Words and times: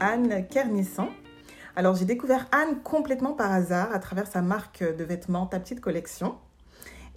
Anne 0.00 0.46
Kernisson. 0.48 1.08
Alors 1.74 1.96
j'ai 1.96 2.04
découvert 2.04 2.46
Anne 2.52 2.80
complètement 2.82 3.32
par 3.32 3.52
hasard 3.52 3.92
à 3.92 3.98
travers 3.98 4.26
sa 4.26 4.42
marque 4.42 4.82
de 4.82 5.04
vêtements 5.04 5.46
Ta 5.46 5.58
Petite 5.58 5.80
Collection. 5.80 6.36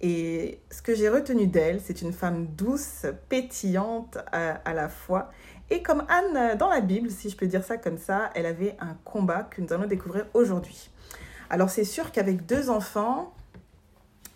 Et 0.00 0.58
ce 0.70 0.82
que 0.82 0.94
j'ai 0.94 1.08
retenu 1.08 1.46
d'elle, 1.46 1.80
c'est 1.80 2.02
une 2.02 2.12
femme 2.12 2.46
douce, 2.46 3.06
pétillante 3.28 4.18
à, 4.32 4.74
la 4.74 4.88
fois. 4.88 5.30
Et 5.70 5.82
comme 5.82 6.04
Anne 6.08 6.56
dans 6.58 6.68
la 6.68 6.80
Bible, 6.80 7.10
si 7.10 7.30
je 7.30 7.36
peux 7.36 7.46
dire 7.46 7.62
ça 7.62 7.76
comme 7.76 7.98
ça, 7.98 8.30
elle 8.34 8.46
avait 8.46 8.76
un 8.80 8.96
combat 9.04 9.44
que 9.44 9.60
nous 9.60 9.72
allons 9.72 9.86
découvrir 9.86 10.26
aujourd'hui. 10.34 10.90
Alors 11.50 11.70
c'est 11.70 11.84
sûr 11.84 12.10
qu'avec 12.10 12.44
deux 12.46 12.70
enfants, 12.70 13.32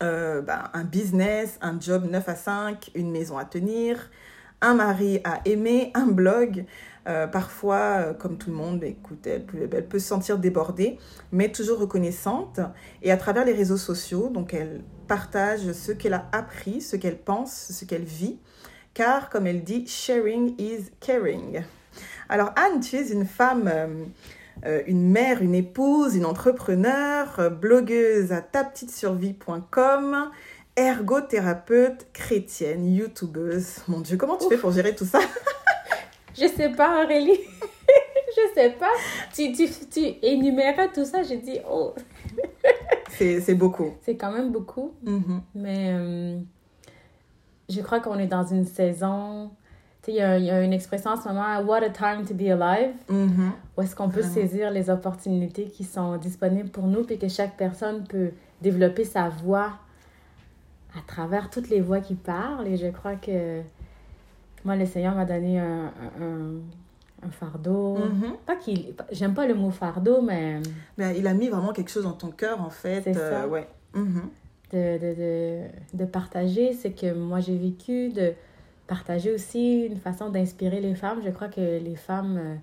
euh, 0.03 0.43
bah, 0.43 0.71
un 0.75 0.85
business, 0.85 1.59
un 1.61 1.81
job 1.81 2.09
9 2.09 2.29
à 2.29 2.35
5, 2.37 2.91
une 2.95 3.11
maison 3.11 3.37
à 3.37 3.45
tenir, 3.45 4.11
un 4.61 4.75
mari 4.75 5.21
à 5.25 5.41
aimer, 5.45 5.91
un 5.95 6.07
blog, 6.07 6.65
euh, 7.07 7.27
parfois, 7.27 7.77
euh, 7.77 8.15
comme 8.15 8.37
tout 8.39 8.51
le 8.51 8.57
monde, 8.57 8.83
écoute, 8.85 9.27
elle 9.27 9.45
peut, 9.45 9.69
elle 9.73 9.87
peut 9.87 9.99
se 9.99 10.09
sentir 10.09 10.39
débordée, 10.39 10.99
mais 11.33 11.51
toujours 11.51 11.79
reconnaissante. 11.79 12.61
Et 13.03 13.11
à 13.11 13.17
travers 13.17 13.45
les 13.45 13.53
réseaux 13.53 13.77
sociaux, 13.77 14.29
donc 14.29 14.55
elle 14.55 14.83
partage 15.07 15.73
ce 15.73 15.93
qu'elle 15.93 16.15
a 16.15 16.27
appris, 16.33 16.81
ce 16.81 16.97
qu'elle 16.97 17.19
pense, 17.19 17.69
ce 17.71 17.85
qu'elle 17.85 18.05
vit, 18.05 18.39
car 18.95 19.31
comme 19.31 19.47
elle 19.47 19.63
dit, 19.63 19.87
sharing 19.87 20.55
is 20.59 20.91
caring. 21.01 21.63
Alors 22.29 22.53
Anne, 22.57 22.81
tu 22.81 22.97
es 22.97 23.09
une 23.13 23.27
femme, 23.27 23.71
euh, 23.73 24.05
euh, 24.65 24.83
une 24.87 25.11
mère, 25.11 25.43
une 25.43 25.55
épouse, 25.55 26.17
une 26.17 26.27
entrepreneur, 26.27 27.39
euh, 27.39 27.51
blogueuse 27.51 28.33
à 28.33 28.41
tapetitesurvie.com, 28.41 30.31
ergothérapeute, 30.77 32.07
chrétienne, 32.13 32.87
youtubeuse. 32.87 33.77
Mon 33.89 34.01
Dieu, 34.01 34.17
comment 34.17 34.37
tu 34.37 34.49
fais 34.49 34.59
pour 34.59 34.73
gérer 34.73 34.95
tout 34.95 35.07
ça? 35.07 35.21
Je 36.39 36.47
sais 36.47 36.71
pas, 36.71 37.05
Aurélie. 37.05 37.41
je 38.37 38.55
sais 38.55 38.71
pas. 38.71 38.93
Tu, 39.35 39.53
tu, 39.53 39.69
tu 39.91 40.01
énumérais 40.23 40.91
tout 40.93 41.05
ça, 41.05 41.23
j'ai 41.23 41.39
dit, 41.39 41.59
oh. 41.71 41.95
c'est 43.09 43.55
beaucoup. 43.55 43.95
C'est 44.03 44.17
quand 44.17 44.33
même 44.33 44.53
beaucoup. 44.53 44.93
Mm-hmm. 45.05 45.41
Mais 45.55 45.93
euh, 45.95 46.39
je 47.69 47.81
crois 47.81 48.01
qu'on 48.01 48.19
est 48.19 48.27
dans 48.27 48.45
une 48.45 48.65
saison. 48.65 49.51
Tu 50.03 50.13
sais, 50.13 50.19
il 50.39 50.45
y, 50.45 50.51
a 50.51 50.63
une 50.63 50.73
expression 50.73 51.11
en 51.11 51.17
ce 51.17 51.29
moment, 51.29 51.61
What 51.63 51.83
a 51.83 51.91
time 51.91 52.25
to 52.27 52.35
be 52.35 52.51
alive. 52.51 52.95
Mm-hmm. 53.11 53.51
Où 53.77 53.83
est-ce 53.83 53.97
qu'on 53.97 54.09
peut 54.09 54.23
saisir 54.23 54.71
les 54.71 54.91
opportunités 54.91 55.65
qui 55.65 55.85
sont 55.85 56.17
disponibles 56.17 56.71
pour 56.71 56.87
nous, 56.87 57.03
puis 57.03 57.19
que 57.19 57.29
chaque 57.29 57.57
personne 57.57 58.05
peut 58.05 58.31
développer 58.61 59.05
sa 59.05 59.29
voix 59.29 59.73
à 60.97 61.01
travers 61.07 61.51
toutes 61.51 61.69
les 61.69 61.81
voix 61.81 62.01
qui 62.01 62.15
parlent. 62.15 62.69
Et 62.69 62.77
je 62.77 62.87
crois 62.89 63.17
que 63.17 63.63
moi, 64.67 64.77
le 64.77 64.85
Seigneur 64.85 65.15
m'a 65.15 65.25
donné 65.25 65.59
un, 65.59 65.93
un 67.23 67.31
fardeau. 67.31 67.97
Mm-hmm. 67.97 68.37
Pas 68.47 68.57
qu'il. 68.57 68.95
J'aime 69.13 69.35
pas 69.35 69.47
le 69.47 69.55
mot 69.55 69.71
fardeau, 69.71 70.21
mais. 70.23 70.61
Mais 70.97 71.19
il 71.19 71.27
a 71.27 71.35
mis 71.35 71.49
vraiment 71.49 71.73
quelque 71.73 71.91
chose 71.91 72.05
dans 72.05 72.13
ton 72.13 72.31
cœur, 72.31 72.61
en 72.61 72.71
fait. 72.71 73.03
C'est 73.03 73.17
euh, 73.17 73.43
ça. 73.43 73.49
ouais. 73.49 73.67
Mm-hmm. 73.95 74.73
de, 74.73 74.99
de, 74.99 75.15
de, 75.15 75.99
de, 75.99 76.05
partager 76.05 76.75
ce 76.75 76.89
que 76.89 77.15
moi 77.15 77.41
j'ai 77.41 77.57
vécu, 77.57 78.11
de 78.11 78.35
partager 78.87 79.33
aussi 79.33 79.87
une 79.87 79.97
façon 79.97 80.29
d'inspirer 80.29 80.81
les 80.81 80.95
femmes. 80.95 81.21
Je 81.25 81.31
crois 81.31 81.49
que 81.49 81.79
les 81.79 81.97
femmes, 81.97 82.37
euh, 82.37 82.55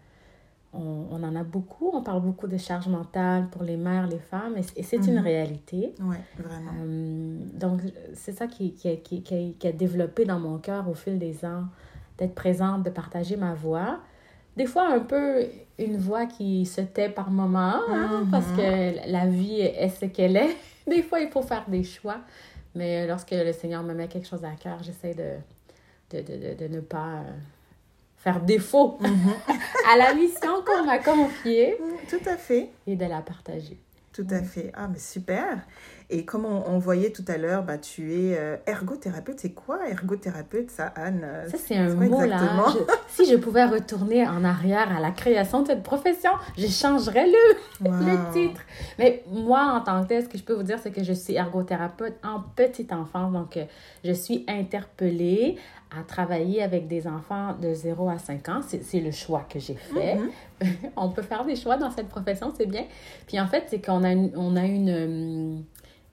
on, 0.73 1.08
on, 1.10 1.23
en 1.23 1.36
a 1.36 1.44
beaucoup. 1.44 1.90
On 1.92 2.04
parle 2.04 2.22
beaucoup 2.22 2.48
de 2.48 2.58
charge 2.58 2.88
mentale 2.88 3.48
pour 3.50 3.64
les 3.64 3.78
mères, 3.78 4.06
les 4.06 4.20
femmes, 4.20 4.56
et, 4.58 4.84
c'est 4.84 4.98
une 4.98 5.16
mm-hmm. 5.16 5.22
réalité. 5.22 5.95
Oui, 6.02 6.17
vraiment. 6.38 6.72
Euh, 6.83 7.38
donc, 7.54 7.82
c'est 8.14 8.33
ça 8.33 8.45
qui, 8.45 8.73
qui, 8.73 9.00
qui, 9.00 9.23
qui, 9.23 9.67
a 9.67 9.72
développé 9.72 10.26
dans 10.26 10.39
mon 10.39 10.60
cœur 10.60 10.88
au 10.88 10.94
fil 10.94 11.17
des 11.17 11.44
ans, 11.45 11.64
d'être 12.18 12.36
présente, 12.36 12.84
de 12.84 12.90
partager 12.90 13.36
ma 13.36 13.54
voix 13.54 14.00
des 14.56 14.66
fois 14.66 14.88
un 14.88 15.00
peu 15.00 15.46
une 15.80 15.98
voix 15.98 16.26
qui 16.26 16.66
se 16.66 16.82
tait 16.82 17.10
par 17.10 17.32
moments, 17.32 17.82
hein, 17.90 18.28
parce 18.30 18.48
mhm. 18.50 18.58
que 18.58 19.12
la 19.12 19.26
vie 19.26 19.62
est 19.62 19.90
ce 19.90 20.06
qu'elle 20.06 20.38
est. 20.38 20.56
Des 20.88 21.02
fois, 21.02 21.20
il 21.22 21.30
faut 21.30 21.42
faire 21.42 21.64
des 21.68 21.84
choix. 21.84 22.18
Mais 22.76 23.08
lorsque 23.08 23.32
le 23.32 23.54
Seigneur 23.54 23.84
me 23.84 23.94
met 23.94 24.08
quelque 24.08 24.28
chose 24.28 24.44
à 24.44 24.52
cœur, 24.52 24.84
j'essaie 24.84 25.14
de, 25.14 25.38
de, 26.12 26.22
de, 26.22 26.56
de, 26.56 26.68
ne 26.68 26.82
pas 26.82 27.20
euh, 27.20 27.32
faire 28.18 28.42
défaut 28.42 28.98
mhm. 29.00 29.34
à 29.94 29.98
la 29.98 30.14
mission 30.14 30.62
qu'on 30.66 30.84
m'a 30.84 31.00
confiée. 31.00 31.78
Tout 32.10 32.30
à 32.30 32.36
fait. 32.36 32.70
Et 32.86 32.95
de 32.95 33.06
la 33.06 33.22
partager. 33.22 33.78
Tout 34.12 34.28
à 34.30 34.44
fait. 34.44 34.72
Ah, 34.76 34.88
mais 34.88 35.00
super. 35.00 35.60
Et 36.14 36.26
comme 36.26 36.46
on, 36.46 36.78
voyait 36.78 37.10
tout 37.10 37.26
à 37.28 37.38
l'heure, 37.38 37.64
bah, 37.64 37.80
tu 37.80 38.14
es 38.14 38.38
euh, 38.38 38.56
ergothérapeute. 38.68 39.40
C'est 39.40 39.54
quoi 39.54 39.80
ergothérapeute, 39.90 40.70
ça, 40.70 40.94
Anne? 40.96 41.26
Ça, 41.50 41.58
c'est 41.58 41.76
un 41.76 41.96
mot, 41.96 42.22
là. 42.24 42.40
si 43.08 43.26
je 43.26 43.36
pouvais 43.36 43.66
retourner 43.66 44.28
en 44.28 44.44
arrière 44.44 44.96
à 44.96 45.00
la 45.00 45.10
création 45.10 45.64
de 45.64 45.68
cette 45.68 45.82
profession, 45.82 46.30
je 46.56 46.68
changerais 46.68 47.26
le, 47.26 47.56
le 47.90 48.32
titre. 48.32 48.62
Mais 49.00 49.24
moi, 49.32 49.74
en 49.74 49.82
tant 49.82 50.04
que 50.04 50.10
tel, 50.10 50.24
ce 50.24 50.30
que 50.30 50.38
je 50.38 50.44
peux 50.44 50.54
vous 50.54 50.62
dire, 50.62 50.78
c'est 50.84 50.92
que 50.92 51.04
je 51.04 51.14
suis 51.14 51.34
ergothérapeute 51.34 52.14
en 52.24 52.42
petite 52.56 52.94
enfance. 52.94 53.34
Donc, 53.34 53.58
euh, 53.58 53.66
je 54.04 54.12
suis 54.12 54.45
interpellée 54.48 55.58
à 56.00 56.04
travailler 56.04 56.62
avec 56.62 56.88
des 56.88 57.08
enfants 57.08 57.56
de 57.60 57.74
0 57.74 58.10
à 58.10 58.20
5 58.20 58.50
ans. 58.50 58.62
C'est 58.62 59.00
le 59.00 59.12
choix 59.12 59.48
que 59.50 59.58
j'ai 59.58 59.76
fait. 59.76 60.20
Mm-hmm. 60.62 60.92
on 60.95 61.10
peut 61.10 61.24
faire 61.24 61.44
des 61.44 61.56
choix 61.56 61.78
dans 61.78 61.90
cette 61.90 62.10
profession, 62.10 62.54
c'est 62.56 62.68
bien. 62.68 62.86
Puis 63.26 63.40
en 63.40 63.48
fait, 63.48 63.64
c'est 63.68 63.84
qu'on 63.84 64.04
a 64.04 64.14
on 64.14 64.56
a 64.56 64.66
une, 64.66 64.90
hum, 64.90 65.64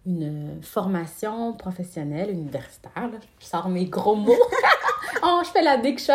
une 0.06 0.60
formation 0.62 1.52
professionnelle 1.52 2.30
universitaire. 2.30 3.10
Je 3.38 3.44
sors 3.44 3.68
mes 3.68 3.84
gros 3.84 4.16
mots. 4.16 4.32
oh, 5.22 5.40
je 5.44 5.50
fais 5.50 5.62
la 5.62 5.76
big 5.76 5.98
shot 5.98 6.12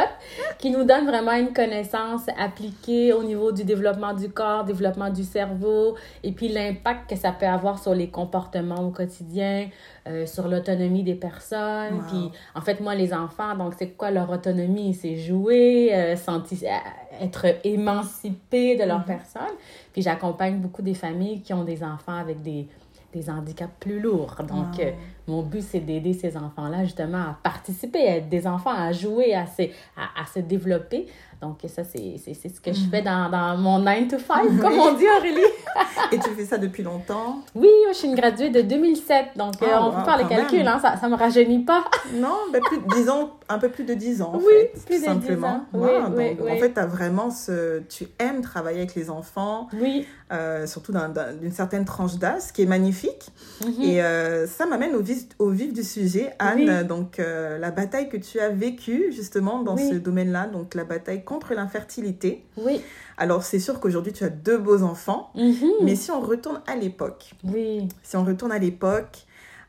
qui 0.58 0.72
nous 0.72 0.84
donne 0.84 1.06
vraiment 1.06 1.34
une 1.34 1.54
connaissance 1.54 2.24
appliquée 2.38 3.14
au 3.14 3.24
niveau 3.24 3.52
du 3.52 3.64
développement 3.64 4.14
du 4.14 4.30
corps, 4.30 4.64
développement 4.64 5.12
du 5.12 5.24
cerveau 5.24 5.96
et 6.24 6.32
puis 6.32 6.48
l'impact 6.48 7.12
que 7.12 7.16
ça 7.16 7.32
peut 7.32 7.46
avoir 7.46 7.78
sur 7.78 7.94
les 7.94 8.10
comportements 8.10 8.82
au 8.82 8.90
quotidien, 8.90 9.70
euh, 10.08 10.26
sur 10.26 10.48
l'autonomie 10.48 11.04
des 11.04 11.16
personnes. 11.16 12.02
Puis 12.08 12.32
en 12.56 12.62
fait, 12.62 12.80
moi, 12.80 12.96
les 12.96 13.14
enfants, 13.14 13.56
donc 13.56 13.74
c'est 13.78 13.92
quoi 13.92 14.10
leur 14.10 14.30
autonomie? 14.32 14.96
C'est 14.96 15.18
jouer, 15.18 15.94
euh, 15.94 16.16
sentir, 16.16 16.58
euh, 16.64 17.24
être 17.24 17.46
émancipé 17.64 18.76
de 18.78 18.84
leur 18.84 19.02
mm-hmm. 19.02 19.06
personne. 19.06 19.56
Puis 19.94 20.02
j'accompagne 20.02 20.58
beaucoup 20.58 20.82
des 20.82 20.96
familles 20.96 21.42
qui 21.42 21.54
ont 21.54 21.64
des 21.64 21.84
enfants 21.84 22.18
avec 22.18 22.42
des 22.42 22.68
des 23.16 23.30
handicaps 23.30 23.72
plus 23.80 24.00
lourds. 24.00 24.36
Donc, 24.48 24.80
euh, 24.80 24.92
mon 25.28 25.42
but, 25.42 25.62
c'est 25.62 25.80
d'aider 25.80 26.14
ces 26.14 26.36
enfants-là 26.36 26.84
justement 26.84 27.18
à 27.18 27.38
participer, 27.42 28.08
à 28.08 28.18
être 28.18 28.30
des 28.30 28.46
enfants, 28.46 28.74
à 28.76 28.92
jouer, 28.92 29.34
à 29.34 29.48
se, 29.48 29.64
à, 29.96 30.22
à 30.22 30.26
se 30.26 30.40
développer. 30.40 31.08
Donc, 31.42 31.60
ça, 31.68 31.84
c'est 31.84 32.18
ce 32.18 32.60
que 32.62 32.74
je 32.74 32.90
fais 32.90 33.02
dans, 33.02 33.30
dans 33.30 33.58
mon 33.58 33.80
9 33.80 34.08
to 34.10 34.20
5, 34.20 34.60
comme 34.62 34.74
on 34.80 34.94
dit, 34.94 35.06
Aurélie. 35.18 35.42
Et 36.12 36.20
tu 36.20 36.30
fais 36.32 36.46
ça 36.46 36.58
depuis 36.58 36.84
longtemps? 36.84 37.40
Oui, 37.56 37.70
je 37.90 37.94
suis 37.98 38.08
une 38.08 38.16
graduée 38.16 38.50
de 38.50 38.62
2007. 38.62 39.30
Donc, 39.36 39.54
euh, 39.62 39.68
ah, 39.72 39.86
on 39.86 39.92
peut 39.92 40.04
faire 40.04 40.18
les 40.18 40.26
calculs, 40.26 40.68
hein, 40.68 40.80
ça 40.80 41.00
ne 41.08 41.12
me 41.14 41.18
rajeunit 41.18 41.64
pas. 41.64 41.86
non, 42.14 42.36
mais 42.52 42.60
plus, 42.60 42.80
disons 42.96 43.32
un 43.48 43.60
peu 43.60 43.70
plus 43.70 43.84
de 43.84 43.94
10 43.94 44.22
ans, 44.22 44.34
en 44.34 44.38
oui, 44.38 44.44
fait. 44.50 44.86
plus 44.86 45.00
de 45.02 45.06
simplement. 45.06 45.66
10 45.74 45.80
ans. 45.80 46.12
Oui, 46.16 46.36
donc, 46.38 46.48
En 46.50 46.58
fait, 46.58 46.78
as 46.78 46.86
vraiment 46.86 47.30
ce... 47.30 47.80
tu 47.90 48.08
aimes 48.20 48.42
travailler 48.42 48.80
avec 48.80 48.96
les 48.96 49.10
enfants. 49.10 49.68
Oui. 49.74 50.06
Euh, 50.32 50.66
surtout 50.66 50.92
d'une 51.40 51.52
certaine 51.52 51.86
tranche 51.86 52.16
d'âge, 52.16 52.42
ce 52.42 52.54
qui 52.54 52.64
est 52.64 52.68
magnifique. 52.68 53.30
Mhm. 53.64 53.84
Et 53.84 54.04
euh, 54.04 54.48
ça 54.48 54.66
m'amène 54.66 54.96
au, 54.96 55.02
vif, 55.02 55.26
au 55.38 55.50
vif 55.50 55.74
du 55.74 55.84
sujet, 55.84 56.34
Anne. 56.40 56.84
Donc, 56.84 57.18
la 57.18 57.72
bataille 57.72 58.10
que 58.10 58.18
tu 58.18 58.40
as 58.40 58.50
vécue, 58.50 59.12
justement, 59.12 59.62
dans 59.62 59.78
ce 59.78 59.96
domaine-là, 59.96 60.48
donc 60.48 60.74
la 60.74 60.84
bataille 60.84 61.24
contre 61.24 61.54
l'infertilité. 61.54 62.44
Oui. 62.58 62.82
Alors, 63.18 63.44
c'est 63.44 63.60
sûr 63.60 63.80
qu'aujourd'hui, 63.80 64.14
tu 64.14 64.24
as 64.24 64.30
deux 64.30 64.58
beaux 64.58 64.84
enfants, 64.84 65.30
mhm. 65.36 65.72
mais 65.84 65.96
si 65.96 66.12
on 66.12 66.20
retourne 66.20 66.62
à 66.68 66.76
l'époque, 66.76 67.32
oui. 67.44 67.88
si 68.04 68.18
on 68.18 68.26
retourne 68.26 68.52
à 68.52 68.60
l'époque, 68.60 69.26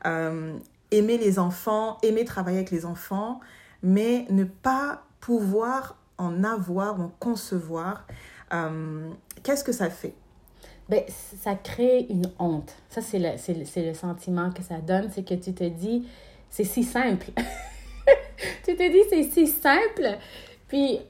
euh, 0.06 0.56
aimer 0.90 1.18
les 1.18 1.38
enfants, 1.38 1.98
aimer 2.02 2.24
travailler 2.24 2.58
avec 2.58 2.70
les 2.70 2.84
enfants, 2.84 3.40
mais 3.82 4.26
ne 4.30 4.44
pas 4.44 5.02
pouvoir 5.20 5.96
en 6.18 6.44
avoir, 6.44 7.00
en 7.00 7.10
concevoir, 7.20 8.06
euh, 8.52 9.10
qu'est-ce 9.42 9.64
que 9.64 9.72
ça 9.72 9.90
fait? 9.90 10.14
Ben, 10.88 11.02
ça 11.08 11.54
crée 11.54 12.06
une 12.08 12.30
honte. 12.38 12.72
Ça, 12.88 13.00
c'est 13.00 13.18
le, 13.18 13.30
le, 13.30 13.88
le 13.88 13.94
sentiment 13.94 14.50
que 14.50 14.62
ça 14.62 14.76
donne, 14.78 15.10
c'est 15.12 15.24
que 15.24 15.34
tu 15.34 15.52
te 15.52 15.64
dis, 15.64 16.06
c'est 16.48 16.64
si 16.64 16.84
simple. 16.84 17.26
tu 18.64 18.76
te 18.76 18.90
dis, 18.90 19.02
c'est 19.10 19.24
si 19.24 19.46
simple. 19.46 20.18
Puis, 20.68 21.00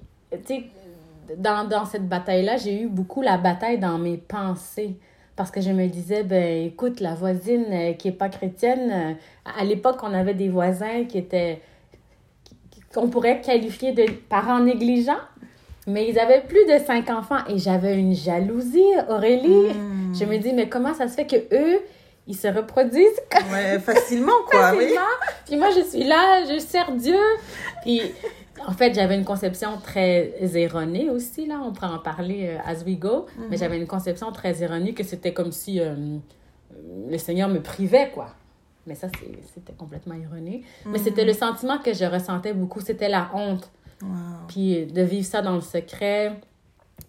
dans, 1.36 1.68
dans 1.68 1.84
cette 1.84 2.08
bataille-là, 2.08 2.56
j'ai 2.56 2.82
eu 2.82 2.88
beaucoup 2.88 3.22
la 3.22 3.38
bataille 3.38 3.78
dans 3.78 3.98
mes 3.98 4.16
pensées. 4.16 4.98
Parce 5.34 5.50
que 5.50 5.60
je 5.60 5.70
me 5.70 5.86
disais, 5.86 6.22
ben 6.22 6.66
écoute, 6.66 7.00
la 7.00 7.14
voisine 7.14 7.66
euh, 7.70 7.92
qui 7.92 8.08
n'est 8.08 8.14
pas 8.14 8.30
chrétienne, 8.30 8.90
euh, 8.90 9.12
à 9.44 9.64
l'époque, 9.64 9.98
on 10.02 10.14
avait 10.14 10.32
des 10.32 10.48
voisins 10.48 11.04
qui 11.04 11.18
étaient, 11.18 11.60
qu'on 12.96 13.08
pourrait 13.08 13.42
qualifier 13.42 13.92
de 13.92 14.06
parents 14.28 14.60
négligents, 14.60 15.20
mais 15.86 16.08
ils 16.08 16.18
avaient 16.18 16.40
plus 16.40 16.64
de 16.64 16.82
cinq 16.84 17.10
enfants 17.10 17.44
et 17.46 17.58
j'avais 17.58 17.98
une 17.98 18.14
jalousie, 18.14 18.92
Aurélie. 19.10 19.68
Hmm. 19.68 20.14
Je 20.18 20.24
me 20.24 20.38
dis, 20.38 20.54
mais 20.54 20.68
comment 20.68 20.94
ça 20.94 21.06
se 21.06 21.14
fait 21.14 21.26
que 21.26 21.36
eux, 21.54 21.80
ils 22.26 22.34
se 22.34 22.48
reproduisent 22.48 23.20
ouais, 23.52 23.78
facilement, 23.80 24.32
quoi. 24.50 24.72
facilement? 24.72 25.00
Puis 25.44 25.56
moi, 25.56 25.68
je 25.76 25.82
suis 25.82 26.04
là, 26.04 26.44
je 26.50 26.58
sers 26.58 26.90
Dieu. 26.92 27.20
Puis 27.82 28.00
en 28.66 28.72
fait, 28.72 28.94
j'avais 28.94 29.14
une 29.14 29.26
conception 29.26 29.76
très 29.82 30.32
erronée 30.54 31.10
aussi, 31.10 31.46
là. 31.46 31.60
On 31.62 31.72
pourrait 31.72 31.92
en 31.92 31.98
parler 31.98 32.48
euh, 32.48 32.58
as 32.70 32.82
we 32.82 32.98
go. 32.98 33.26
Mais 33.38 33.48
mhm. 33.48 33.58
j'avais 33.58 33.76
une 33.76 33.86
conception 33.86 34.32
très 34.32 34.62
erronée 34.62 34.94
que 34.94 35.04
c'était 35.04 35.34
comme 35.34 35.52
si 35.52 35.80
euh, 35.80 35.94
le 37.10 37.18
Seigneur 37.18 37.50
me 37.50 37.60
privait, 37.60 38.10
quoi. 38.12 38.28
Mais 38.86 38.94
ça, 38.94 39.08
c'était 39.54 39.72
complètement 39.72 40.14
erroné. 40.14 40.62
Mais 40.86 40.98
c'était 40.98 41.22
mhm. 41.22 41.28
le 41.28 41.34
sentiment 41.34 41.78
que 41.78 41.92
je 41.92 42.04
ressentais 42.04 42.52
beaucoup. 42.52 42.80
C'était 42.80 43.08
la 43.08 43.30
honte. 43.34 43.70
Puis 44.48 44.86
de 44.86 45.02
vivre 45.02 45.26
ça 45.26 45.42
dans 45.42 45.54
le 45.54 45.60
secret 45.62 46.38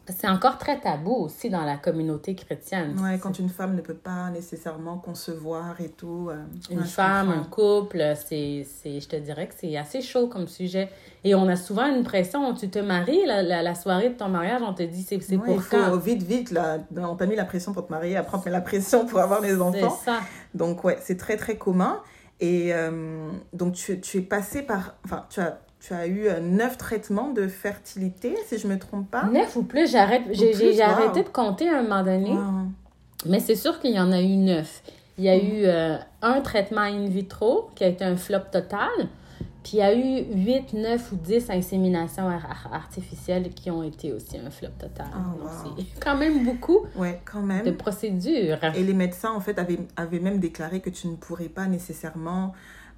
c'est 0.10 0.28
encore 0.28 0.58
très 0.58 0.80
tabou 0.80 1.12
aussi 1.12 1.50
dans 1.50 1.64
la 1.64 1.76
communauté 1.76 2.34
chrétienne. 2.34 2.98
Ouais, 3.02 3.20
quand 3.20 3.40
une 3.40 3.50
femme 3.50 3.76
ne 3.76 3.82
peut 3.82 3.94
pas 3.94 4.30
nécessairement 4.30 4.98
concevoir 4.98 5.82
et 5.82 5.90
tout. 5.90 6.30
Euh, 6.30 6.46
une 6.70 6.86
femme, 6.86 7.30
un 7.30 7.44
couple, 7.44 8.14
c'est, 8.16 8.66
c'est, 8.66 9.02
je 9.02 9.08
te 9.08 9.16
dirais 9.18 9.48
que 9.48 9.54
c'est 9.58 9.76
assez 9.76 10.02
chaud 10.02 10.28
comme 10.28 10.48
sujet. 10.48 10.90
Et 11.24 11.36
on 11.36 11.48
a 11.50 11.58
souvent 11.58 11.88
une 11.94 12.04
pression, 12.04 12.54
tu 12.54 12.70
te 12.70 12.80
maries, 12.80 13.26
la, 13.26 13.44
la, 13.44 13.76
soirée 13.76 14.10
de 14.10 14.16
ton 14.16 14.30
mariage, 14.30 14.62
on 14.62 14.74
te 14.74 14.84
dit 14.84 15.04
c'est, 15.04 15.22
c'est 15.22 15.38
pour 15.38 15.56
il 15.56 15.62
faut 15.62 15.98
vite, 15.98 16.24
vite, 16.24 16.52
là, 16.52 16.78
on 16.96 17.16
t'a 17.16 17.26
mis 17.26 17.36
la 17.36 17.46
pression 17.46 17.74
pour 17.74 17.86
te 17.86 17.92
marier, 17.92 18.16
après 18.16 18.38
on 18.38 18.46
met 18.46 18.52
la 18.52 18.62
pression 18.62 19.06
pour 19.06 19.20
avoir 19.20 19.42
les 19.42 19.60
enfants. 19.60 19.90
C'est 19.90 20.06
ça. 20.06 20.20
Donc 20.54 20.84
ouais, 20.86 20.98
c'est 21.02 21.18
très 21.18 21.36
très 21.36 21.58
commun. 21.58 22.02
Et 22.40 22.74
euh, 22.74 23.30
donc 23.52 23.74
tu, 23.74 24.00
tu 24.00 24.20
es 24.20 24.22
passé 24.22 24.62
par, 24.62 24.96
enfin 25.04 25.26
tu 25.30 25.42
as 25.42 25.60
tu 25.88 25.94
as 25.94 26.08
eu 26.08 26.28
euh, 26.28 26.42
neuf 26.42 26.78
traitements 26.78 27.32
de 27.32 27.48
fertilité, 27.48 28.36
si 28.46 28.58
je 28.58 28.68
ne 28.68 28.74
me 28.74 28.80
trompe 28.80 29.10
pas. 29.10 29.24
Neuf 29.24 29.56
ou 29.56 29.64
plus, 29.64 29.90
j'arrête, 29.90 30.24
j'ai, 30.32 30.82
arrêté 30.82 31.24
de 31.24 31.30
compter 31.30 31.70
à 31.70 31.80
un 31.80 31.84
moment 31.84 32.04
donné. 32.04 32.36
Mais 33.26 33.40
c'est 33.40 33.56
sûr 33.56 33.80
qu'il 33.80 33.92
y 33.92 34.00
en 34.00 34.12
a 34.12 34.22
eu 34.22 34.36
neuf. 34.36 34.84
Il 35.18 35.24
y 35.24 35.30
a 35.30 35.38
mm. 35.38 35.40
eu 35.40 35.66
euh, 35.66 35.98
un 36.22 36.42
traitement 36.42 36.82
in 36.82 37.08
vitro 37.08 37.70
qui 37.74 37.86
a 37.86 37.88
été 37.88 38.04
un 38.04 38.18
flop 38.18 38.42
total. 38.52 38.90
Puis 39.64 39.78
il 39.78 39.80
y 39.80 39.82
a 39.82 39.96
eu 39.96 40.26
8, 40.34 40.74
9 40.74 41.12
ou 41.12 41.16
10 41.16 41.50
inséminations 41.52 42.30
artificielles 42.72 43.50
qui 43.50 43.72
ont 43.72 43.84
été 43.84 44.12
aussi 44.12 44.38
un 44.38 44.50
flop 44.50 44.72
total. 44.78 45.08
Ah, 45.14 45.50
c'est 45.78 46.00
quand 46.02 46.18
même 46.18 46.44
beaucoup 46.44 46.86
ouais, 46.98 47.22
quand 47.24 47.42
même. 47.42 47.66
de 47.66 47.72
procédures. 47.72 48.60
Et 48.76 48.84
les 48.84 48.94
médecins, 48.94 49.32
en 49.32 49.40
fait, 49.40 49.58
avaient, 49.58 49.80
avaient 49.96 50.20
même 50.20 50.40
déclaré 50.40 50.82
que 50.82 50.90
tu 50.90 51.08
ne 51.08 51.16
pourrais 51.16 51.50
pas 51.50 51.66
nécessairement 51.66 52.54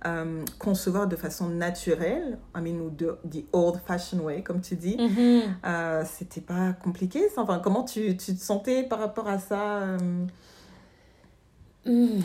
euh, 0.06 0.46
concevoir 0.60 1.08
de 1.08 1.18
façon 1.18 1.50
naturelle, 1.50 2.38
I 2.56 2.62
mean, 2.62 2.80
ou 2.80 2.90
de 2.90 3.18
the 3.30 3.44
old-fashioned 3.52 4.24
way, 4.24 4.42
comme 4.42 4.62
tu 4.62 4.76
dis. 4.76 4.96
Mm-hmm. 4.96 5.42
Euh, 5.66 6.04
c'était 6.06 6.42
pas 6.42 6.74
compliqué. 6.74 7.22
Enfin, 7.36 7.60
comment 7.60 7.84
tu, 7.84 8.16
tu, 8.16 8.36
te 8.36 8.42
sentais 8.42 8.84
par 8.84 9.00
rapport 9.00 9.28
à 9.28 9.40
ça 9.40 9.80
euh? 9.80 9.98
hmm, 11.86 12.22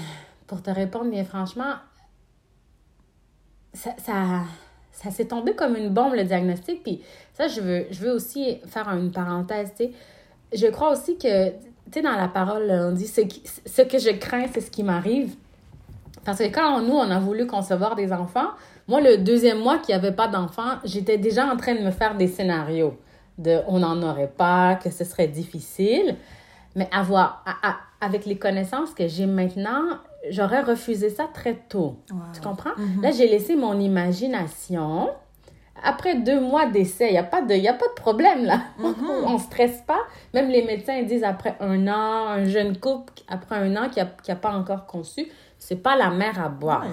Pour 0.46 0.62
te 0.62 0.70
répondre 0.70 1.10
bien 1.10 1.24
franchement, 1.24 1.74
ça, 3.72 3.90
ça, 3.98 4.42
ça 4.92 5.10
s'est 5.10 5.26
tombé 5.26 5.56
comme 5.56 5.74
une 5.74 5.90
bombe, 5.90 6.14
le 6.14 6.24
diagnostic. 6.24 6.84
Puis 6.84 7.02
ça, 7.32 7.48
je 7.48 7.60
veux, 7.60 7.86
je 7.90 8.00
veux 8.00 8.12
aussi 8.12 8.60
faire 8.66 8.88
une 8.90 9.10
parenthèse, 9.10 9.72
tu 9.76 9.86
sais. 9.86 9.92
Je 10.52 10.68
crois 10.68 10.92
aussi 10.92 11.18
que, 11.18 11.48
tu 11.48 11.54
sais, 11.92 12.02
dans 12.02 12.14
la 12.16 12.28
parole, 12.28 12.70
on 12.70 12.92
dit 12.92 13.08
ce, 13.08 13.22
ce 13.66 13.82
que 13.82 13.98
je 13.98 14.10
crains, 14.10 14.46
c'est 14.52 14.60
ce 14.60 14.70
qui 14.70 14.84
m'arrive. 14.84 15.34
Parce 16.24 16.38
que 16.38 16.44
quand 16.44 16.80
nous, 16.82 16.94
on 16.94 17.10
a 17.10 17.18
voulu 17.18 17.46
concevoir 17.46 17.94
des 17.94 18.12
enfants, 18.12 18.48
moi, 18.88 19.00
le 19.00 19.18
deuxième 19.18 19.58
mois 19.58 19.78
qu'il 19.78 19.94
n'y 19.94 20.00
avait 20.00 20.14
pas 20.14 20.28
d'enfants, 20.28 20.78
j'étais 20.84 21.18
déjà 21.18 21.46
en 21.46 21.56
train 21.56 21.74
de 21.74 21.80
me 21.80 21.90
faire 21.90 22.16
des 22.16 22.28
scénarios 22.28 22.98
de 23.38 23.60
on 23.66 23.80
n'en 23.80 24.02
aurait 24.02 24.32
pas, 24.36 24.76
que 24.76 24.90
ce 24.90 25.04
serait 25.04 25.28
difficile. 25.28 26.16
Mais 26.76 26.88
avoir, 26.92 27.44
avec 28.00 28.26
les 28.26 28.36
connaissances 28.36 28.92
que 28.92 29.06
j'ai 29.06 29.26
maintenant, 29.26 29.82
j'aurais 30.30 30.62
refusé 30.62 31.10
ça 31.10 31.28
très 31.32 31.54
tôt. 31.68 31.96
Tu 32.32 32.40
comprends? 32.40 32.70
Mm-hmm. 32.70 33.02
Là, 33.02 33.10
j'ai 33.12 33.28
laissé 33.28 33.56
mon 33.56 33.78
imagination. 33.78 35.10
Après 35.82 36.14
deux 36.16 36.40
mois 36.40 36.66
d'essai, 36.66 37.08
il 37.08 37.12
n'y 37.12 37.18
a, 37.18 37.24
pas 37.24 37.42
de, 37.42 37.54
a 37.54 37.72
pas 37.74 37.88
de 37.88 37.94
problème 37.94 38.44
là. 38.44 38.60
Mm-hmm. 38.80 39.24
on 39.26 39.34
ne 39.34 39.38
stresse 39.38 39.82
pas. 39.86 40.00
Même 40.32 40.48
les 40.48 40.64
médecins 40.64 41.02
disent 41.02 41.24
après 41.24 41.56
un 41.60 41.86
an, 41.88 42.28
un 42.28 42.44
jeune 42.44 42.76
couple, 42.78 43.12
après 43.28 43.56
un 43.56 43.76
an 43.76 43.88
qui 43.88 44.00
n'a 44.00 44.08
a 44.28 44.36
pas 44.36 44.52
encore 44.52 44.86
conçu, 44.86 45.28
c'est 45.58 45.82
pas 45.82 45.96
la 45.96 46.10
mer 46.10 46.40
à 46.40 46.48
boire. 46.48 46.86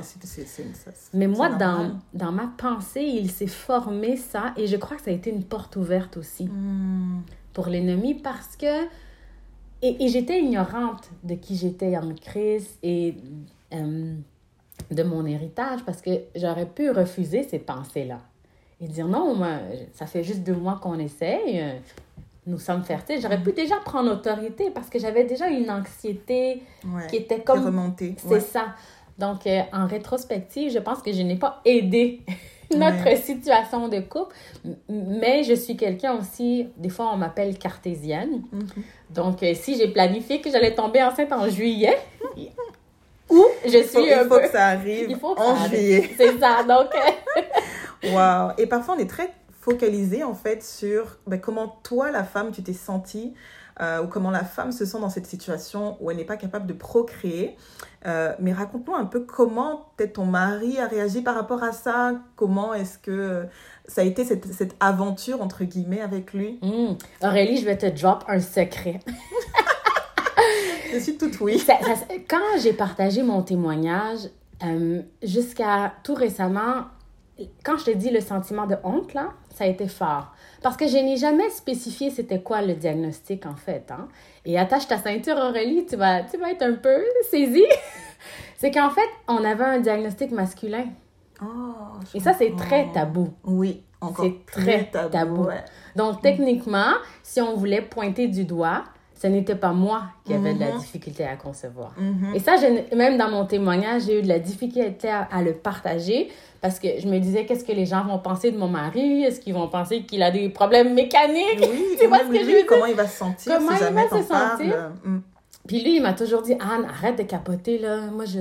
Mais 1.13 1.27
moi, 1.27 1.49
dans, 1.49 1.99
dans 2.13 2.31
ma 2.31 2.47
pensée, 2.57 3.03
il 3.03 3.29
s'est 3.29 3.47
formé 3.47 4.15
ça 4.15 4.53
et 4.57 4.67
je 4.67 4.77
crois 4.77 4.97
que 4.97 5.03
ça 5.03 5.11
a 5.11 5.13
été 5.13 5.29
une 5.29 5.43
porte 5.43 5.75
ouverte 5.75 6.17
aussi 6.17 6.45
hmm. 6.45 7.21
pour 7.53 7.67
l'ennemi 7.67 8.15
parce 8.15 8.55
que. 8.55 8.85
Et, 9.83 10.05
et 10.05 10.09
j'étais 10.09 10.39
ignorante 10.39 11.09
de 11.23 11.33
qui 11.33 11.55
j'étais 11.55 11.97
en 11.97 12.13
crise 12.13 12.77
et 12.83 13.15
euh, 13.73 14.15
de 14.91 15.03
mon 15.03 15.25
héritage 15.25 15.79
parce 15.83 16.03
que 16.03 16.11
j'aurais 16.35 16.67
pu 16.67 16.91
refuser 16.91 17.41
ces 17.41 17.57
pensées-là 17.57 18.19
et 18.81 18.87
dire 18.87 19.07
non, 19.07 19.35
moi, 19.35 19.59
ça 19.93 20.07
fait 20.07 20.23
juste 20.23 20.43
deux 20.43 20.55
mois 20.55 20.79
qu'on 20.81 20.97
essaye. 20.97 21.63
Nous 22.47 22.57
sommes 22.57 22.83
fertiles, 22.83 23.21
j'aurais 23.21 23.41
pu 23.41 23.51
déjà 23.51 23.75
prendre 23.77 24.11
autorité 24.11 24.71
parce 24.71 24.89
que 24.89 24.97
j'avais 24.97 25.25
déjà 25.25 25.47
une 25.47 25.69
anxiété 25.69 26.63
qui 27.07 27.17
était 27.17 27.41
comme... 27.41 27.65
remontée. 27.65 28.15
C'est 28.17 28.39
ça. 28.39 28.73
Donc, 29.19 29.45
euh, 29.45 29.61
en 29.71 29.85
rétrospective, 29.85 30.71
je 30.71 30.79
pense 30.79 31.03
que 31.03 31.13
je 31.13 31.21
n'ai 31.21 31.35
pas 31.35 31.61
aidé 31.65 32.21
notre 32.75 33.15
situation 33.17 33.87
de 33.87 33.99
couple, 33.99 34.35
mais 34.89 35.43
je 35.43 35.53
suis 35.53 35.77
quelqu'un 35.77 36.17
aussi, 36.17 36.67
des 36.77 36.89
fois 36.89 37.11
on 37.13 37.17
m'appelle 37.17 37.57
cartésienne. 37.59 38.41
Mm-hmm. 38.51 39.13
Donc, 39.13 39.43
euh, 39.43 39.53
si 39.53 39.77
j'ai 39.77 39.89
planifié 39.89 40.41
que 40.41 40.49
j'allais 40.49 40.73
tomber 40.73 41.03
enceinte 41.03 41.31
en 41.31 41.47
juillet, 41.47 41.99
ou 43.29 43.45
je 43.65 43.69
suis... 43.83 44.07
Il 44.07 44.25
faut, 44.27 44.39
que 44.39 44.49
ça 44.49 44.67
arrive 44.67 45.15
en 45.23 45.67
juillet. 45.67 46.09
C'est 46.17 46.39
ça, 46.39 46.63
donc... 46.63 46.87
wow! 48.11 48.53
Et 48.57 48.65
parfois, 48.65 48.95
on 48.97 48.99
est 48.99 49.09
très 49.09 49.31
focaliser 49.61 50.23
en 50.23 50.33
fait 50.33 50.63
sur 50.63 51.17
ben, 51.27 51.39
comment 51.39 51.79
toi, 51.83 52.11
la 52.11 52.23
femme, 52.23 52.51
tu 52.51 52.63
t'es 52.63 52.73
sentie 52.73 53.33
euh, 53.79 54.03
ou 54.03 54.07
comment 54.07 54.31
la 54.31 54.43
femme 54.43 54.71
se 54.71 54.85
sent 54.85 54.99
dans 54.99 55.09
cette 55.09 55.27
situation 55.27 55.97
où 56.01 56.11
elle 56.11 56.17
n'est 56.17 56.25
pas 56.25 56.37
capable 56.37 56.67
de 56.67 56.73
procréer. 56.73 57.55
Euh, 58.05 58.33
mais 58.39 58.51
raconte-nous 58.51 58.95
un 58.95 59.05
peu 59.05 59.21
comment 59.21 59.91
peut-être 59.95 60.13
ton 60.13 60.25
mari 60.25 60.79
a 60.79 60.87
réagi 60.87 61.21
par 61.21 61.35
rapport 61.35 61.63
à 61.63 61.71
ça. 61.71 62.13
Comment 62.35 62.73
est-ce 62.73 62.97
que 62.97 63.45
ça 63.87 64.01
a 64.01 64.03
été 64.03 64.25
cette, 64.25 64.45
cette, 64.51 64.75
aventure, 64.79 65.41
entre 65.41 65.63
guillemets, 65.63 66.01
avec 66.01 66.33
lui? 66.33 66.59
Mmh. 66.61 66.97
Aurélie, 67.23 67.57
je 67.57 67.65
vais 67.65 67.77
te 67.77 67.85
drop 67.85 68.23
un 68.27 68.39
secret. 68.39 68.99
je 70.93 70.99
suis 70.99 71.17
toute 71.17 71.39
oui. 71.39 71.63
quand 72.27 72.59
j'ai 72.61 72.73
partagé 72.73 73.23
mon 73.23 73.41
témoignage, 73.41 74.29
euh, 74.63 75.01
jusqu'à 75.23 75.93
tout 76.03 76.13
récemment, 76.13 76.85
quand 77.63 77.77
je 77.77 77.85
te 77.85 77.91
dis 77.91 78.09
le 78.09 78.21
sentiment 78.21 78.65
de 78.65 78.75
honte, 78.83 79.13
là, 79.13 79.29
ça 79.53 79.63
a 79.63 79.67
été 79.67 79.87
fort. 79.87 80.33
Parce 80.61 80.77
que 80.77 80.87
je 80.87 80.97
n'ai 80.97 81.17
jamais 81.17 81.49
spécifié 81.49 82.09
c'était 82.09 82.41
quoi 82.41 82.61
le 82.61 82.73
diagnostic, 82.73 83.45
en 83.45 83.55
fait. 83.55 83.91
Hein? 83.91 84.07
Et 84.45 84.57
attache 84.59 84.87
ta 84.87 84.97
ceinture, 84.97 85.37
Aurélie, 85.37 85.85
tu 85.85 85.95
vas, 85.95 86.23
tu 86.23 86.37
vas 86.37 86.51
être 86.51 86.63
un 86.63 86.73
peu 86.73 87.03
saisie. 87.29 87.65
c'est 88.57 88.71
qu'en 88.71 88.89
fait, 88.89 89.09
on 89.27 89.43
avait 89.43 89.63
un 89.63 89.79
diagnostic 89.79 90.31
masculin. 90.31 90.85
Oh, 91.41 91.99
Et 92.13 92.19
ça, 92.19 92.33
c'est 92.33 92.55
très 92.55 92.91
tabou. 92.91 93.33
Oui, 93.43 93.83
C'est 94.19 94.45
très 94.45 94.91
tabou. 94.91 95.47
Donc, 95.95 96.21
techniquement, 96.21 96.93
si 97.23 97.41
on 97.41 97.55
voulait 97.55 97.81
pointer 97.81 98.27
du 98.27 98.45
doigt, 98.45 98.83
ce 99.21 99.27
n'était 99.27 99.55
pas 99.55 99.71
moi 99.71 100.05
qui 100.25 100.33
avait 100.33 100.55
de 100.55 100.59
la 100.59 100.71
mhm. 100.71 100.79
difficulté 100.79 101.23
à 101.23 101.35
concevoir. 101.35 101.93
Mhm. 101.95 102.33
Et 102.33 102.39
ça, 102.39 102.55
même 102.95 103.19
dans 103.19 103.29
mon 103.29 103.45
témoignage, 103.45 104.03
j'ai 104.07 104.17
eu 104.17 104.21
de 104.23 104.27
la 104.27 104.39
difficulté 104.39 105.09
à, 105.09 105.43
le 105.43 105.53
partager 105.53 106.29
parce 106.59 106.79
que 106.79 106.87
je 106.99 107.07
me 107.07 107.19
disais, 107.19 107.45
qu'est-ce 107.45 107.63
que 107.63 107.71
les 107.71 107.85
gens 107.85 108.03
vont 108.03 108.17
penser 108.17 108.51
de 108.51 108.57
mon 108.57 108.67
mari? 108.67 109.23
Est-ce 109.23 109.39
qu'ils 109.39 109.53
vont 109.53 109.67
penser 109.67 110.03
qu'il 110.03 110.23
a 110.23 110.31
des 110.31 110.49
problèmes 110.49 110.95
mécaniques? 110.95 111.59
Oui, 111.59 111.97
tu 111.99 112.07
vois 112.07 112.19
ce 112.19 112.23
que 112.23 112.35
je 112.35 112.45
veux 112.45 112.45
dire? 112.47 112.65
Comment 112.67 112.87
il 112.87 112.95
va 112.95 113.05
se 113.05 113.17
sentir 113.17 113.57
comment 113.57 113.77
si 113.77 113.83
il 113.87 113.93
va 113.93 114.09
se 114.09 114.23
sentir? 114.23 114.91
Mm. 115.03 115.19
Puis 115.67 115.83
lui, 115.83 115.97
il 115.97 116.01
m'a 116.01 116.13
toujours 116.13 116.41
dit, 116.41 116.53
Anne, 116.53 116.85
arrête 116.89 117.19
de 117.19 117.23
capoter, 117.23 117.77
là. 117.77 118.07
Moi, 118.11 118.25
je... 118.25 118.39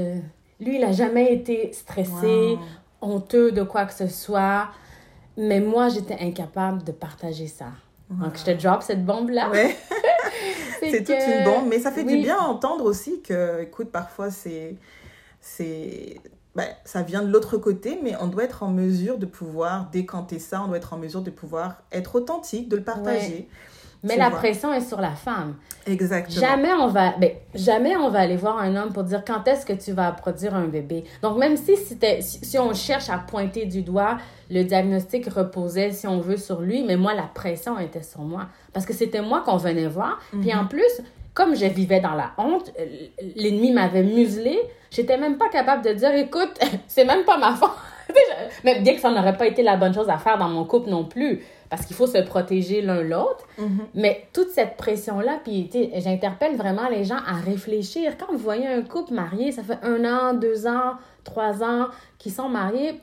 Lui, 0.60 0.76
il 0.76 0.80
n'a 0.80 0.92
jamais 0.92 1.30
été 1.34 1.72
stressé, 1.74 2.56
honteux 3.02 3.52
de 3.52 3.62
quoi 3.62 3.84
que 3.84 3.92
ce 3.92 4.08
soit. 4.08 4.68
Mais 5.36 5.60
moi, 5.60 5.90
j'étais 5.90 6.16
incapable 6.20 6.84
de 6.84 6.92
partager 6.92 7.48
ça. 7.48 7.66
Donc, 8.08 8.38
je 8.38 8.44
te 8.44 8.62
drop 8.62 8.82
cette 8.82 9.04
bombe-là. 9.04 9.50
Ouais. 9.50 9.76
c'est 10.80 11.04
toute 11.04 11.16
une 11.16 11.44
bombe. 11.44 11.68
Mais 11.68 11.78
ça 11.78 11.90
fait 11.90 12.04
du 12.04 12.16
bien 12.18 12.38
entendre 12.38 12.84
aussi 12.84 13.20
que, 13.20 13.62
écoute, 13.62 13.90
parfois, 13.90 14.30
c'est. 14.30 14.76
c'est 15.40 16.16
ben, 16.56 16.66
ça 16.84 17.02
vient 17.02 17.22
de 17.22 17.30
l'autre 17.30 17.58
côté, 17.58 18.00
mais 18.02 18.14
on 18.20 18.26
doit 18.26 18.42
être 18.42 18.64
en 18.64 18.70
mesure 18.70 19.18
de 19.18 19.26
pouvoir 19.26 19.88
décanter 19.90 20.40
ça, 20.40 20.62
on 20.62 20.66
doit 20.66 20.78
être 20.78 20.92
en 20.92 20.98
mesure 20.98 21.22
de 21.22 21.30
pouvoir 21.30 21.82
être 21.92 22.16
authentique, 22.16 22.68
de 22.68 22.76
le 22.76 22.82
partager. 22.82 23.48
Mais 24.02 24.16
la 24.16 24.30
pression 24.30 24.72
est 24.72 24.80
sur 24.80 25.00
la 25.00 25.10
femme. 25.10 25.56
Exactement. 25.86 26.40
Jamais 26.40 26.72
on 26.72 26.88
va, 26.88 27.14
ben, 27.18 27.32
jamais 27.54 27.96
on 27.96 28.08
va 28.08 28.20
aller 28.20 28.36
voir 28.36 28.58
un 28.58 28.74
homme 28.76 28.92
pour 28.92 29.02
dire 29.02 29.22
quand 29.26 29.46
est-ce 29.46 29.66
que 29.66 29.72
tu 29.72 29.92
vas 29.92 30.12
produire 30.12 30.54
un 30.54 30.66
bébé. 30.66 31.04
Donc 31.22 31.38
même 31.38 31.56
si 31.56 31.76
c'était, 31.76 32.20
si 32.22 32.58
on 32.58 32.72
cherche 32.72 33.10
à 33.10 33.18
pointer 33.18 33.66
du 33.66 33.82
doigt, 33.82 34.18
le 34.50 34.62
diagnostic 34.62 35.26
reposait, 35.28 35.92
si 35.92 36.06
on 36.06 36.20
veut, 36.20 36.36
sur 36.36 36.60
lui, 36.60 36.82
mais 36.82 36.96
moi 36.96 37.14
la 37.14 37.24
pression 37.34 37.78
était 37.78 38.02
sur 38.02 38.20
moi 38.20 38.46
parce 38.72 38.86
que 38.86 38.92
c'était 38.92 39.22
moi 39.22 39.42
qu'on 39.44 39.56
venait 39.56 39.88
voir. 39.88 40.18
Puis 40.40 40.54
en 40.54 40.62
mhm. 40.62 40.68
plus, 40.68 41.02
comme 41.34 41.54
je 41.54 41.66
vivais 41.66 42.00
dans 42.00 42.14
la 42.14 42.32
honte, 42.38 42.72
l'ennemi 43.36 43.72
m'avait 43.72 44.02
muselé. 44.02 44.58
J'étais 44.90 45.18
même 45.18 45.36
pas 45.38 45.48
capable 45.48 45.84
de 45.84 45.92
dire, 45.92 46.14
écoute, 46.14 46.58
c'est 46.88 47.04
même 47.04 47.24
pas 47.24 47.38
ma 47.38 47.54
faute. 47.54 47.70
Mais 48.64 48.80
bien 48.80 48.94
que 48.94 49.00
ça 49.00 49.10
n'aurait 49.10 49.36
pas 49.36 49.46
été 49.46 49.62
la 49.62 49.76
bonne 49.76 49.94
chose 49.94 50.08
à 50.08 50.18
faire 50.18 50.38
dans 50.38 50.48
mon 50.48 50.64
couple 50.64 50.90
non 50.90 51.04
plus, 51.04 51.42
parce 51.70 51.86
qu'il 51.86 51.94
faut 51.94 52.08
se 52.08 52.18
protéger 52.18 52.82
l'un 52.82 53.02
l'autre. 53.02 53.46
Mhm. 53.58 53.86
Mais 53.94 54.26
toute 54.32 54.50
cette 54.50 54.76
pression-là, 54.76 55.38
puis 55.42 55.70
j'interpelle 55.94 56.56
vraiment 56.56 56.88
les 56.88 57.04
gens 57.04 57.20
à 57.26 57.36
réfléchir. 57.36 58.16
Quand 58.18 58.32
vous 58.32 58.38
voyez 58.38 58.66
un 58.66 58.82
couple 58.82 59.14
marié, 59.14 59.52
ça 59.52 59.62
fait 59.62 59.78
un 59.82 60.04
an, 60.04 60.34
deux 60.34 60.66
ans, 60.66 60.94
trois 61.22 61.62
ans, 61.62 61.86
qui 62.18 62.30
sont 62.30 62.48
mariés, 62.48 63.00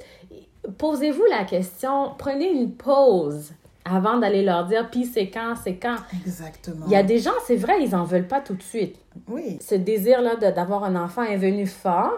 posez-vous 0.78 1.26
la 1.30 1.46
question, 1.46 2.12
prenez 2.18 2.52
une 2.52 2.72
pause 2.74 3.54
avant 3.86 4.18
d'aller 4.18 4.44
leur 4.44 4.66
dire, 4.66 4.90
puis 4.92 5.06
c'est 5.06 5.30
quand, 5.30 5.54
c'est 5.64 5.76
quand. 5.78 5.96
Exactement. 6.26 6.86
Il 6.88 6.92
y 6.92 6.96
a 6.98 7.04
des 7.04 7.20
gens, 7.20 7.32
c'est 7.46 7.56
vrai, 7.56 7.82
ils 7.82 7.96
en 7.96 8.04
veulent 8.04 8.28
pas 8.28 8.42
tout 8.42 8.56
de 8.56 8.62
suite. 8.62 8.98
Oui. 9.30 9.58
Ce 9.62 9.76
désir-là 9.76 10.36
d'avoir 10.52 10.84
un 10.84 10.96
enfant 11.02 11.24
est 11.24 11.38
venu 11.38 11.66
fort. 11.66 12.18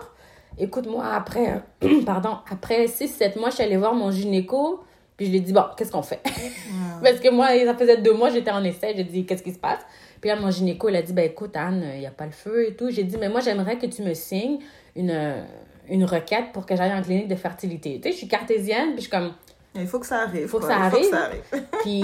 Écoute-moi, 0.58 1.06
après, 1.06 1.62
pardon, 2.08 2.38
après 2.52 2.86
6-7 2.86 3.40
mois, 3.40 3.52
je 3.52 3.56
suis 3.56 3.64
allée 3.64 3.78
voir 3.78 3.94
mon 3.94 4.10
gynéco, 4.10 4.84
puis 5.20 5.26
je 5.26 5.32
lui 5.32 5.40
ai 5.40 5.42
dit, 5.42 5.52
bon, 5.52 5.66
qu'est-ce 5.76 5.92
qu'on 5.92 6.02
fait? 6.02 6.22
Wow. 6.26 7.02
Parce 7.04 7.20
que 7.20 7.30
moi, 7.30 7.48
ça 7.66 7.76
faisait 7.76 7.98
deux 7.98 8.14
mois, 8.14 8.30
j'étais 8.30 8.52
en 8.52 8.64
essai, 8.64 8.94
j'ai 8.96 9.04
dit, 9.04 9.26
qu'est-ce 9.26 9.44
qui 9.44 9.52
se 9.52 9.60
passe? 9.60 9.82
Puis 10.22 10.30
là, 10.30 10.38
mon 10.38 10.50
gynéco, 10.50 10.88
il 10.88 10.96
a 10.96 11.02
dit, 11.02 11.12
ben 11.12 11.26
écoute, 11.26 11.58
Anne, 11.58 11.84
il 11.96 12.00
n'y 12.00 12.08
a 12.08 12.12
pas 12.12 12.26
le 12.26 12.32
feu 12.32 12.70
et 12.70 12.74
tout. 12.74 12.90
J'ai 12.90 13.04
dit, 13.04 13.18
mais 13.20 13.28
moi, 13.28 13.42
j'aimerais 13.42 13.78
que 13.78 13.86
tu 13.86 14.02
me 14.02 14.14
signes 14.14 14.60
une, 14.96 15.44
une 15.90 16.06
requête 16.06 16.54
pour 16.54 16.66
que 16.66 16.74
j'aille 16.74 16.94
en 16.94 17.02
clinique 17.02 17.28
de 17.28 17.36
fertilité. 17.36 18.00
Tu 18.00 18.04
sais, 18.04 18.12
je 18.14 18.18
suis 18.20 18.28
cartésienne, 18.30 18.94
puis 18.94 19.00
je 19.00 19.02
suis 19.02 19.10
comme, 19.10 19.34
Il 19.76 19.88
faut 19.88 20.00
que 20.00 20.06
ça 20.06 20.20
arrive. 20.20 20.48
faut 20.48 20.60
que 20.60 20.66
quoi. 20.68 20.74
ça 20.74 20.86
Il 20.86 20.92
faut 20.92 20.98
que 21.00 21.10
ça 21.10 21.24
arrive. 21.26 21.66
puis 21.82 22.02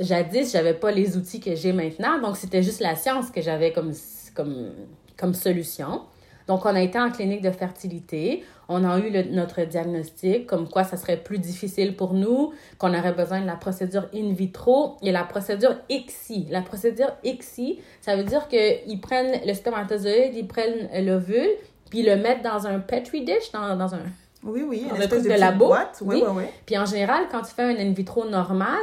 jadis, 0.00 0.50
j'avais 0.50 0.74
pas 0.74 0.90
les 0.90 1.16
outils 1.16 1.38
que 1.38 1.54
j'ai 1.54 1.72
maintenant, 1.72 2.20
donc 2.20 2.36
c'était 2.36 2.64
juste 2.64 2.80
la 2.80 2.96
science 2.96 3.30
que 3.30 3.40
j'avais 3.40 3.70
comme, 3.72 3.92
comme, 4.34 4.72
comme 5.16 5.34
solution. 5.34 6.00
Donc, 6.48 6.64
on 6.64 6.74
a 6.74 6.80
été 6.80 6.98
en 6.98 7.10
clinique 7.10 7.42
de 7.42 7.50
fertilité. 7.50 8.44
On 8.68 8.84
a 8.84 8.98
eu 8.98 9.10
le- 9.10 9.24
notre 9.34 9.62
diagnostic, 9.62 10.46
comme 10.46 10.68
quoi 10.68 10.84
ça 10.84 10.96
serait 10.96 11.16
plus 11.16 11.38
difficile 11.38 11.96
pour 11.96 12.14
nous, 12.14 12.52
qu'on 12.78 12.96
aurait 12.96 13.12
besoin 13.12 13.40
de 13.40 13.46
la 13.46 13.56
procédure 13.56 14.06
in 14.14 14.32
vitro 14.32 14.96
et 15.02 15.12
la 15.12 15.24
procédure 15.24 15.76
ICSI. 15.88 16.46
La 16.50 16.62
procédure 16.62 17.10
ICSI, 17.24 17.80
ça 18.00 18.16
veut 18.16 18.24
dire 18.24 18.48
qu'ils 18.48 19.00
prennent 19.00 19.40
le 19.44 19.54
spermatozoïde, 19.54 20.34
ils 20.34 20.46
prennent 20.46 20.88
l'ovule, 21.04 21.48
puis 21.90 22.00
ils 22.00 22.06
le 22.06 22.16
mettent 22.16 22.42
dans 22.42 22.66
un 22.66 22.78
petri 22.80 23.24
dish, 23.24 23.50
dans, 23.52 23.76
dans 23.76 23.94
un, 23.94 24.00
Oui, 24.44 24.62
oui. 24.68 24.86
Dans 24.88 24.96
espèce 24.96 25.20
truc 25.22 25.32
de 25.32 25.38
labo. 25.40 25.66
boîte. 25.66 25.98
Oui, 26.04 26.16
Oui. 26.16 26.22
oui, 26.28 26.32
oui. 26.38 26.44
puis 26.64 26.78
en 26.78 26.86
général, 26.86 27.24
quand 27.30 27.42
tu 27.42 27.52
fais 27.54 27.62
un 27.62 27.76
in 27.76 27.92
vitro 27.92 28.24
normal, 28.28 28.78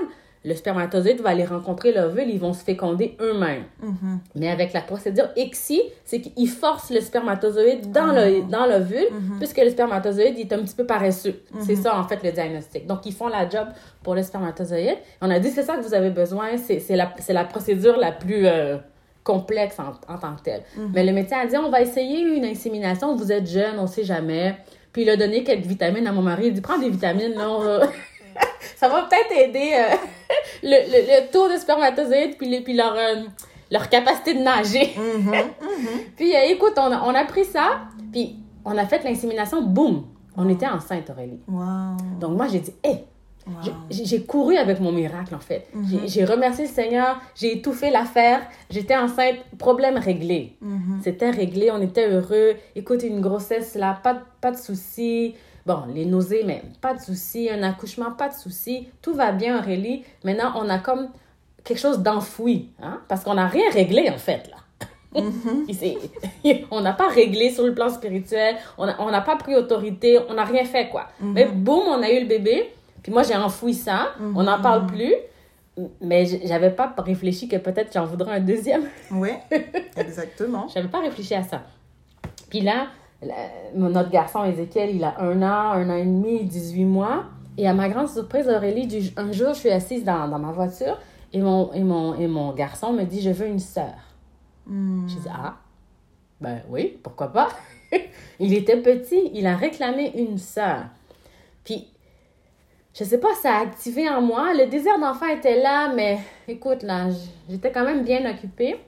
le 0.46 0.56
spermatozoïde 0.56 1.22
va 1.22 1.30
aller 1.30 1.46
rencontrer 1.46 1.94
l'ovule, 1.94 2.30
ils 2.30 2.40
vont 2.40 2.54
se 2.54 2.64
féconder 2.64 3.16
eux-mêmes. 3.22 3.64
Mhm. 3.82 4.20
Mais 4.36 4.50
avec 4.50 4.74
la 4.74 4.82
procédure 4.82 5.30
ICSI, 5.38 5.82
c'est 6.04 6.20
qu'ils 6.22 6.50
forcent 6.50 6.90
le 6.92 7.00
spermatozoïde 7.00 7.92
dans 7.92 8.08
le 8.08 8.42
dans 8.50 8.66
l'ovule, 8.66 9.08
Mhm. 9.12 9.38
puisque 9.40 9.58
le 9.60 9.70
spermatozoïde 9.70 10.38
il 10.38 10.42
est 10.42 10.54
un 10.54 10.60
petit 10.60 10.76
peu 10.76 10.86
paresseux. 10.86 11.42
C'est 11.62 11.76
ça, 11.76 11.98
en 11.98 12.04
fait, 12.08 12.20
le 12.24 12.32
diagnostic. 12.32 12.86
Donc, 12.88 13.06
ils 13.06 13.14
font 13.14 13.28
la 13.28 13.48
job 13.50 13.68
pour 14.04 14.16
le 14.16 14.24
spermatozoïde. 14.24 14.98
On 15.22 15.30
a 15.30 15.40
dit, 15.40 15.50
c'est 15.50 15.64
ça 15.64 15.76
que 15.78 15.82
vous 15.82 15.94
avez 15.94 16.10
besoin, 16.10 16.58
c'est 16.58 16.96
la, 16.96 17.14
la 17.30 17.44
procédure 17.46 17.98
la 17.98 18.12
plus 18.12 18.46
euh, 18.46 18.78
complexe 19.24 19.78
en, 19.80 19.92
en 20.14 20.18
tant 20.18 20.36
que 20.36 20.42
telle. 20.44 20.64
Mais 20.94 21.06
le 21.06 21.14
médecin 21.14 21.38
a 21.42 21.46
dit, 21.46 21.56
on 21.58 21.70
va 21.70 21.80
essayer 21.82 22.20
une 22.22 22.44
insémination, 22.44 23.16
vous 23.16 23.32
êtes 23.32 23.48
jeune, 23.50 23.80
on 23.80 23.88
sait 23.88 24.04
jamais. 24.04 24.58
Puis 24.92 25.04
il 25.04 25.10
a 25.10 25.16
donné 25.16 25.44
quelques 25.44 25.66
vitamines 25.66 26.06
à 26.06 26.12
mon 26.12 26.22
mari. 26.22 26.48
Il 26.48 26.54
dit, 26.54 26.62
prends 26.62 26.78
des 26.78 26.90
vitamines, 26.90 27.34
là. 27.34 27.50
on 27.50 27.80
ça 28.78 28.90
va 28.90 29.04
peut-être 29.04 29.32
aider 29.32 29.72
euh, 29.76 29.96
le, 30.64 30.70
le, 30.92 31.26
le 31.26 31.32
taux 31.32 31.50
de 31.52 31.58
spermatozoïdes 31.58 32.38
puis, 32.38 32.48
les- 32.50 32.62
puis 32.62 32.74
leur, 32.74 32.94
euh, 32.96 33.24
leur 33.72 33.90
capacité 33.90 34.34
de 34.34 34.40
nager. 34.40 34.94
Mhm. 34.98 35.34
Puis 36.16 36.36
euh, 36.36 36.40
écoute, 36.50 36.74
on 36.78 36.92
a, 36.92 37.02
on 37.04 37.14
a 37.16 37.26
pris 37.26 37.46
ça, 37.46 37.82
puis 38.12 38.36
on 38.66 38.78
a 38.78 38.86
fait 38.86 39.04
l'insémination, 39.04 39.62
boum! 39.62 40.06
On 40.36 40.50
était 40.50 40.68
enceinte, 40.68 41.10
Aurélie. 41.12 41.40
Wow. 41.48 41.98
Donc 42.20 42.36
moi, 42.38 42.48
j'ai 42.52 42.60
dit, 42.60 42.74
hé! 42.84 43.04
Wow. 43.46 43.54
J'ai 43.92 44.24
couru 44.24 44.56
avec 44.56 44.80
mon 44.80 44.94
miracle, 44.94 45.36
en 45.36 45.40
fait. 45.40 45.68
J'ai- 45.90 46.08
J'ai 46.08 46.24
remercié 46.26 46.66
le 46.66 46.72
Seigneur, 46.72 47.20
j'ai 47.36 47.58
étouffé 47.58 47.92
l'affaire, 47.92 48.42
j'étais 48.70 48.96
enceinte, 48.96 49.36
problème 49.60 49.98
réglé. 49.98 50.56
C'était 51.04 51.30
réglé, 51.30 51.70
on 51.70 51.82
était 51.82 52.08
heureux. 52.10 52.54
Écoute, 52.76 53.04
une 53.04 53.20
grossesse 53.20 53.76
là, 53.76 54.00
pas, 54.02 54.22
pas 54.40 54.52
de 54.52 54.58
soucis. 54.58 55.36
Bon, 55.66 55.84
les 55.94 56.06
nausées, 56.06 56.44
mais 56.46 56.62
pas 56.82 56.94
de 56.94 57.00
soucis. 57.00 57.50
Un 57.50 57.64
accouchement, 57.64 58.12
pas 58.12 58.30
de 58.30 58.34
soucis. 58.34 58.90
Tout 59.02 59.14
va 59.14 59.32
bien, 59.32 59.58
Aurélie. 59.60 60.04
Maintenant, 60.24 60.54
on 60.58 60.70
a 60.70 60.78
comme 60.80 61.10
quelque 61.64 61.80
chose 61.80 62.00
d'enfoui, 62.00 62.70
hein? 62.82 63.00
Parce 63.08 63.24
qu'on 63.24 63.36
n'a 63.36 63.48
rien 63.48 63.70
réglé, 63.72 64.10
en 64.10 64.18
fait, 64.18 64.50
là. 64.52 64.58
C'est- 65.72 65.98
on 66.72 66.82
n'a 66.82 66.92
pas 66.94 67.08
réglé 67.08 67.52
sur 67.52 67.64
le 67.66 67.74
plan 67.74 67.90
spirituel, 67.90 68.56
on 68.78 68.86
n'a 69.12 69.22
pas 69.22 69.36
pris 69.38 69.56
autorité, 69.56 70.20
on 70.28 70.34
n'a 70.34 70.44
rien 70.44 70.66
fait, 70.66 70.90
quoi. 70.90 71.08
Mais 71.22 71.46
boum, 71.46 71.84
on 71.88 72.02
a 72.02 72.10
eu 72.12 72.22
le 72.22 72.28
bébé. 72.28 72.74
Puis 73.02 73.12
moi, 73.12 73.24
j'ai 73.24 73.36
enfoui 73.36 73.74
ça. 73.74 74.14
On 74.36 74.44
n'en 74.44 74.62
parle 74.62 74.88
plus. 74.88 75.14
Mais 76.02 76.26
j'avais 76.46 76.70
pas 76.72 76.94
réfléchi 76.98 77.48
que 77.48 77.56
peut-être 77.58 77.92
j'en 77.94 78.06
voudrais 78.06 78.34
un 78.36 78.40
deuxième. 78.40 78.84
Oui, 79.12 79.30
exactement. 79.98 80.68
J'avais 80.74 80.88
pas 80.88 81.00
réfléchi 81.00 81.34
à 81.36 81.42
ça. 81.44 81.62
Puis 82.50 82.62
là, 82.62 82.88
notre 83.76 84.10
garçon 84.10 84.44
Ézéchiel, 84.46 84.96
il 84.96 85.04
a 85.04 85.20
un 85.22 85.42
an, 85.42 85.72
un 85.74 85.90
an 85.90 85.96
et 85.96 86.06
demi, 86.06 86.44
18 86.44 86.86
mois. 86.86 87.26
Et 87.58 87.68
à 87.68 87.74
ma 87.74 87.88
grande 87.90 88.10
surprise, 88.10 88.48
Aurélie, 88.50 88.88
du- 88.88 89.12
un 89.18 89.32
jour, 89.32 89.50
je 89.54 89.60
suis 89.60 89.70
assise 89.70 90.04
dans, 90.04 90.28
dans 90.28 90.40
ma 90.40 90.52
voiture 90.52 91.00
et 91.32 91.40
mon, 91.40 91.72
et, 91.74 91.84
mon, 91.84 92.16
et 92.16 92.28
mon 92.28 92.52
garçon 92.54 92.94
me 92.94 93.04
dit 93.04 93.22
Je 93.22 93.30
veux 93.30 93.48
une 93.48 93.60
sœur. 93.60 93.94
Hmm. 94.66 95.08
Je 95.08 95.16
dis 95.16 95.28
Ah, 95.32 95.56
ben 96.42 96.62
oui, 96.70 96.98
pourquoi 97.04 97.28
pas 97.32 97.50
Il 98.40 98.54
était 98.54 98.78
petit, 98.82 99.32
il 99.34 99.46
a 99.46 99.56
réclamé 99.56 100.12
une 100.16 100.38
sœur. 100.38 100.86
Puis, 101.64 101.88
je 102.94 103.04
sais 103.04 103.20
pas, 103.20 103.34
ça 103.42 103.56
a 103.56 103.62
activé 103.62 104.10
en 104.10 104.22
moi. 104.22 104.54
Le 104.54 104.68
désir 104.68 105.00
d'enfant 105.00 105.28
était 105.28 105.62
là, 105.62 105.92
mais 105.96 106.20
écoute, 106.48 106.84
là, 106.84 107.08
j'étais 107.50 107.72
quand 107.72 107.86
même 107.86 108.04
bien 108.04 108.30
occupée. 108.30 108.80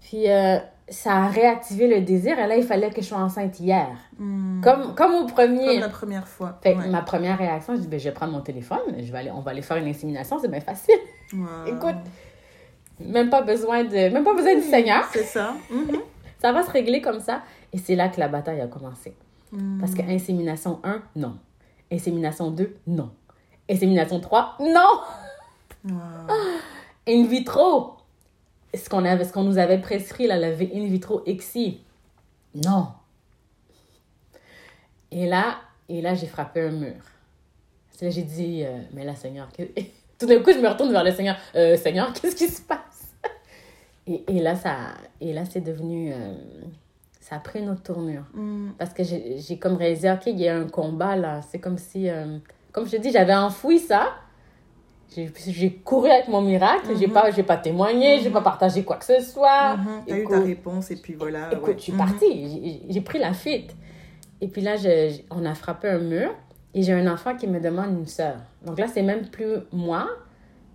Puis, 0.00 0.30
euh, 0.30 0.58
ça 0.90 1.12
a 1.16 1.28
réactivé 1.28 1.86
le 1.88 2.00
désir. 2.00 2.38
Et 2.38 2.46
là, 2.46 2.56
il 2.56 2.62
fallait 2.64 2.90
que 2.90 3.00
je 3.02 3.06
sois 3.06 3.18
enceinte 3.18 3.58
hier. 3.60 3.88
Hmm. 4.18 4.60
Comme, 4.62 4.94
comme 4.94 5.14
au 5.14 5.26
premier. 5.26 5.66
Comme 5.74 5.80
la 5.80 5.88
première 5.88 6.28
fois. 6.28 6.58
Fait 6.62 6.74
Ouais. 6.76 6.88
ma 6.88 7.02
première 7.02 7.38
réaction, 7.38 7.74
je 7.76 7.80
dis, 7.80 7.86
ben, 7.88 7.98
je 8.00 8.04
vais 8.04 8.14
prendre 8.14 8.32
mon 8.32 8.40
téléphone, 8.40 8.78
je 8.98 9.10
vais 9.12 9.18
aller, 9.18 9.30
on 9.30 9.40
va 9.40 9.50
aller 9.52 9.62
faire 9.62 9.76
une 9.76 9.88
insémination, 9.88 10.38
c'est 10.40 10.48
bien 10.50 10.60
facile. 10.60 10.98
Wow. 11.32 11.46
Écoute, 11.66 11.96
même 13.00 13.30
pas 13.30 13.42
besoin 13.42 13.84
de, 13.84 14.08
même 14.12 14.24
pas 14.24 14.34
besoin 14.34 14.54
du 14.54 14.62
Seigneur. 14.62 15.04
C'est 15.12 15.24
ça. 15.24 15.54
Mhm. 15.70 15.98
Ça 16.40 16.52
va 16.52 16.62
se 16.62 16.70
régler 16.70 17.00
comme 17.02 17.18
ça. 17.20 17.42
Et 17.72 17.78
c'est 17.78 17.96
là 17.96 18.08
que 18.08 18.20
la 18.20 18.28
bataille 18.28 18.60
a 18.60 18.68
commencé. 18.68 19.14
Hmm. 19.52 19.78
Parce 19.80 19.92
que 19.94 20.02
insémination 20.02 20.78
1, 20.84 21.02
non. 21.16 21.36
Insémination 21.90 22.50
2, 22.50 22.76
non. 22.86 23.10
Insémination 23.68 24.20
3, 24.20 24.56
non. 24.60 25.00
Wow. 25.84 25.94
In 27.08 27.24
vitro, 27.24 27.97
ce 28.74 28.88
qu'on 28.88 29.04
avait, 29.04 29.24
ce 29.24 29.32
qu'on 29.32 29.44
nous 29.44 29.58
avait 29.58 29.78
prescrit, 29.78 30.26
là, 30.26 30.36
la 30.36 30.48
in 30.48 30.86
vitro 30.86 31.22
exi, 31.26 31.80
non. 32.54 32.88
Et 35.10 35.26
là, 35.26 35.58
et 35.88 36.02
là, 36.02 36.14
j'ai 36.14 36.26
frappé 36.26 36.60
un 36.60 36.70
mur. 36.70 36.94
C'est 37.90 38.04
là, 38.06 38.10
j'ai 38.10 38.22
dit, 38.22 38.62
euh, 38.64 38.78
mais 38.92 39.04
là, 39.04 39.14
Seigneur, 39.14 39.48
tout 40.18 40.26
d'un 40.26 40.40
coup, 40.40 40.52
je 40.52 40.58
me 40.58 40.68
retourne 40.68 40.92
vers 40.92 41.04
le 41.04 41.12
Seigneur. 41.12 41.36
Euh, 41.54 41.76
Seigneur, 41.76 42.12
qu'est-ce 42.20 42.36
qui 42.36 42.48
se 42.48 42.62
passe? 42.62 43.14
Et, 44.06 44.24
et 44.28 44.40
là, 44.40 44.54
ça, 44.54 44.74
et 45.20 45.32
là, 45.32 45.44
c'est 45.44 45.60
devenu, 45.60 46.12
euh, 46.12 46.34
ça 47.20 47.36
a 47.36 47.38
pris 47.40 47.60
une 47.60 47.70
autre 47.70 47.82
tournure. 47.82 48.24
Hmm. 48.34 48.70
Parce 48.78 48.92
que 48.92 49.02
j'ai 49.02 49.38
j'ai 49.38 49.58
comme 49.58 49.76
réalisé, 49.76 50.10
OK, 50.10 50.26
il 50.26 50.38
y 50.38 50.48
a 50.48 50.56
un 50.56 50.68
combat 50.68 51.16
là. 51.16 51.40
C'est 51.42 51.58
comme 51.58 51.78
si, 51.78 52.08
comme 52.72 52.86
je 52.86 52.92
te 52.92 52.96
dis, 52.96 53.12
j'avais 53.12 53.34
enfoui 53.34 53.78
ça. 53.78 54.14
J'ai- 55.14 55.72
couru 55.84 56.10
avec 56.10 56.28
mon 56.28 56.42
miracle. 56.42 56.96
J'ai 56.98 57.08
pas, 57.08 57.30
j'ai 57.30 57.42
pas 57.42 57.56
témoigné, 57.56 58.20
j'ai 58.20 58.30
pas 58.30 58.42
partagé 58.42 58.84
quoi 58.84 58.96
que 58.96 59.04
ce 59.04 59.20
soit. 59.20 59.76
Mhm. 59.76 59.86
T'as 60.06 60.16
eu 60.16 60.20
Écoute, 60.20 60.34
ta 60.36 60.40
réponse 60.42 60.90
et 60.90 60.96
puis 60.96 61.14
voilà. 61.14 61.48
écoute, 61.52 61.66
ouais. 61.68 61.74
je 61.78 61.82
suis 61.82 61.92
partie. 61.92 62.48
J'ai- 62.86 62.92
J'ai 62.92 63.00
pris 63.00 63.18
la 63.18 63.32
fuite. 63.32 63.74
Et 64.40 64.48
puis 64.48 64.60
là, 64.60 64.76
je- 64.76 65.10
je- 65.10 65.22
on 65.30 65.44
a 65.44 65.54
frappé 65.54 65.88
un 65.88 65.98
mur. 65.98 66.30
Et 66.74 66.82
j'ai 66.82 66.92
un 66.92 67.10
enfant 67.12 67.34
qui 67.34 67.46
me 67.46 67.58
demande 67.60 67.98
une 67.98 68.06
sœur. 68.06 68.36
Donc 68.64 68.78
là, 68.78 68.86
c'est 68.86 69.02
même 69.02 69.26
plus 69.28 69.56
moi. 69.72 70.06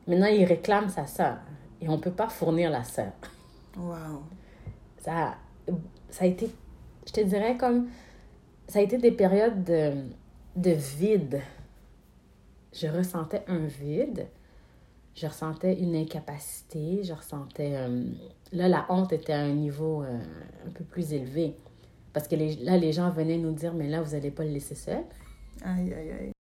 Maintenant, 0.07 0.25
il 0.27 0.43
réclame 0.43 0.89
sa 0.89 1.05
sœur. 1.05 1.37
Et 1.81 1.87
on 1.87 1.99
peut 1.99 2.11
pas 2.11 2.27
fournir 2.29 2.71
la 2.71 2.83
sœur 2.83 3.11
Wow. 3.77 4.23
ça, 4.97 5.35
ça 6.09 6.23
a 6.25 6.27
été, 6.27 6.49
je 7.07 7.11
te 7.13 7.21
dirais 7.21 7.55
comme, 7.57 7.87
ça 8.67 8.79
a 8.79 8.81
été 8.81 8.97
des 8.97 9.11
périodes 9.11 9.63
de, 9.63 9.91
de 10.55 10.71
vide. 10.71 11.41
Je 12.73 12.87
ressentais 12.87 13.43
un 13.47 13.65
vide, 13.65 14.27
je 15.15 15.27
ressentais 15.27 15.79
une 15.79 15.95
incapacité, 15.95 17.03
je 17.03 17.13
ressentais, 17.13 17.75
euh, 17.75 18.03
là, 18.51 18.67
la 18.67 18.85
honte 18.89 19.13
était 19.13 19.33
à 19.33 19.41
un 19.41 19.53
niveau 19.53 20.01
euh, 20.01 20.19
un 20.65 20.69
peu 20.71 20.83
plus 20.83 21.13
élevé. 21.13 21.55
Parce 22.13 22.27
que 22.27 22.35
les, 22.35 22.55
là, 22.57 22.77
les 22.77 22.91
gens 22.91 23.09
venaient 23.09 23.37
nous 23.37 23.51
dire, 23.51 23.73
mais 23.73 23.87
là, 23.87 24.01
vous 24.01 24.11
n'allez 24.11 24.31
pas 24.31 24.43
le 24.43 24.51
laisser 24.51 24.75
seul. 24.75 25.03
Aïe, 25.63 25.93
aïe, 25.93 26.11
aïe. 26.11 26.31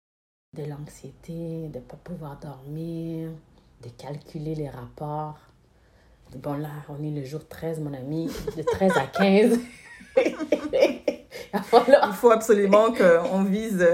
De 0.57 0.65
l'anxiété, 0.65 1.69
de 1.69 1.79
ne 1.79 1.83
pas 1.83 1.97
pouvoir 1.97 2.39
dormir, 2.39 3.31
de 3.83 3.89
calculer 3.91 4.55
les 4.55 4.69
rapports. 4.69 5.39
Bon, 6.37 6.55
là, 6.55 6.71
on 6.89 7.03
est 7.03 7.11
le 7.11 7.25
jour 7.25 7.47
13, 7.47 7.81
mon 7.81 7.93
ami, 7.93 8.27
de 8.57 8.63
13 8.63 8.93
à 8.97 9.07
15. 9.07 9.59
Il 11.89 12.13
faut 12.15 12.31
absolument 12.31 12.93
qu'on 12.93 13.43
vise, 13.43 13.87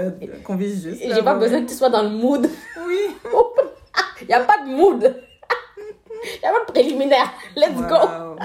qu'on 0.43 0.55
vise 0.55 0.83
juste. 0.83 1.01
Et 1.01 1.13
j'ai 1.13 1.23
pas 1.23 1.35
besoin 1.35 1.61
que 1.61 1.69
tu 1.69 1.75
sois 1.75 1.89
dans 1.89 2.03
le 2.03 2.09
mood. 2.09 2.49
Oui. 2.87 3.15
Il 4.21 4.27
n'y 4.27 4.33
a 4.33 4.41
pas 4.41 4.63
de 4.65 4.69
mood. 4.69 5.03
Il 6.23 6.39
n'y 6.41 6.47
a 6.47 6.51
pas 6.51 6.65
de 6.65 6.71
préliminaire. 6.71 7.31
Let's 7.55 7.75
go. 7.75 8.35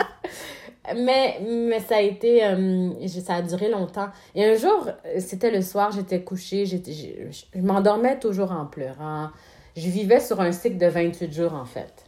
Mais, 0.97 1.41
mais 1.41 1.81
ça 1.81 1.97
a 1.97 2.01
été, 2.01 2.45
euh, 2.45 3.09
ça 3.09 3.37
a 3.37 3.43
duré 3.43 3.71
longtemps. 3.71 4.09
Et 4.35 4.45
un 4.45 4.55
jour, 4.55 4.91
c'était 5.19 5.51
le 5.51 5.63
soir, 5.63 5.93
j'étais 5.93 6.23
couchée, 6.23 6.67
j'étais, 6.67 6.93
je, 6.93 7.59
m'endormais 7.59 8.19
toujours 8.19 8.53
en 8.53 8.67
pleurant. 8.67 9.31
Je 9.77 9.89
vivais 9.89 10.21
sur 10.21 10.41
un 10.41 10.53
cycle 10.53 10.77
de 10.77 10.87
28 10.87 11.33
jours, 11.33 11.55
en 11.55 11.65
fait. 11.65 12.05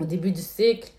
Au 0.00 0.04
début 0.04 0.30
du 0.30 0.40
cycle, 0.40 0.92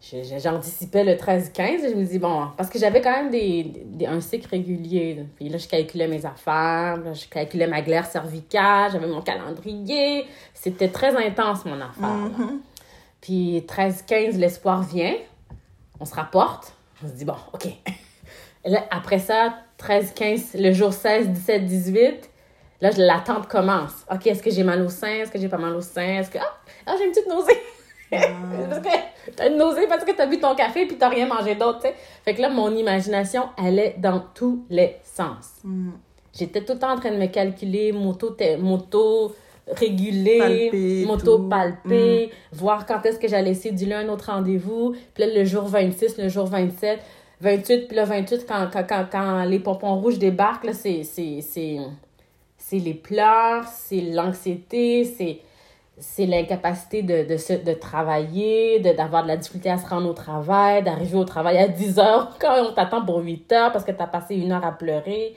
j'anticipais 0.00 1.04
le 1.04 1.14
13-15 1.14 1.60
et 1.60 1.90
je 1.90 1.94
me 1.94 2.04
dis, 2.04 2.18
bon, 2.18 2.48
parce 2.56 2.70
que 2.70 2.78
j'avais 2.78 3.00
quand 3.00 3.10
même 3.10 3.30
des, 3.30 4.06
un 4.06 4.20
cycle 4.20 4.48
régulier. 4.48 5.24
Puis 5.36 5.48
là, 5.48 5.58
je 5.58 5.66
calculais 5.66 6.08
mes 6.08 6.24
affaires, 6.24 6.98
je 7.14 7.28
calculais 7.28 7.66
ma 7.66 7.82
glaire 7.82 8.06
cervicale, 8.06 8.92
j'avais 8.92 9.08
mon 9.08 9.22
calendrier. 9.22 10.26
C'était 10.54 10.88
très 10.88 11.16
intense, 11.16 11.64
mon 11.64 11.80
affaire. 11.80 12.30
Mm-hmm. 12.30 12.58
Puis 13.20 13.64
13-15, 13.66 14.36
l'espoir 14.38 14.82
vient 14.82 15.14
on 16.00 16.04
se 16.04 16.14
rapporte. 16.14 16.72
On 17.02 17.08
se 17.08 17.12
dit, 17.12 17.24
bon, 17.24 17.36
OK. 17.52 17.68
après 18.90 19.18
ça, 19.18 19.58
13, 19.78 20.12
15, 20.14 20.54
le 20.54 20.72
jour 20.72 20.92
16, 20.92 21.28
17, 21.28 21.64
18, 21.64 22.30
là, 22.80 22.90
l'attente 22.96 23.48
commence. 23.48 24.04
OK, 24.10 24.26
est-ce 24.26 24.42
que 24.42 24.50
j'ai 24.50 24.64
mal 24.64 24.82
au 24.82 24.88
sein? 24.88 25.08
Est-ce 25.08 25.30
que 25.30 25.38
j'ai 25.38 25.48
pas 25.48 25.58
mal 25.58 25.74
au 25.74 25.80
sein? 25.80 26.18
Est-ce 26.18 26.30
que, 26.30 26.38
ah, 26.38 26.58
ah 26.86 26.94
j'ai 26.98 27.04
une 27.04 27.12
petite 27.12 27.28
nausée. 27.28 27.58
parce 28.10 28.80
que 28.80 28.88
t'as 29.36 29.48
une 29.48 29.58
nausée 29.58 29.86
parce 29.88 30.04
que 30.04 30.12
t'as 30.12 30.26
bu 30.26 30.38
ton 30.38 30.54
café 30.54 30.86
puis 30.86 30.96
t'as 30.96 31.08
rien 31.08 31.26
mangé 31.26 31.54
d'autre, 31.54 31.80
tu 31.80 31.88
sais. 31.88 31.94
Fait 32.24 32.34
que 32.34 32.42
là, 32.42 32.48
mon 32.48 32.74
imagination, 32.74 33.44
est 33.62 33.98
dans 33.98 34.22
tous 34.34 34.64
les 34.70 34.96
sens. 35.04 35.60
Mm. 35.64 35.90
J'étais 36.38 36.62
tout 36.62 36.74
le 36.74 36.78
temps 36.78 36.92
en 36.92 36.96
train 36.96 37.10
de 37.10 37.16
me 37.16 37.26
calculer, 37.26 37.92
moto, 37.92 38.36
moto, 38.60 39.34
réguler, 39.66 41.04
m'auto-palper, 41.06 42.26
mm. 42.26 42.56
voir 42.56 42.86
quand 42.86 43.04
est-ce 43.04 43.18
que 43.18 43.28
j'allais 43.28 43.54
céduler 43.54 43.94
un 43.94 44.08
autre 44.08 44.30
rendez-vous. 44.30 44.94
Puis 45.14 45.24
là, 45.24 45.34
le 45.34 45.44
jour 45.44 45.64
26, 45.64 46.18
le 46.18 46.28
jour 46.28 46.46
27, 46.46 47.00
28, 47.40 47.88
puis 47.88 47.96
le 47.96 48.04
28, 48.04 48.46
quand, 48.48 48.68
quand, 48.72 49.06
quand, 49.10 49.44
les 49.44 49.58
pompons 49.58 50.00
rouges 50.00 50.18
débarquent, 50.18 50.64
là, 50.64 50.72
c'est, 50.72 51.02
c'est, 51.04 51.40
c'est, 51.40 51.78
c'est 52.56 52.78
les 52.78 52.94
pleurs, 52.94 53.64
c'est 53.64 54.00
l'anxiété, 54.00 55.04
c'est, 55.04 55.40
c'est 56.00 56.26
l'incapacité 56.26 57.02
de, 57.02 57.24
de, 57.24 57.64
de 57.64 57.72
travailler, 57.72 58.80
de, 58.80 58.92
d'avoir 58.92 59.22
de 59.22 59.28
la 59.28 59.36
difficulté 59.36 59.70
à 59.70 59.78
se 59.78 59.86
rendre 59.88 60.08
au 60.08 60.12
travail, 60.12 60.82
d'arriver 60.82 61.16
au 61.16 61.24
travail 61.24 61.58
à 61.58 61.68
10 61.68 61.98
heures 61.98 62.36
quand 62.40 62.54
on 62.62 62.72
t'attend 62.72 63.04
pour 63.04 63.18
8 63.18 63.52
heures 63.52 63.72
parce 63.72 63.84
que 63.84 63.92
tu 63.92 64.02
as 64.02 64.06
passé 64.06 64.36
une 64.36 64.52
heure 64.52 64.64
à 64.64 64.72
pleurer. 64.72 65.34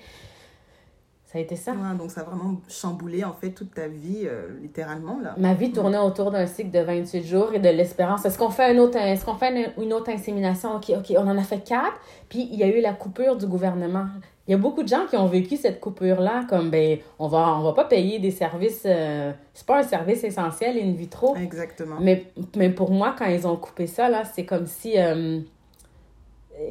Ça 1.32 1.38
a 1.38 1.42
été 1.42 1.56
ça. 1.56 1.72
donc 1.98 2.12
ça 2.12 2.22
a 2.22 2.24
vraiment 2.26 2.58
chamboulé 2.68 3.24
en 3.24 3.32
fait 3.32 3.52
toute 3.52 3.74
ta 3.74 3.88
vie, 3.88 4.24
euh, 4.26 4.50
littéralement. 4.62 5.18
Là. 5.24 5.34
Ma 5.38 5.54
vie 5.54 5.72
tournait 5.72 5.98
autour 5.98 6.30
d'un 6.30 6.46
cycle 6.46 6.72
de 6.72 6.80
28 6.80 7.24
jours 7.24 7.54
et 7.54 7.60
de 7.60 7.70
l'espérance. 7.70 8.26
Est-ce 8.26 8.38
qu'on 8.38 8.50
fait, 8.50 8.76
un 8.76 8.78
autre, 8.80 8.98
est-ce 8.98 9.24
qu'on 9.24 9.36
fait 9.36 9.72
une, 9.78 9.94
autre 9.94 10.10
insémination? 10.10 10.76
OK, 10.76 10.90
OK, 10.90 11.14
on 11.18 11.26
en 11.26 11.38
a 11.38 11.44
fait 11.44 11.62
quatre. 11.64 11.98
Puis 12.28 12.50
il 12.52 12.60
y 12.60 12.64
a 12.64 12.68
eu 12.68 12.82
la 12.82 12.92
coupure 12.92 13.38
du 13.38 13.48
gouvernement. 13.48 14.08
Il 14.48 14.52
y 14.52 14.54
a 14.56 14.58
beaucoup 14.58 14.82
de 14.82 14.88
gens 14.88 15.06
qui 15.08 15.16
ont 15.16 15.28
vécu 15.28 15.56
cette 15.56 15.80
coupure-là 15.80 16.46
comme, 16.50 16.72
ben, 16.72 16.98
on 17.20 17.28
va, 17.28 17.56
on 17.58 17.62
va 17.62 17.74
pas 17.74 17.86
payer 17.86 18.20
des 18.20 18.32
services... 18.32 18.84
Euh, 18.86 19.32
c'est 19.54 19.66
pas 19.66 19.80
un 19.80 19.84
service 19.84 20.24
essentiel 20.24 20.78
in 20.80 20.92
vitro. 20.94 21.36
Exactement. 21.36 21.98
Mais, 22.00 22.26
mais 22.56 22.70
pour 22.72 22.92
moi, 22.92 23.16
quand 23.18 23.28
ils 23.28 23.46
ont 23.46 23.56
coupé 23.56 23.86
ça, 23.86 24.10
là, 24.10 24.24
c'est 24.26 24.46
comme 24.46 24.66
si... 24.66 24.98
Euh, 24.98 25.40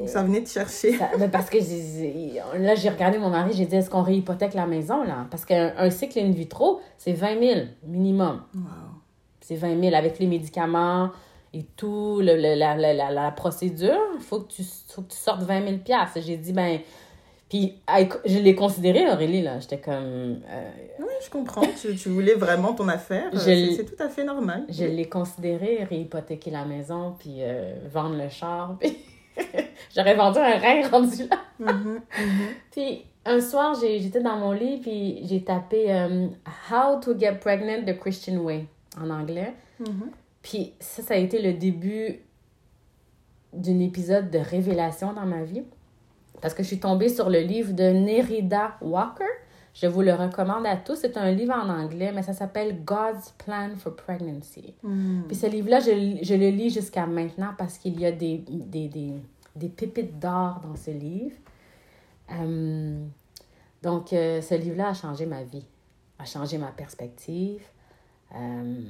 ça 0.05 0.23
venait 0.23 0.41
de 0.41 0.47
chercher. 0.47 0.99
Ben, 1.17 1.29
parce 1.29 1.49
que 1.49 1.57
là, 2.57 2.75
j'ai 2.75 2.89
regardé 2.89 3.17
mon 3.17 3.29
mari, 3.29 3.51
j'ai 3.53 3.65
dit 3.65 3.75
est-ce 3.75 3.89
qu'on 3.89 4.03
réhypothèque 4.03 4.53
la 4.53 4.65
maison 4.65 5.03
là? 5.03 5.27
Parce 5.29 5.43
qu'un 5.43 5.73
un 5.77 5.89
cycle 5.89 6.19
in 6.19 6.31
vitro, 6.31 6.81
c'est 6.97 7.13
20 7.13 7.39
000 7.39 7.59
minimum. 7.85 8.41
Wow. 8.55 8.61
C'est 9.41 9.55
20 9.55 9.81
000 9.81 9.95
avec 9.95 10.19
les 10.19 10.27
médicaments 10.27 11.09
et 11.53 11.63
tout, 11.75 12.19
le, 12.21 12.35
la, 12.35 12.75
la, 12.75 13.11
la, 13.11 13.31
procédure. 13.31 13.99
Il 14.15 14.21
faut, 14.21 14.39
que 14.39 14.53
tu, 14.53 14.63
faut 14.63 15.01
que 15.01 15.11
tu 15.11 15.17
sortes 15.17 15.41
20 15.41 15.81
000 15.85 15.99
J'ai 16.17 16.37
dit 16.37 16.53
ben. 16.53 16.79
Puis 17.51 17.73
je 18.25 18.39
l'ai 18.39 18.55
considéré, 18.55 19.11
Aurélie, 19.11 19.41
là. 19.41 19.59
J'étais 19.59 19.79
comme. 19.79 19.93
Euh, 20.49 20.71
oui, 20.99 21.13
je 21.21 21.29
comprends. 21.29 21.67
tu, 21.81 21.93
tu, 21.97 22.07
voulais 22.07 22.35
vraiment 22.35 22.71
ton 22.71 22.87
affaire. 22.87 23.29
C'est 23.35 23.85
tout 23.85 24.01
à 24.01 24.07
fait 24.07 24.23
normal. 24.23 24.63
Je 24.69 24.85
l'ai 24.85 25.09
considéré, 25.09 25.83
réhypothéquer 25.83 26.49
la 26.49 26.63
maison, 26.63 27.13
puis 27.19 27.39
euh, 27.39 27.73
vendre 27.91 28.15
le 28.15 28.29
char. 28.29 28.77
Puis... 28.79 28.97
J'aurais 29.93 30.15
vendu 30.15 30.39
un 30.39 30.57
rein 30.59 30.87
rendu 30.87 31.27
là. 31.27 31.39
Mm-hmm, 31.59 31.95
mm-hmm. 31.95 32.49
Puis 32.71 33.05
un 33.25 33.41
soir, 33.41 33.75
j'étais 33.81 34.21
dans 34.21 34.37
mon 34.37 34.53
lit, 34.53 34.77
puis 34.77 35.19
j'ai 35.25 35.43
tapé 35.43 35.91
euh, 35.93 36.27
How 36.71 37.01
to 37.01 37.19
get 37.19 37.33
pregnant 37.41 37.83
the 37.85 37.99
Christian 37.99 38.37
way 38.37 38.65
en 38.97 39.09
anglais. 39.09 39.53
Mm-hmm. 39.81 40.11
Puis 40.41 40.73
ça, 40.79 41.03
ça 41.03 41.15
a 41.15 41.17
été 41.17 41.41
le 41.41 41.51
début 41.51 42.21
d'un 43.51 43.79
épisode 43.79 44.29
de 44.29 44.39
révélation 44.39 45.11
dans 45.11 45.25
ma 45.25 45.43
vie. 45.43 45.63
Parce 46.41 46.53
que 46.53 46.63
je 46.63 46.67
suis 46.67 46.79
tombée 46.79 47.09
sur 47.09 47.29
le 47.29 47.39
livre 47.39 47.73
de 47.73 47.83
Nerida 47.83 48.75
Walker. 48.81 49.23
Je 49.73 49.87
vous 49.87 50.01
le 50.01 50.13
recommande 50.13 50.65
à 50.65 50.75
tous. 50.75 50.95
C'est 50.95 51.15
un 51.17 51.31
livre 51.31 51.53
en 51.53 51.69
anglais, 51.69 52.11
mais 52.13 52.23
ça 52.23 52.33
s'appelle 52.33 52.83
God's 52.83 53.33
Plan 53.37 53.69
for 53.77 53.95
Pregnancy. 53.95 54.73
Mm. 54.83 55.21
Puis 55.27 55.35
ce 55.35 55.47
livre-là, 55.47 55.79
je, 55.79 56.19
je, 56.21 56.33
le 56.33 56.49
lis 56.49 56.71
jusqu'à 56.71 57.05
maintenant 57.05 57.51
parce 57.57 57.77
qu'il 57.77 57.99
y 57.99 58.05
a 58.05 58.11
des, 58.11 58.39
des, 58.39 58.89
des, 58.89 59.13
des 59.55 59.69
pépites 59.69 60.19
d'or 60.19 60.59
dans 60.63 60.75
ce 60.75 60.91
livre. 60.91 61.35
Euh, 62.31 63.05
donc, 63.81 64.13
euh, 64.13 64.41
ce 64.41 64.55
livre-là 64.55 64.89
a 64.89 64.93
changé 64.93 65.25
ma 65.25 65.43
vie, 65.43 65.65
a 66.19 66.25
changé 66.25 66.57
ma 66.57 66.71
perspective. 66.71 67.61
Euh, 68.35 68.81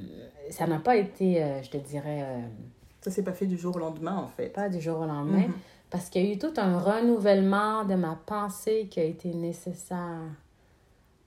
ça 0.50 0.66
n'a 0.66 0.78
pas 0.78 0.96
été, 0.96 1.44
je 1.62 1.70
te 1.70 1.76
dirais... 1.76 2.42
ça 3.00 3.10
s'est 3.10 3.24
pas 3.24 3.32
fait 3.32 3.46
du 3.46 3.58
jour 3.58 3.74
au 3.76 3.78
lendemain, 3.78 4.16
en 4.16 4.28
fait. 4.28 4.48
Pas 4.48 4.68
du 4.68 4.80
jour 4.80 5.00
au 5.00 5.06
lendemain, 5.06 5.42
mm-hmm. 5.42 5.52
Parce 5.92 6.08
qu'il 6.08 6.24
y 6.24 6.30
a 6.30 6.32
eu 6.32 6.38
tout 6.38 6.54
un 6.56 6.78
renouvellement 6.78 7.84
de 7.84 7.94
ma 7.94 8.18
pensée 8.24 8.88
qui 8.90 8.98
a 8.98 9.04
été 9.04 9.28
nécessaire 9.34 10.22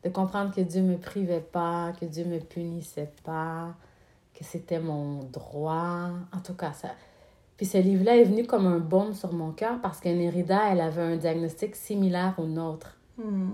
de 0.04 0.10
comprendre 0.10 0.54
que 0.54 0.62
Dieu 0.62 0.82
me 0.82 0.97
privait 0.97 1.39
pas, 1.39 1.93
que 1.99 2.06
Dieu 2.06 2.25
me 2.25 2.39
punissait 2.39 3.12
pas, 3.23 3.75
que 4.34 4.43
c'était 4.43 4.80
mon 4.80 5.19
droit. 5.32 6.10
En 6.34 6.39
tout 6.43 6.56
cas, 6.56 6.73
ça. 6.73 6.89
Puis 7.58 7.67
ce 7.67 7.78
livre-là 7.78 8.17
est 8.17 8.23
venu 8.23 8.45
comme 8.45 8.65
un 8.65 8.80
baume 8.80 9.13
sur 9.13 9.32
mon 9.34 9.51
cœur 9.51 9.80
parce 9.84 9.99
qu'Anerida, 9.99 10.71
elle 10.71 10.82
avait 10.82 11.04
un 11.04 11.15
diagnostic 11.15 11.75
similaire 11.75 12.34
au 12.39 12.45
nôtre. 12.45 12.97
Hmm. 13.17 13.51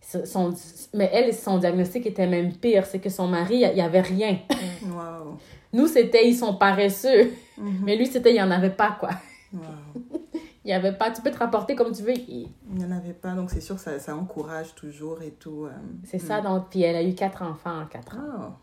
Son, 0.00 0.52
mais 0.92 1.08
elle, 1.12 1.32
son 1.32 1.58
diagnostic 1.58 2.04
était 2.04 2.26
même 2.26 2.52
pire. 2.52 2.84
C'est 2.84 2.98
que 2.98 3.10
son 3.10 3.28
mari, 3.28 3.60
il 3.60 3.74
n'y 3.74 3.80
avait 3.80 4.00
rien. 4.00 4.38
Wow. 4.82 5.38
Nous, 5.72 5.86
c'était 5.86 6.28
ils 6.28 6.34
sont 6.34 6.56
paresseux. 6.56 7.32
Mm-hmm. 7.56 7.84
Mais 7.84 7.96
lui, 7.96 8.06
c'était 8.06 8.30
il 8.30 8.34
n'y 8.34 8.42
en 8.42 8.50
avait 8.50 8.70
pas, 8.70 8.96
quoi. 8.98 9.10
Wow. 9.52 9.91
Il 10.64 10.70
y 10.70 10.74
avait 10.74 10.92
pas, 10.92 11.10
tu 11.10 11.22
peux 11.22 11.30
te 11.30 11.38
rapporter 11.38 11.74
comme 11.74 11.92
tu 11.92 12.02
veux. 12.02 12.14
Il 12.14 12.48
n'y 12.70 12.84
en 12.84 12.92
avait 12.92 13.14
pas, 13.14 13.32
donc 13.32 13.50
c'est 13.50 13.60
sûr, 13.60 13.78
ça, 13.78 13.98
ça 13.98 14.14
encourage 14.14 14.74
toujours 14.74 15.20
et 15.22 15.32
tout. 15.32 15.64
Euh, 15.64 15.70
c'est 16.04 16.20
ça, 16.20 16.40
hmm. 16.40 16.44
donc, 16.44 16.70
puis 16.70 16.82
elle 16.82 16.96
a 16.96 17.02
eu 17.02 17.14
quatre 17.14 17.42
enfants 17.42 17.80
en 17.82 17.86
quatre 17.86 18.16
ans. 18.16 18.56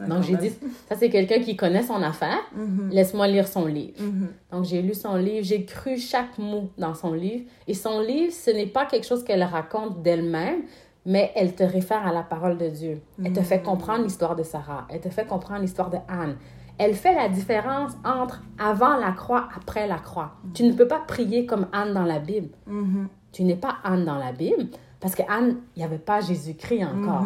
Ah, 0.00 0.06
donc 0.06 0.24
j'ai 0.24 0.36
dit, 0.36 0.50
ça 0.88 0.96
c'est 0.96 1.08
quelqu'un 1.08 1.40
qui 1.40 1.54
connaît 1.54 1.82
son 1.82 2.02
affaire, 2.02 2.40
mm-hmm. 2.56 2.90
laisse-moi 2.90 3.28
lire 3.28 3.46
son 3.46 3.66
livre. 3.66 3.96
Mm-hmm. 4.00 4.52
Donc 4.52 4.64
j'ai 4.64 4.82
lu 4.82 4.92
son 4.92 5.14
livre, 5.14 5.44
j'ai 5.44 5.64
cru 5.64 5.98
chaque 5.98 6.36
mot 6.38 6.70
dans 6.78 6.94
son 6.94 7.12
livre. 7.12 7.44
Et 7.68 7.74
son 7.74 8.00
livre, 8.00 8.32
ce 8.32 8.50
n'est 8.50 8.66
pas 8.66 8.86
quelque 8.86 9.06
chose 9.06 9.22
qu'elle 9.22 9.44
raconte 9.44 10.02
d'elle-même, 10.02 10.62
mais 11.06 11.30
elle 11.36 11.54
te 11.54 11.62
réfère 11.62 12.04
à 12.04 12.12
la 12.12 12.22
parole 12.22 12.58
de 12.58 12.68
Dieu. 12.68 13.00
Elle 13.24 13.32
te 13.32 13.42
fait 13.42 13.58
mm. 13.58 13.62
comprendre 13.62 14.02
l'histoire 14.02 14.34
de 14.34 14.42
Sarah, 14.42 14.88
elle 14.90 15.00
te 15.00 15.10
fait 15.10 15.26
comprendre 15.26 15.60
l'histoire 15.60 15.90
de 15.90 15.98
Anne, 16.08 16.36
elle 16.78 16.94
fait 16.94 17.14
la 17.14 17.28
différence 17.28 17.92
entre 18.04 18.42
avant 18.58 18.96
la 18.96 19.12
croix, 19.12 19.48
après 19.56 19.86
la 19.86 19.98
croix. 19.98 20.32
Tu 20.54 20.64
ne 20.64 20.72
peux 20.72 20.88
pas 20.88 21.00
prier 21.00 21.46
comme 21.46 21.68
Anne 21.72 21.94
dans 21.94 22.04
la 22.04 22.18
Bible. 22.18 22.48
Mm-hmm. 22.68 23.06
Tu 23.32 23.44
n'es 23.44 23.56
pas 23.56 23.76
Anne 23.84 24.04
dans 24.04 24.18
la 24.18 24.32
Bible 24.32 24.68
parce 25.00 25.14
que 25.14 25.22
Anne, 25.28 25.58
il 25.76 25.80
n'y 25.80 25.84
avait 25.84 25.98
pas 25.98 26.20
Jésus-Christ 26.20 26.84
encore. 26.84 27.24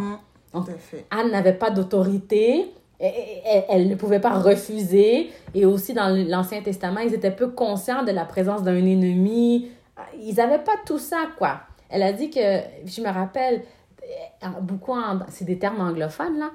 Mm-hmm. 0.55 1.05
Anne 1.11 1.31
n'avait 1.31 1.55
pas 1.55 1.71
d'autorité. 1.71 2.73
Elle, 3.01 3.89
ne 3.89 3.95
pouvait 3.95 4.21
pas 4.21 4.39
refuser. 4.39 5.31
Et 5.55 5.65
aussi 5.65 5.95
dans 5.95 6.09
l'Ancien 6.09 6.63
Testament, 6.63 7.01
ils 7.01 7.15
étaient 7.15 7.31
peu 7.31 7.49
conscients 7.49 8.03
de 8.03 8.11
la 8.11 8.25
présence 8.25 8.63
d'un 8.63 8.77
ennemi. 8.77 9.71
Ils 10.21 10.35
n'avaient 10.35 10.65
pas 10.65 10.77
tout 10.85 10.99
ça, 10.99 11.29
quoi. 11.39 11.61
Elle 11.91 12.03
a 12.03 12.13
dit 12.13 12.29
que, 12.31 12.41
je 12.85 13.01
me 13.01 13.09
rappelle, 13.09 13.63
beaucoup, 14.63 14.95
c'est 15.29 15.45
des 15.45 15.59
termes 15.59 15.81
anglophones, 15.81 16.39
là, 16.39 16.51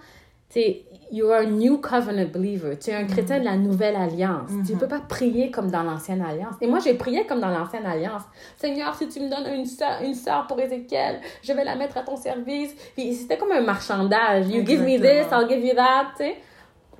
c'est 0.49 0.84
you 1.13 1.30
are 1.30 1.41
a 1.41 1.45
new 1.45 1.78
covenant 1.78 2.32
believer. 2.32 2.76
Tu 2.78 2.89
es 2.89 2.95
un 2.95 3.06
chrétien 3.06 3.39
de 3.39 3.45
la 3.45 3.56
nouvelle 3.56 3.95
alliance. 3.95 4.49
Tu 4.65 4.73
ne 4.73 4.80
peux 4.80 4.88
pas 4.88 4.99
prier 4.99 5.52
comme 5.52 5.69
dans 5.69 5.84
l'ancienne 5.84 6.23
alliance. 6.23 6.56
Et 6.60 6.65
moi, 6.65 6.80
j'ai 6.80 6.95
prié 6.95 7.28
comme 7.28 7.39
dans 7.39 7.52
l'ancienne 7.52 7.86
alliance. 7.86 8.23
Seigneur, 8.58 8.95
si 8.95 9.08
tu 9.08 9.19
me 9.19 9.30
donnes 9.30 9.54
une 9.54 9.67
soeur, 9.67 10.02
une 10.04 10.15
soeur 10.15 10.47
pour 10.47 10.60
Ézéchiel, 10.60 11.21
je 11.43 11.54
vais 11.54 11.63
la 11.63 11.76
mettre 11.76 11.97
à 11.97 12.02
ton 12.02 12.17
service. 12.17 12.73
Puis 12.95 13.13
c'était 13.13 13.38
comme 13.38 13.52
un 13.52 13.62
marchandage. 13.62 14.49
You 14.49 14.65
give 14.65 14.82
me 14.82 14.99
this, 14.99 15.28
I'll 15.32 15.47
give 15.47 15.63
you 15.63 15.76
that. 15.76 16.15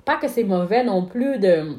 Pas 0.04 0.16
que 0.16 0.28
c'est 0.28 0.44
mauvais 0.44 0.84
non 0.84 1.04
plus 1.04 1.40
de, 1.40 1.74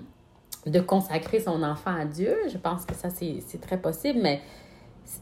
de 0.66 0.80
consacrer 0.82 1.40
son 1.40 1.64
enfant 1.64 1.96
à 1.96 2.04
Dieu. 2.04 2.36
Je 2.52 2.58
pense 2.58 2.86
que 2.86 2.96
ça, 2.96 3.10
c'est 3.10 3.62
très 3.62 3.78
possible. 3.78 4.20
Mais 4.22 4.42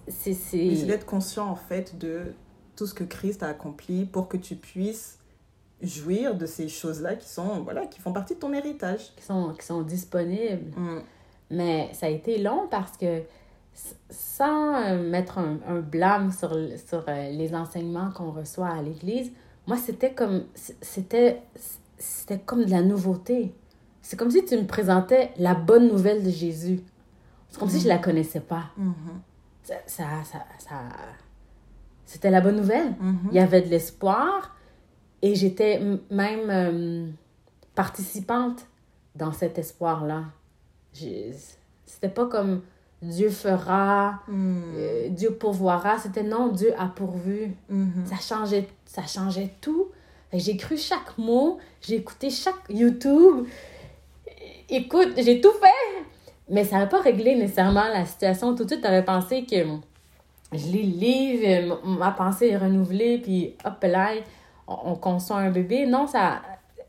c'est... 0.08 0.34
C'est 0.34 0.86
d'être 0.88 1.06
conscient, 1.06 1.47
en 1.47 1.56
fait, 1.56 1.95
de 1.99 2.34
tout 2.76 2.88
ce 2.88 2.95
que 2.95 3.04
Christ 3.04 3.43
a 3.43 3.49
accompli 3.49 4.06
pour 4.06 4.28
que 4.28 4.38
tu 4.38 4.56
puisses 4.56 5.19
jouir 5.84 6.36
de 6.36 6.46
ces 6.46 6.69
choses-là 6.69 7.15
qui 7.15 7.28
sont 7.28 7.62
voilà 7.62 7.86
qui 7.86 8.00
font 8.00 8.13
partie 8.13 8.36
de 8.36 8.39
ton 8.39 8.54
héritage 8.54 9.13
qui 9.15 9.24
sont 9.24 9.54
qui 9.54 9.65
sont 9.65 9.82
disponibles 9.82 10.72
mm. 10.76 11.02
mais 11.52 11.89
ça 11.93 12.06
a 12.06 12.10
été 12.10 12.38
long 12.38 12.67
parce 12.69 12.98
que 12.98 13.22
sans 14.10 14.76
euh, 14.76 15.10
mettre 15.10 15.39
un, 15.39 15.58
un 15.67 15.80
blâme 15.80 16.32
sur, 16.32 16.52
sur 16.88 17.04
euh, 17.08 17.30
les 17.32 17.56
enseignements 17.56 18.12
qu'on 18.12 18.32
reçoit 18.32 18.69
à 18.69 18.82
l'église 18.82 19.32
moi 19.67 19.78
c'était 19.78 20.13
comme 20.13 20.43
c'était 20.82 21.41
c'était 21.98 22.39
comme 22.39 22.65
de 22.65 22.72
la 22.72 22.82
nouveauté 22.82 23.54
c'est 24.02 24.17
comme 24.17 24.32
si 24.32 24.46
tu 24.46 24.58
me 24.58 24.65
présentais 24.65 25.32
la 25.38 25.54
bonne 25.54 25.88
nouvelle 25.88 26.24
de 26.24 26.30
Jésus 26.30 26.82
c'est 27.50 27.60
comme 27.60 27.69
si 27.69 27.82
je 27.82 27.88
la 27.88 27.98
mm. 27.98 28.02
connaissais 28.02 28.41
pas 28.41 28.65
mm-hmm. 28.80 29.74
ça, 29.86 30.06
ça, 30.24 30.39
ça, 30.60 30.76
c'était 32.06 32.32
la 32.32 32.39
bonne 32.39 32.56
nouvelle 32.56 32.91
mm-hmm. 32.91 33.30
il 33.32 33.36
y 33.36 33.39
avait 33.39 33.62
de 33.62 33.69
l'espoir 33.69 34.56
et 35.23 35.36
j'étais 35.36 35.79
même 36.12 36.49
euh, 36.49 37.07
participante 37.73 38.65
dans 39.15 39.31
cet 39.31 39.57
espoir-là. 39.57 40.25
C'était 40.91 42.09
pas 42.09 42.25
comme 42.25 42.62
Dieu 43.01 43.29
fera, 43.29 44.19
hmm. 44.27 44.62
euh, 44.75 45.09
Dieu 45.09 45.33
pourvoira. 45.33 45.97
C'était 45.97 46.23
non, 46.23 46.49
Dieu 46.49 46.73
a 46.77 46.88
pourvu. 46.88 47.55
Mm-hmm. 47.71 48.05
Ça, 48.05 48.15
changeait, 48.17 48.67
ça 48.86 49.03
changeait 49.07 49.49
tout. 49.62 49.88
J'ai 50.33 50.57
cru 50.57 50.77
chaque 50.77 51.17
mot, 51.17 51.57
j'ai 51.81 51.95
écouté 51.95 52.29
chaque 52.29 52.55
YouTube. 52.69 53.45
Écoute, 54.69 55.13
j'ai 55.17 55.39
tout 55.39 55.51
fait. 55.51 56.03
Mais 56.49 56.65
ça 56.65 56.79
n'a 56.79 56.88
pas 56.88 56.99
réglé 56.99 57.36
nécessairement 57.36 57.88
la 57.88 58.05
situation. 58.05 58.55
Tout 58.55 58.65
de 58.65 58.69
suite, 58.71 58.81
tu 58.81 58.88
avais 58.88 59.05
pensé 59.05 59.45
que 59.45 59.55
je 60.51 60.67
lis 60.67 60.91
le 60.91 60.99
livre, 60.99 61.79
ma 61.86 62.12
pensée 62.12 62.49
est 62.49 62.57
renouvelée, 62.57 63.19
puis 63.19 63.55
hop 63.63 63.83
là, 63.83 64.12
on, 64.67 64.95
conçoit 64.95 65.38
un 65.38 65.52
bébé. 65.52 65.86
Non, 65.86 66.08
ça. 66.08 66.41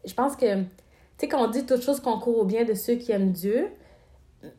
Je 0.04 0.14
pense 0.14 0.36
que, 0.36 0.56
tu 0.56 0.66
sais, 1.18 1.28
quand 1.28 1.44
on 1.44 1.50
dit 1.50 1.64
toute 1.64 1.82
chose 1.82 2.00
concourt 2.00 2.38
au 2.38 2.44
bien 2.44 2.64
de 2.64 2.74
ceux 2.74 2.94
qui 2.94 3.12
aiment 3.12 3.32
Dieu, 3.32 3.70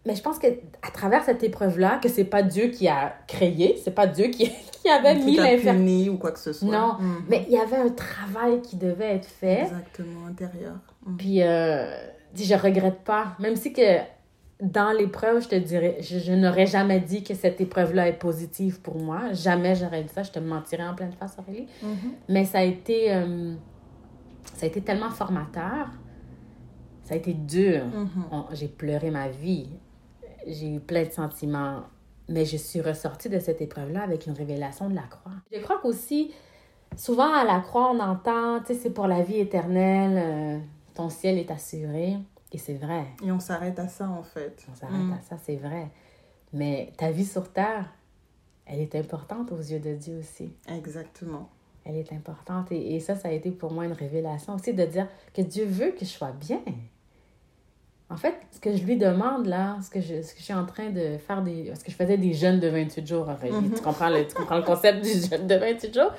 mais 0.06 0.15
je 0.15 0.21
pense 0.21 0.39
que 0.39 0.47
à 0.82 0.91
travers 0.91 1.23
cette 1.23 1.43
épreuve-là, 1.43 1.99
que 2.01 2.10
c'est 2.10 2.23
pas 2.23 2.41
Dieu 2.41 2.67
qui 2.67 2.88
a 2.88 3.13
créé, 3.28 3.80
c'est 3.84 3.93
pas 3.93 4.08
Dieu 4.08 4.28
qui, 4.28 4.51
qui 4.82 4.89
avait 4.89 5.15
mis 5.15 5.38
l'infirmité 5.38 6.10
ou 6.10 6.17
quoi 6.17 6.32
que 6.32 6.39
ce 6.39 6.54
soit. 6.54 6.67
Non, 6.67 6.93
mm-hmm. 6.93 7.21
mais 7.30 7.45
il 7.47 7.54
y 7.54 7.60
avait 7.60 7.78
un 7.78 7.89
travail 7.89 8.62
qui 8.62 8.75
devait 8.75 9.15
être 9.15 9.28
fait. 9.28 9.62
Exactement, 9.62 10.25
intérieur. 10.28 10.75
Mm. 11.06 11.17
Puis, 11.17 11.43
euh, 11.43 11.95
je 12.36 12.56
regrette 12.56 13.04
pas, 13.04 13.36
même 13.39 13.56
si 13.56 13.73
que 13.73 13.99
dans 14.61 14.91
l'épreuve, 14.91 15.43
je 15.43 15.49
te 15.49 15.55
dirais, 15.55 15.97
je, 15.99 16.31
n'aurais 16.31 16.65
jamais 16.65 16.99
dit 16.99 17.23
que 17.23 17.33
cette 17.33 17.59
épreuve-là 17.59 18.07
est 18.07 18.17
positive 18.17 18.79
pour 18.81 18.97
moi. 18.97 19.33
Jamais 19.33 19.75
j'aurais 19.75 20.03
dit 20.03 20.13
ça. 20.13 20.23
Je 20.23 20.31
te 20.31 20.39
mentirais 20.39 20.87
en 20.87 20.95
pleine 20.95 21.11
face, 21.11 21.35
Aurélie. 21.37 21.67
Mm-hmm. 21.83 22.09
Mais 22.29 22.45
ça 22.45 22.59
a 22.59 22.63
été, 22.63 23.13
euh, 23.13 23.53
ça 24.53 24.65
a 24.65 24.69
été 24.69 24.81
tellement 24.81 25.09
formateur. 25.09 25.89
Ça 27.03 27.15
a 27.15 27.17
été 27.17 27.33
dur. 27.33 27.83
Mm-hmm. 27.83 28.43
J'ai 28.53 28.69
pleuré 28.69 29.11
ma 29.11 29.27
vie. 29.27 29.67
J'ai 30.47 30.75
eu 30.75 30.79
plein 30.79 31.03
de 31.03 31.11
sentiments. 31.11 31.83
Mais 32.29 32.45
je 32.45 32.57
suis 32.57 32.81
ressortie 32.81 33.29
de 33.29 33.39
cette 33.39 33.61
épreuve-là 33.61 34.01
avec 34.03 34.25
une 34.25 34.33
révélation 34.33 34.89
de 34.89 34.95
la 34.95 35.03
croix. 35.03 35.33
Je 35.51 35.59
crois 35.59 35.79
qu'aussi, 35.79 36.31
souvent 36.95 37.31
à 37.31 37.43
la 37.43 37.59
croix, 37.59 37.91
on 37.91 37.99
entend, 37.99 38.61
tu 38.61 38.67
sais, 38.67 38.73
c'est 38.75 38.89
pour 38.89 39.07
la 39.07 39.21
vie 39.21 39.37
éternelle, 39.37 40.17
euh, 40.17 40.59
ton 40.95 41.09
ciel 41.09 41.37
est 41.37 41.51
assuré. 41.51 42.15
Et 42.51 42.58
c'est 42.58 42.75
vrai. 42.75 43.05
Et 43.23 43.31
on 43.31 43.39
s'arrête 43.39 43.79
à 43.79 43.88
ça, 43.88 44.10
en 44.10 44.23
fait. 44.23 44.65
On 44.71 44.75
s'arrête 44.75 44.97
mm. 44.97 45.13
à 45.13 45.21
ça, 45.21 45.38
c'est 45.38 45.55
vrai. 45.55 45.89
Mais 46.53 46.93
ta 46.97 47.12
vie 47.12 47.25
sur 47.25 47.51
Terre, 47.51 47.91
elle 48.65 48.79
est 48.79 48.95
importante 48.95 49.51
aux 49.51 49.60
yeux 49.60 49.79
de 49.79 49.93
Dieu 49.93 50.17
aussi. 50.19 50.53
Exactement. 50.67 51.49
Elle 51.84 51.97
est 51.97 52.13
importante. 52.13 52.71
Et, 52.71 52.95
et 52.95 52.99
ça, 52.99 53.15
ça 53.15 53.27
a 53.27 53.31
été 53.31 53.51
pour 53.51 53.71
moi 53.71 53.86
une 53.86 53.93
révélation 53.93 54.55
aussi 54.55 54.73
de 54.73 54.86
dire 54.86 55.08
que 55.34 55.41
Dieu 55.41 55.65
veut 55.65 55.91
que 55.91 56.01
je 56.01 56.10
sois 56.10 56.31
bien. 56.31 56.62
En 58.10 58.17
fait, 58.17 58.36
ce 58.51 58.60
que 58.60 58.75
je 58.75 58.84
lui 58.84 58.97
demande 58.97 59.47
là, 59.47 59.77
ce 59.81 59.89
que 59.89 59.99
je, 59.99 60.21
ce 60.21 60.34
que 60.34 60.39
je 60.39 60.43
suis 60.43 60.53
en 60.53 60.65
train 60.65 60.89
de 60.91 61.17
faire 61.17 61.41
des. 61.41 61.65
Parce 61.65 61.81
que 61.81 61.91
je 61.91 61.95
faisais 61.95 62.17
des 62.17 62.34
jeûnes 62.34 62.60
de 62.60 62.67
28 62.67 63.08
jours, 63.08 63.27
mm-hmm. 63.27 63.75
tu, 63.75 63.81
comprends 63.81 64.10
le, 64.10 64.27
tu 64.27 64.36
comprends 64.36 64.58
le 64.58 64.63
concept 64.63 65.03
du 65.03 65.10
jeûne 65.10 65.47
de 65.47 65.55
28 65.55 65.93
jours? 65.93 66.12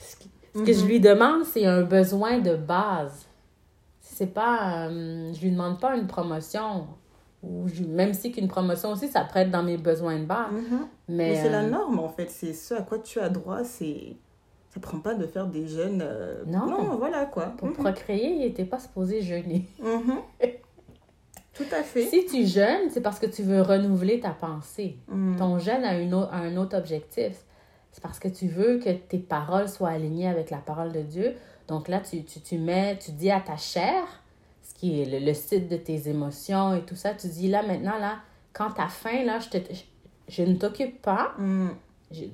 Ce, 0.00 0.16
que 0.58 0.72
je 0.72 0.80
mm-hmm. 0.80 0.86
lui 0.86 1.00
demande, 1.00 1.44
c'est 1.44 1.64
un 1.64 1.82
besoin 1.82 2.38
de 2.40 2.56
base 2.56 3.26
c'est 4.22 4.32
pas. 4.32 4.86
Euh, 4.86 5.32
je 5.32 5.40
lui 5.40 5.50
demande 5.50 5.80
pas 5.80 5.96
une 5.96 6.06
promotion. 6.06 6.86
Ou 7.42 7.66
même 7.88 8.14
si 8.14 8.30
qu'une 8.30 8.46
promotion 8.46 8.92
aussi, 8.92 9.08
ça 9.08 9.24
prête 9.24 9.50
dans 9.50 9.64
mes 9.64 9.76
besoins 9.76 10.16
de 10.20 10.26
base. 10.26 10.52
Mm-hmm. 10.52 10.86
Mais, 11.08 11.34
c'est 11.34 11.50
la 11.50 11.62
euh, 11.62 11.70
norme, 11.70 11.98
en 11.98 12.08
fait. 12.08 12.30
C'est 12.30 12.52
ce 12.52 12.74
à 12.74 12.82
quoi 12.82 13.00
tu 13.00 13.18
as 13.18 13.28
droit. 13.28 13.64
C'est. 13.64 14.16
Ça 14.68 14.78
prend 14.78 15.00
pas 15.00 15.14
de 15.14 15.26
faire 15.26 15.48
des 15.48 15.66
jeunes. 15.66 16.02
Euh, 16.04 16.44
non. 16.46 16.66
non. 16.66 16.96
voilà 16.96 17.26
quoi. 17.26 17.46
Pour 17.58 17.68
mm-hmm. 17.68 17.72
procréer, 17.72 18.30
il 18.30 18.38
n'était 18.38 18.64
pas 18.64 18.78
supposé 18.78 19.22
jeûner. 19.22 19.66
Mm-hmm. 19.82 20.50
Tout 21.54 21.64
à 21.72 21.82
fait. 21.82 22.04
Si 22.04 22.24
tu 22.24 22.46
jeûnes, 22.46 22.90
c'est 22.90 23.02
parce 23.02 23.18
que 23.18 23.26
tu 23.26 23.42
veux 23.42 23.60
renouveler 23.60 24.20
ta 24.20 24.30
pensée. 24.30 24.96
Mm. 25.08 25.36
Ton 25.36 25.58
jeûne 25.58 25.84
a, 25.84 25.98
une 25.98 26.14
a 26.14 26.36
un 26.36 26.56
autre 26.56 26.78
objectif. 26.78 27.44
C'est 27.90 28.02
parce 28.02 28.18
que 28.20 28.28
tu 28.28 28.46
veux 28.46 28.78
que 28.78 28.88
tes 28.90 29.18
paroles 29.18 29.68
soient 29.68 29.90
alignées 29.90 30.28
avec 30.28 30.48
la 30.48 30.58
parole 30.58 30.92
de 30.92 31.02
Dieu 31.02 31.34
donc 31.68 31.88
là, 31.88 32.00
tu, 32.00 32.24
tu, 32.24 32.40
tu, 32.40 32.58
mets, 32.58 32.98
tu 32.98 33.12
dis 33.12 33.30
à 33.30 33.40
ta 33.40 33.56
chair, 33.56 34.04
ce 34.62 34.74
qui 34.74 35.00
est 35.00 35.20
le, 35.20 35.34
site 35.34 35.68
de 35.68 35.76
tes 35.76 36.08
émotions 36.08 36.74
et 36.74 36.82
tout 36.82 36.96
ça, 36.96 37.14
tu 37.14 37.28
dis 37.28 37.48
là, 37.48 37.62
maintenant, 37.62 37.98
là, 37.98 38.18
quand 38.52 38.70
tu 38.72 38.80
as 38.80 38.88
faim, 38.88 39.24
là, 39.24 39.38
je, 39.38 39.48
te, 39.48 39.58
je, 40.28 40.42
ne 40.42 40.54
t'occupe 40.54 41.00
pas. 41.02 41.34
Mm. 41.38 41.68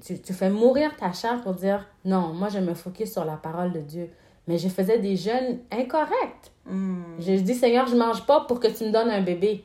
tu, 0.05 0.21
tu, 0.21 0.33
fais 0.33 0.51
mourir 0.51 0.97
ta 0.97 1.13
chair 1.13 1.41
pour 1.43 1.55
dire 1.55 1.87
non, 2.05 2.33
moi, 2.33 2.49
je 2.49 2.59
me 2.59 2.75
focus 2.75 3.13
sur 3.13 3.25
la 3.25 3.37
parole 3.37 3.73
de 3.73 3.81
Dieu. 3.81 4.11
Mais 4.47 4.57
je 4.57 4.69
faisais 4.69 4.99
des 4.99 5.17
jeûnes 5.17 5.59
incorrects. 5.71 6.53
Mm. 6.67 7.03
Je 7.21 7.33
dis, 7.41 7.55
Seigneur, 7.55 7.87
je 7.87 7.97
mange 7.97 8.25
pas 8.27 8.41
pour 8.47 8.61
que 8.61 8.69
tu 8.69 8.85
me 8.85 8.91
donnes 8.91 9.11
un 9.11 9.23
bébé 9.23 9.65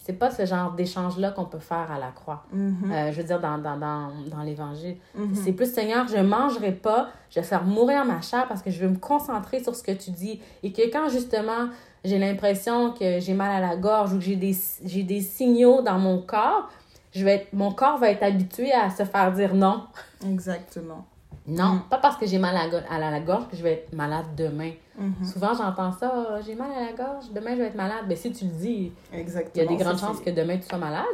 c'est 0.00 0.14
pas 0.14 0.30
ce 0.30 0.46
genre 0.46 0.72
d'échange-là 0.72 1.30
qu'on 1.30 1.44
peut 1.44 1.58
faire 1.58 1.92
à 1.92 1.98
la 1.98 2.08
croix. 2.08 2.44
Mm-hmm. 2.54 2.92
Euh, 2.92 3.12
je 3.12 3.16
veux 3.18 3.24
dire, 3.24 3.38
dans, 3.38 3.58
dans, 3.58 3.76
dans, 3.76 4.08
dans 4.30 4.42
l'Évangile. 4.42 4.96
Mm-hmm. 5.16 5.34
C'est 5.34 5.52
plus, 5.52 5.72
Seigneur, 5.72 6.08
je 6.08 6.16
mangerai 6.16 6.72
pas, 6.72 7.10
je 7.28 7.38
vais 7.40 7.46
faire 7.46 7.64
mourir 7.64 8.04
ma 8.06 8.22
chair 8.22 8.48
parce 8.48 8.62
que 8.62 8.70
je 8.70 8.80
veux 8.80 8.88
me 8.88 8.98
concentrer 8.98 9.62
sur 9.62 9.74
ce 9.74 9.82
que 9.82 9.92
tu 9.92 10.10
dis. 10.10 10.40
Et 10.62 10.72
que 10.72 10.90
quand, 10.90 11.10
justement, 11.10 11.68
j'ai 12.02 12.18
l'impression 12.18 12.92
que 12.92 13.20
j'ai 13.20 13.34
mal 13.34 13.62
à 13.62 13.66
la 13.66 13.76
gorge 13.76 14.14
ou 14.14 14.16
que 14.16 14.24
j'ai 14.24 14.36
des, 14.36 14.56
j'ai 14.84 15.02
des 15.02 15.20
signaux 15.20 15.82
dans 15.82 15.98
mon 15.98 16.22
corps, 16.22 16.70
je 17.12 17.24
vais 17.24 17.34
être, 17.34 17.52
mon 17.52 17.72
corps 17.72 17.98
va 17.98 18.10
être 18.10 18.22
habitué 18.22 18.72
à 18.72 18.88
se 18.88 19.04
faire 19.04 19.32
dire 19.32 19.54
non. 19.54 19.84
Exactement. 20.26 21.04
Non, 21.50 21.74
mm. 21.74 21.82
pas 21.90 21.98
parce 21.98 22.16
que 22.16 22.26
j'ai 22.26 22.38
mal 22.38 22.56
à 22.56 22.98
la, 22.98 23.20
gorge 23.20 23.48
que 23.48 23.56
je 23.56 23.62
vais 23.62 23.72
être 23.72 23.92
malade 23.92 24.26
demain. 24.36 24.72
Mm-hmm. 24.98 25.24
Souvent, 25.32 25.54
j'entends 25.54 25.92
ça, 25.92 26.12
oh, 26.14 26.42
j'ai 26.46 26.54
mal 26.54 26.70
à 26.72 26.86
la 26.86 26.92
gorge, 26.92 27.30
demain 27.34 27.54
je 27.54 27.60
vais 27.60 27.66
être 27.66 27.74
malade. 27.74 28.04
Mais 28.04 28.14
ben, 28.14 28.18
si 28.18 28.32
tu 28.32 28.44
le 28.44 28.50
dis, 28.52 28.92
il 29.12 29.18
y 29.56 29.60
a 29.60 29.66
des 29.66 29.76
grandes 29.76 29.98
chances 29.98 30.20
que 30.20 30.30
demain 30.30 30.58
tu 30.58 30.68
sois 30.68 30.78
malade. 30.78 31.04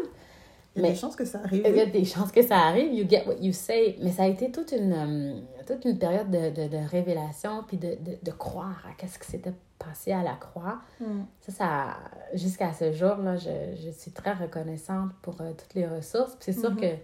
Il 0.76 0.82
y 0.82 0.86
a 0.86 0.90
des 0.90 0.96
chances 0.96 1.16
que 1.16 1.24
ça 1.24 1.40
arrive. 1.42 1.62
Il 1.66 1.74
y 1.74 1.80
a 1.80 1.86
des 1.86 2.04
chances 2.04 2.30
que 2.30 2.42
ça 2.42 2.58
arrive. 2.58 2.92
You 2.92 3.06
get 3.08 3.24
what 3.26 3.36
you 3.40 3.52
say. 3.52 3.96
Mais 4.02 4.12
ça 4.12 4.24
a 4.24 4.26
été 4.26 4.50
toute 4.50 4.72
une, 4.72 4.92
euh, 4.92 5.40
toute 5.66 5.84
une 5.86 5.98
période 5.98 6.30
de, 6.30 6.50
de, 6.50 6.68
de 6.68 6.88
révélation 6.90 7.64
puis 7.66 7.78
de, 7.78 7.96
de, 8.00 8.18
de, 8.22 8.30
croire 8.32 8.84
à 8.86 8.92
qu'est-ce 8.98 9.18
qui 9.18 9.26
s'était 9.26 9.54
passé 9.78 10.12
à 10.12 10.22
la 10.22 10.34
croix. 10.34 10.80
Mm. 11.00 11.22
Ça, 11.40 11.52
ça 11.52 11.96
jusqu'à 12.34 12.74
ce 12.74 12.92
jour-là, 12.92 13.36
je, 13.36 13.74
je, 13.82 13.90
suis 13.90 14.10
très 14.10 14.34
reconnaissante 14.34 15.12
pour 15.22 15.40
euh, 15.40 15.52
toutes 15.56 15.74
les 15.74 15.86
ressources. 15.86 16.36
c'est 16.40 16.52
sûr 16.52 16.72
mm-hmm. 16.72 16.80
que 16.80 16.96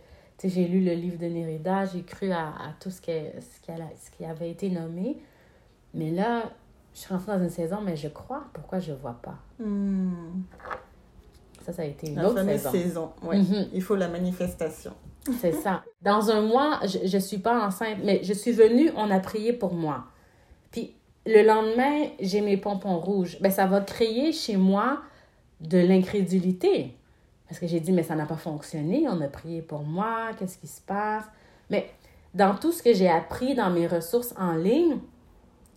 j'ai 0.48 0.66
lu 0.66 0.84
le 0.84 0.92
livre 0.92 1.18
de 1.18 1.26
Nérida, 1.26 1.84
j'ai 1.86 2.02
cru 2.02 2.30
à, 2.32 2.48
à, 2.48 2.74
tout 2.80 2.90
ce, 2.90 3.00
que, 3.00 3.12
ce, 3.40 3.60
qui 3.60 3.70
a, 3.70 3.76
ce 3.76 4.10
qui 4.16 4.24
avait 4.24 4.50
été 4.50 4.70
nommé. 4.70 5.18
Mais 5.94 6.10
là, 6.10 6.50
je 6.94 7.00
suis 7.00 7.12
rentrée 7.12 7.32
dans 7.32 7.42
une 7.42 7.50
saison, 7.50 7.80
mais 7.82 7.96
je 7.96 8.08
crois. 8.08 8.44
Pourquoi 8.52 8.78
je 8.78 8.92
ne 8.92 8.96
vois 8.96 9.18
pas? 9.22 9.38
Hmm. 9.58 10.42
Ça, 11.64 11.72
ça 11.72 11.82
a 11.82 11.84
été 11.84 12.08
une 12.08 12.16
la 12.16 12.28
autre 12.28 12.44
saison. 12.44 12.70
saison. 12.70 13.12
Oui. 13.22 13.38
Mhm. 13.38 13.68
Il 13.72 13.82
faut 13.82 13.94
la 13.94 14.08
manifestation. 14.08 14.92
C'est 15.40 15.52
ça. 15.52 15.84
Dans 16.00 16.30
un 16.30 16.42
mois, 16.42 16.80
je 16.84 17.14
ne 17.14 17.20
suis 17.20 17.38
pas 17.38 17.64
enceinte, 17.64 17.98
mais 18.02 18.20
je 18.24 18.32
suis 18.32 18.52
venue, 18.52 18.90
on 18.96 19.10
a 19.10 19.20
prié 19.20 19.52
pour 19.52 19.72
moi. 19.72 20.04
Puis 20.72 20.94
le 21.26 21.42
lendemain, 21.46 22.08
j'ai 22.18 22.40
mes 22.40 22.56
pompons 22.56 22.98
rouges. 22.98 23.38
Ben, 23.40 23.50
ça 23.50 23.66
va 23.66 23.80
créer 23.80 24.32
chez 24.32 24.56
moi 24.56 25.00
de 25.60 25.78
l'incrédulité. 25.78 26.96
Parce 27.52 27.60
que 27.60 27.66
j'ai 27.66 27.80
dit, 27.80 27.92
mais 27.92 28.02
ça 28.02 28.16
n'a 28.16 28.24
pas 28.24 28.38
fonctionné, 28.38 29.06
on 29.10 29.20
a 29.20 29.28
prié 29.28 29.60
pour 29.60 29.82
moi, 29.82 30.30
qu'est-ce 30.38 30.56
qui 30.56 30.66
se 30.66 30.80
passe? 30.80 31.26
Mais 31.68 31.90
dans 32.32 32.54
tout 32.54 32.72
ce 32.72 32.82
que 32.82 32.94
j'ai 32.94 33.10
appris 33.10 33.54
dans 33.54 33.68
mes 33.68 33.86
ressources 33.86 34.32
en 34.38 34.54
ligne, 34.54 34.96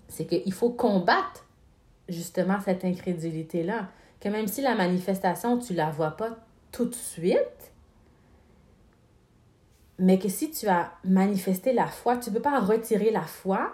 c'est 0.08 0.26
qu'il 0.26 0.54
faut 0.54 0.70
combattre 0.70 1.46
justement 2.08 2.62
cette 2.64 2.86
incrédulité-là. 2.86 3.90
Que 4.22 4.30
même 4.30 4.48
si 4.48 4.62
la 4.62 4.74
manifestation, 4.74 5.60
tu 5.60 5.74
ne 5.74 5.80
la 5.80 5.90
vois 5.90 6.12
pas 6.12 6.38
tout 6.72 6.86
de 6.86 6.96
suite, 6.96 7.74
mais 10.00 10.18
que 10.18 10.30
si 10.30 10.52
tu 10.52 10.70
as 10.70 10.94
manifesté 11.04 11.74
la 11.74 11.88
foi, 11.88 12.16
tu 12.16 12.30
ne 12.30 12.36
peux 12.36 12.42
pas 12.42 12.62
retirer 12.62 13.12
la 13.12 13.24
foi 13.24 13.74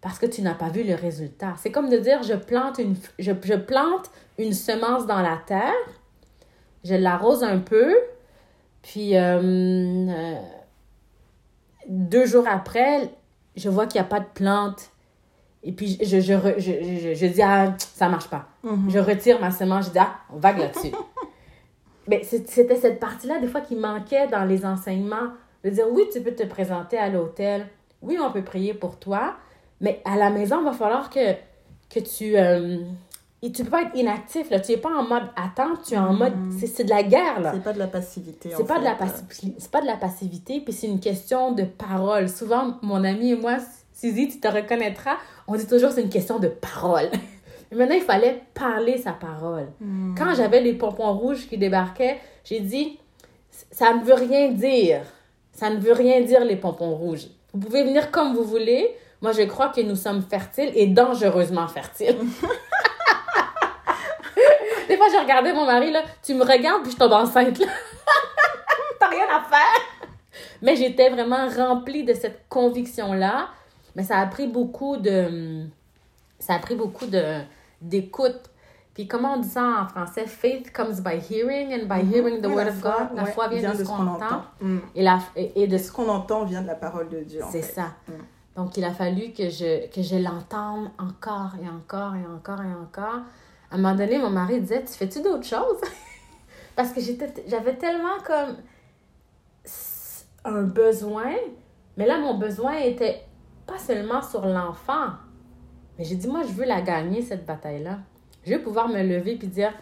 parce 0.00 0.18
que 0.18 0.24
tu 0.24 0.40
n'as 0.40 0.54
pas 0.54 0.70
vu 0.70 0.84
le 0.84 0.94
résultat. 0.94 1.52
C'est 1.58 1.70
comme 1.70 1.90
de 1.90 1.98
dire, 1.98 2.22
je 2.22 2.32
plante 2.32 2.78
une, 2.78 2.96
je, 3.18 3.32
plante 3.56 4.10
une 4.38 4.54
semence 4.54 5.06
dans 5.06 5.20
la 5.20 5.36
terre, 5.46 5.74
je 6.84 6.94
l'arrose 6.94 7.42
un 7.42 7.58
peu, 7.58 7.94
Puis, 8.82 9.16
euh, 9.16 10.34
deux 11.88 12.26
jours 12.26 12.46
après, 12.48 13.10
je 13.56 13.68
vois 13.68 13.86
qu'il 13.86 14.00
n'y 14.00 14.06
a 14.06 14.08
pas 14.08 14.20
de 14.20 14.28
plante. 14.32 14.90
Et 15.62 15.72
puis, 15.72 15.98
je, 16.00 16.20
je, 16.20 16.34
je, 16.58 17.14
je, 17.14 17.26
dis, 17.26 17.42
ah, 17.42 17.74
ça 17.78 18.08
marche 18.08 18.28
pas. 18.28 18.48
Mm-hmm. 18.64 18.90
Je 18.90 18.98
retire 18.98 19.40
ma 19.40 19.50
semence, 19.50 19.86
je 19.86 19.90
dis, 19.90 19.98
ah, 19.98 20.16
on 20.32 20.38
vague 20.38 20.58
là-dessus. 20.58 20.92
Mais 22.08 22.22
c'était 22.24 22.76
cette 22.76 22.98
partie-là, 22.98 23.38
des 23.38 23.46
fois, 23.46 23.60
qui 23.60 23.76
manquait 23.76 24.26
dans 24.28 24.44
les 24.44 24.64
enseignements. 24.64 25.32
De 25.62 25.68
dire, 25.68 25.84
oui, 25.92 26.04
tu 26.10 26.22
peux 26.22 26.32
te 26.32 26.44
présenter 26.44 26.96
à 26.96 27.10
l'hôtel. 27.10 27.66
Oui, 28.00 28.18
on 28.18 28.32
peut 28.32 28.42
prier 28.42 28.72
pour 28.72 28.98
toi. 28.98 29.34
Mais 29.82 30.00
à 30.06 30.16
la 30.16 30.30
maison, 30.30 30.60
il 30.60 30.64
va 30.64 30.72
falloir 30.72 31.10
que, 31.10 31.34
que 31.90 32.00
tu... 32.00 32.36
Et 33.42 33.52
tu 33.52 33.64
peux 33.64 33.70
pas 33.70 33.82
être 33.82 33.96
inactif, 33.96 34.50
là. 34.50 34.60
Tu 34.60 34.72
n'es 34.72 34.78
pas 34.78 34.90
en 34.90 35.02
mode 35.02 35.22
attente, 35.34 35.84
tu 35.86 35.94
es 35.94 35.98
en 35.98 36.12
mode. 36.12 36.36
Mm. 36.36 36.58
C'est 36.66 36.84
de 36.84 36.90
la 36.90 37.02
guerre, 37.02 37.40
là. 37.40 37.52
C'est 37.54 37.62
pas 37.62 37.72
de 37.72 37.78
la 37.78 37.86
passivité. 37.86 38.50
C'est 38.54 38.66
pas, 38.66 38.78
de 38.78 38.84
la 38.84 38.96
c'est 39.58 39.70
pas 39.70 39.80
de 39.80 39.86
la 39.86 39.96
passivité, 39.96 40.60
puis 40.60 40.74
c'est 40.74 40.86
une 40.86 41.00
question 41.00 41.52
de 41.52 41.64
parole. 41.64 42.28
Souvent, 42.28 42.76
mon 42.82 43.02
ami 43.02 43.32
et 43.32 43.36
moi, 43.36 43.56
Suzy, 43.94 44.28
tu 44.28 44.40
te 44.40 44.48
reconnaîtras, 44.48 45.16
on 45.46 45.56
dit 45.56 45.66
toujours 45.66 45.90
c'est 45.90 46.02
une 46.02 46.10
question 46.10 46.38
de 46.38 46.48
parole. 46.48 47.08
Mais 47.70 47.78
maintenant, 47.78 47.96
il 47.96 48.02
fallait 48.02 48.42
parler 48.52 48.98
sa 48.98 49.12
parole. 49.12 49.68
Mm. 49.80 50.14
Quand 50.18 50.34
j'avais 50.34 50.60
les 50.60 50.74
pompons 50.74 51.12
rouges 51.12 51.48
qui 51.48 51.56
débarquaient, 51.56 52.18
j'ai 52.44 52.60
dit 52.60 52.98
ça 53.70 53.94
ne 53.94 54.04
veut 54.04 54.14
rien 54.14 54.50
dire. 54.50 55.02
Ça 55.52 55.70
ne 55.70 55.78
veut 55.78 55.92
rien 55.92 56.20
dire, 56.20 56.44
les 56.44 56.56
pompons 56.56 56.94
rouges. 56.94 57.26
Vous 57.52 57.60
pouvez 57.60 57.84
venir 57.84 58.10
comme 58.10 58.34
vous 58.34 58.44
voulez. 58.44 58.88
Moi, 59.20 59.32
je 59.32 59.42
crois 59.42 59.68
que 59.68 59.80
nous 59.80 59.96
sommes 59.96 60.22
fertiles 60.22 60.72
et 60.74 60.86
dangereusement 60.86 61.68
fertiles. 61.68 62.16
Fois, 65.00 65.08
j'ai 65.10 65.18
regardé 65.18 65.54
mon 65.54 65.64
mari, 65.64 65.90
là, 65.90 66.02
tu 66.22 66.34
me 66.34 66.44
regardes, 66.44 66.82
puis 66.82 66.92
je 66.92 66.96
tombe 66.98 67.12
enceinte, 67.12 67.58
là. 67.58 67.66
T'as 69.00 69.08
rien 69.08 69.24
à 69.34 69.42
faire. 69.42 70.42
Mais 70.60 70.76
j'étais 70.76 71.08
vraiment 71.08 71.48
remplie 71.48 72.04
de 72.04 72.12
cette 72.12 72.46
conviction-là. 72.50 73.48
Mais 73.96 74.02
ça 74.02 74.18
a 74.18 74.26
pris 74.26 74.46
beaucoup 74.46 74.98
de... 74.98 75.64
Ça 76.38 76.52
a 76.52 76.58
pris 76.58 76.74
beaucoup 76.74 77.06
de 77.06 77.22
d'écoute. 77.80 78.50
Puis 78.92 79.08
comment 79.08 79.36
on 79.36 79.36
dit 79.38 79.48
ça 79.48 79.84
en 79.84 79.88
français? 79.88 80.26
Faith 80.26 80.70
comes 80.70 81.00
by 81.00 81.16
hearing 81.16 81.72
and 81.72 81.86
by 81.86 82.02
mm-hmm. 82.02 82.12
hearing 82.12 82.42
the 82.42 82.48
word 82.48 82.68
of 82.68 82.82
God. 82.82 83.08
La 83.14 83.24
foi 83.24 83.48
vient, 83.48 83.72
de, 83.72 83.78
ce 83.78 83.84
qu'on 83.84 84.06
entend. 84.06 84.42
Mm. 84.60 84.78
Et, 84.94 85.02
la, 85.02 85.20
et, 85.34 85.66
de 85.66 85.78
ce 85.78 85.90
qu'on 85.90 86.10
entend 86.10 86.44
vient 86.44 86.60
de 86.60 86.66
la 86.66 86.74
parole 86.74 87.08
de 87.08 87.20
Dieu. 87.20 87.40
C'est 87.50 87.62
ça. 87.62 87.94
Mm. 88.06 88.12
Donc, 88.56 88.76
il 88.76 88.84
a 88.84 88.92
fallu 88.92 89.32
que 89.32 89.48
je, 89.48 89.88
que 89.88 90.02
je 90.02 90.16
l'entende 90.16 90.90
encore 90.98 91.52
et 91.62 91.68
encore 91.70 92.14
et 92.16 92.26
encore 92.26 92.60
et 92.60 92.74
encore 92.74 93.22
à 93.70 93.74
un 93.74 93.78
moment 93.78 93.94
donné, 93.94 94.18
mon 94.18 94.30
mari 94.30 94.60
disait 94.60 94.84
Tu 94.84 94.92
fais-tu 94.92 95.22
d'autres 95.22 95.46
choses? 95.46 95.80
Parce 96.76 96.92
que 96.92 97.00
j'avais 97.46 97.76
tellement 97.76 98.18
comme 98.24 98.56
un 100.44 100.62
besoin, 100.62 101.34
mais 101.96 102.06
là, 102.06 102.18
mon 102.18 102.38
besoin 102.38 102.76
était 102.78 103.22
pas 103.66 103.78
seulement 103.78 104.22
sur 104.22 104.46
l'enfant, 104.46 105.10
mais 105.98 106.04
j'ai 106.04 106.16
dit 106.16 106.28
Moi, 106.28 106.42
je 106.42 106.52
veux 106.52 106.64
la 106.64 106.80
gagner, 106.80 107.22
cette 107.22 107.46
bataille-là. 107.46 107.98
Je 108.44 108.54
veux 108.54 108.62
pouvoir 108.62 108.88
me 108.88 109.02
lever 109.02 109.36
puis 109.36 109.48
dire 109.48 109.72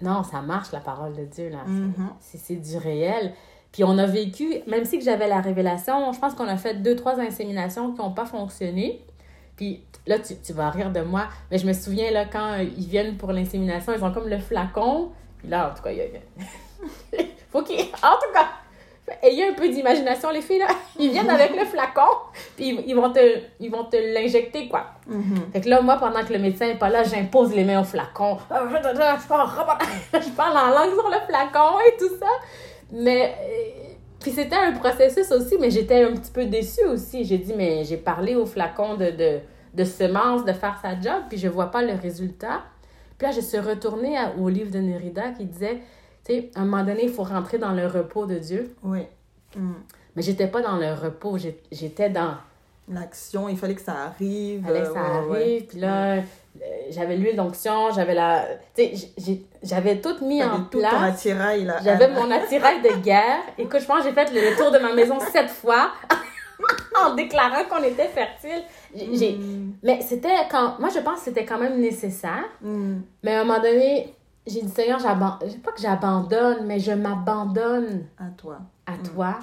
Non, 0.00 0.22
ça 0.22 0.42
marche, 0.42 0.72
la 0.72 0.80
parole 0.80 1.14
de 1.14 1.24
Dieu, 1.24 1.48
là. 1.48 1.64
Mm-hmm. 1.66 2.08
C'est 2.20 2.56
du 2.56 2.76
réel. 2.76 3.32
Puis 3.72 3.82
on 3.82 3.98
a 3.98 4.06
vécu, 4.06 4.60
même 4.68 4.84
si 4.84 5.00
j'avais 5.00 5.26
la 5.26 5.40
révélation, 5.40 6.12
je 6.12 6.20
pense 6.20 6.34
qu'on 6.34 6.46
a 6.46 6.56
fait 6.56 6.74
deux, 6.74 6.94
trois 6.94 7.18
inséminations 7.18 7.92
qui 7.92 7.98
n'ont 7.98 8.12
pas 8.12 8.24
fonctionné. 8.24 9.04
Puis 9.56 9.82
là, 10.06 10.18
tu, 10.18 10.34
tu, 10.36 10.52
vas 10.52 10.70
rire 10.70 10.90
de 10.90 11.00
moi, 11.00 11.28
mais 11.50 11.58
je 11.58 11.66
me 11.66 11.72
souviens, 11.72 12.10
là, 12.10 12.24
quand 12.24 12.56
ils 12.56 12.86
viennent 12.86 13.16
pour 13.16 13.32
l'insémination, 13.32 13.92
ils 13.96 14.04
ont 14.04 14.12
comme 14.12 14.28
le 14.28 14.38
flacon. 14.38 15.10
Puis 15.38 15.48
là, 15.48 15.70
en 15.70 15.74
tout 15.74 15.82
cas, 15.82 15.90
il 15.90 15.98
y 15.98 16.00
a... 16.02 17.22
faut 17.50 17.62
qu'ils... 17.62 17.80
En 17.80 18.16
tout 18.16 18.32
cas, 18.32 18.48
ayez 19.22 19.48
un 19.48 19.52
peu 19.52 19.68
d'imagination, 19.68 20.30
les 20.30 20.40
filles, 20.40 20.58
là. 20.58 20.68
Ils 20.98 21.10
viennent 21.10 21.30
avec 21.30 21.54
le 21.54 21.64
flacon, 21.64 22.08
puis 22.56 22.80
ils 22.86 22.94
vont 22.94 23.12
te, 23.12 23.20
ils 23.60 23.70
vont 23.70 23.84
te 23.84 23.96
l'injecter, 23.96 24.68
quoi. 24.68 24.86
Mm-hmm. 25.10 25.52
Fait 25.52 25.60
que 25.60 25.68
là, 25.68 25.80
moi, 25.80 25.96
pendant 25.96 26.24
que 26.24 26.32
le 26.32 26.38
médecin 26.38 26.66
n'est 26.66 26.78
pas 26.78 26.88
là, 26.88 27.02
j'impose 27.02 27.54
les 27.54 27.64
mains 27.64 27.80
au 27.80 27.84
flacon. 27.84 28.38
Je 30.12 30.30
parle 30.30 30.56
en 30.56 30.70
langue 30.70 30.94
sur 30.94 31.08
le 31.08 31.20
flacon 31.26 31.78
et 31.86 31.96
tout 31.98 32.16
ça. 32.18 32.26
Mais 32.92 33.34
puis 34.24 34.32
c'était 34.32 34.56
un 34.56 34.72
processus 34.72 35.30
aussi, 35.32 35.58
mais 35.60 35.70
j'étais 35.70 36.02
un 36.02 36.14
petit 36.14 36.30
peu 36.30 36.46
déçue 36.46 36.86
aussi. 36.86 37.26
J'ai 37.26 37.36
dit, 37.36 37.52
mais 37.54 37.84
j'ai 37.84 37.98
parlé 37.98 38.34
au 38.34 38.46
flacon 38.46 38.94
de, 38.94 39.10
de, 39.10 39.40
de 39.74 39.84
semences, 39.84 40.46
de 40.46 40.52
faire 40.54 40.78
sa 40.80 40.98
job, 40.98 41.24
puis 41.28 41.36
je 41.36 41.46
vois 41.46 41.70
pas 41.70 41.82
le 41.82 41.92
résultat. 41.92 42.62
Puis 43.18 43.26
là, 43.26 43.34
je 43.34 43.42
suis 43.42 43.58
retournée 43.58 44.16
au 44.38 44.48
livre 44.48 44.70
de 44.70 44.78
Nerida 44.78 45.32
qui 45.32 45.44
disait, 45.44 45.82
tu 46.24 46.32
sais, 46.32 46.50
à 46.54 46.62
un 46.62 46.64
moment 46.64 46.84
donné, 46.84 47.04
il 47.04 47.10
faut 47.10 47.22
rentrer 47.22 47.58
dans 47.58 47.72
le 47.72 47.86
repos 47.86 48.24
de 48.24 48.38
Dieu. 48.38 48.74
Oui. 48.82 49.00
Mm. 49.58 49.72
Mais 50.16 50.22
j'étais 50.22 50.46
pas 50.46 50.62
dans 50.62 50.78
le 50.78 50.94
repos, 50.94 51.36
j'étais 51.70 52.08
dans... 52.08 52.36
L'action, 52.88 53.50
il 53.50 53.58
fallait 53.58 53.74
que 53.74 53.82
ça 53.82 54.06
arrive. 54.06 54.60
Il 54.60 54.64
fallait 54.64 54.84
que 54.84 54.92
ça 54.94 55.00
arrive, 55.00 55.66
puis 55.66 55.80
là... 55.80 56.22
Euh, 56.64 56.86
j'avais 56.90 57.16
l'huile 57.16 57.36
d'onction, 57.36 57.90
j'avais 57.92 58.14
la. 58.14 58.46
Tu 58.74 58.96
sais, 58.96 59.42
j'avais 59.62 60.00
tout 60.00 60.24
mis 60.24 60.42
en 60.42 60.64
tout 60.64 60.78
place. 60.78 60.92
Ton 60.92 61.02
attirail, 61.02 61.64
là. 61.64 61.76
J'avais 61.82 62.08
mon 62.08 62.30
attirail 62.30 62.80
de 62.80 63.02
guerre. 63.02 63.40
Écoute, 63.58 63.80
je 63.80 63.86
pense 63.86 63.98
que 63.98 64.04
j'ai 64.04 64.12
fait 64.12 64.30
le 64.32 64.56
tour 64.56 64.70
de 64.70 64.78
ma 64.78 64.92
maison 64.94 65.18
sept 65.20 65.50
fois 65.50 65.92
en 67.04 67.14
déclarant 67.14 67.64
qu'on 67.68 67.82
était 67.82 68.08
fertile. 68.08 68.62
J'ai... 68.94 69.32
Hmm. 69.32 69.72
Mais 69.82 70.00
c'était 70.00 70.48
quand. 70.50 70.78
Moi, 70.78 70.88
je 70.94 71.00
pense 71.00 71.18
que 71.18 71.24
c'était 71.26 71.44
quand 71.44 71.58
même 71.58 71.80
nécessaire. 71.80 72.44
Hmm. 72.62 73.00
Mais 73.22 73.34
à 73.34 73.40
un 73.42 73.44
moment 73.44 73.60
donné, 73.60 74.14
j'ai 74.46 74.62
dit, 74.62 74.70
Seigneur, 74.70 74.98
j'abandonne. 75.00 75.58
Pas 75.62 75.72
que 75.72 75.80
j'abandonne, 75.82 76.64
mais 76.66 76.78
je 76.78 76.92
m'abandonne. 76.92 78.06
À 78.18 78.30
toi. 78.36 78.58
À 78.86 78.92
hmm. 78.92 79.02
toi. 79.14 79.38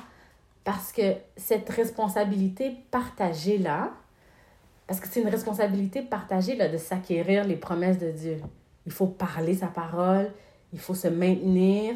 Parce 0.64 0.92
que 0.92 1.14
cette 1.38 1.70
responsabilité 1.70 2.78
partagée-là, 2.90 3.90
parce 4.92 5.00
que 5.00 5.08
c'est 5.08 5.22
une 5.22 5.30
responsabilité 5.30 6.02
partagée 6.02 6.58
là, 6.58 6.68
de 6.68 6.76
s'acquérir 6.76 7.46
les 7.46 7.56
promesses 7.56 7.98
de 7.98 8.12
Dieu. 8.12 8.42
Il 8.86 8.92
faut 8.92 9.08
parler 9.08 9.54
sa 9.54 9.68
parole, 9.68 10.30
il 10.74 10.80
faut 10.80 10.96
se 10.96 11.08
maintenir, 11.08 11.94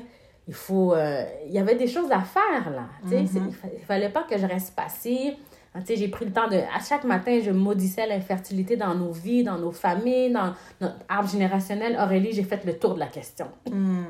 il 0.48 0.54
faut... 0.54 0.94
Euh, 0.94 1.26
il 1.46 1.52
y 1.52 1.60
avait 1.60 1.76
des 1.76 1.88
choses 1.88 2.10
à 2.10 2.22
faire, 2.22 2.72
là. 2.72 2.88
Mm-hmm. 3.06 3.28
Il 3.34 3.44
ne 3.80 3.86
fallait 3.86 4.08
pas 4.08 4.24
que 4.24 4.38
je 4.38 4.46
reste 4.46 4.74
passive. 4.78 5.34
Ah, 5.74 5.80
j'ai 5.86 6.08
pris 6.08 6.24
le 6.24 6.32
temps 6.32 6.48
de... 6.48 6.56
À 6.56 6.80
chaque 6.88 7.04
matin, 7.04 7.38
je 7.44 7.52
maudissais 7.52 8.08
l'infertilité 8.08 8.78
dans 8.78 8.96
nos 8.96 9.12
vies, 9.12 9.44
dans 9.44 9.58
nos 9.58 9.74
familles, 9.74 10.32
dans 10.32 10.54
notre 10.80 10.96
arbre 11.10 11.28
générationnel. 11.30 11.98
Aurélie, 12.02 12.32
j'ai 12.32 12.44
fait 12.44 12.64
le 12.64 12.80
tour 12.80 12.94
de 12.94 13.00
la 13.00 13.08
question. 13.08 13.48
Mm. 13.70 14.06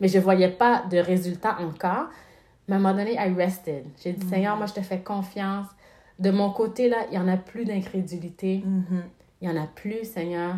Mais 0.00 0.08
je 0.08 0.16
ne 0.16 0.22
voyais 0.22 0.52
pas 0.52 0.84
de 0.90 0.96
résultat 0.96 1.58
encore. 1.60 2.06
Mais 2.66 2.76
à 2.76 2.78
un 2.78 2.80
moment 2.80 2.96
donné, 2.96 3.12
I 3.12 3.34
rested. 3.36 3.84
J'ai 4.02 4.14
dit, 4.14 4.24
mm. 4.24 4.30
Seigneur, 4.30 4.56
moi, 4.56 4.64
je 4.64 4.72
te 4.72 4.80
fais 4.80 5.00
confiance 5.00 5.66
de 6.22 6.30
mon 6.30 6.50
côté, 6.50 6.88
là, 6.88 6.98
il 7.10 7.10
n'y 7.10 7.18
en 7.18 7.28
a 7.28 7.36
plus 7.36 7.64
d'incrédulité. 7.64 8.62
Mhm. 8.64 9.02
Il 9.40 9.48
n'y 9.48 9.58
en 9.58 9.60
a 9.60 9.66
plus, 9.66 10.04
Seigneur. 10.04 10.54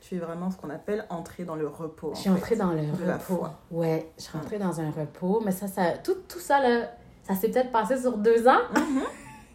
Tu 0.00 0.14
es 0.14 0.18
vraiment 0.18 0.48
ce 0.48 0.56
qu'on 0.56 0.70
appelle 0.70 1.04
entrer 1.10 1.44
dans 1.44 1.56
le 1.56 1.66
repos. 1.66 2.12
Je 2.14 2.20
suis 2.20 2.30
entrée 2.30 2.54
dans 2.54 2.70
le 2.70 2.82
repos. 2.82 3.46
Ouais, 3.72 4.12
je 4.16 4.22
suis 4.22 4.38
rentrée 4.38 4.58
dans 4.58 4.80
un 4.80 4.90
repos. 4.92 5.42
Mais 5.44 5.50
ça, 5.50 5.66
ça 5.66 5.98
tout, 5.98 6.14
tout 6.28 6.38
ça, 6.38 6.60
là, 6.60 6.92
ça 7.24 7.34
s'est 7.34 7.50
peut-être 7.50 7.72
passé 7.72 7.98
sur 7.98 8.16
deux 8.16 8.46
ans. 8.46 8.62
Mhm. 8.76 9.02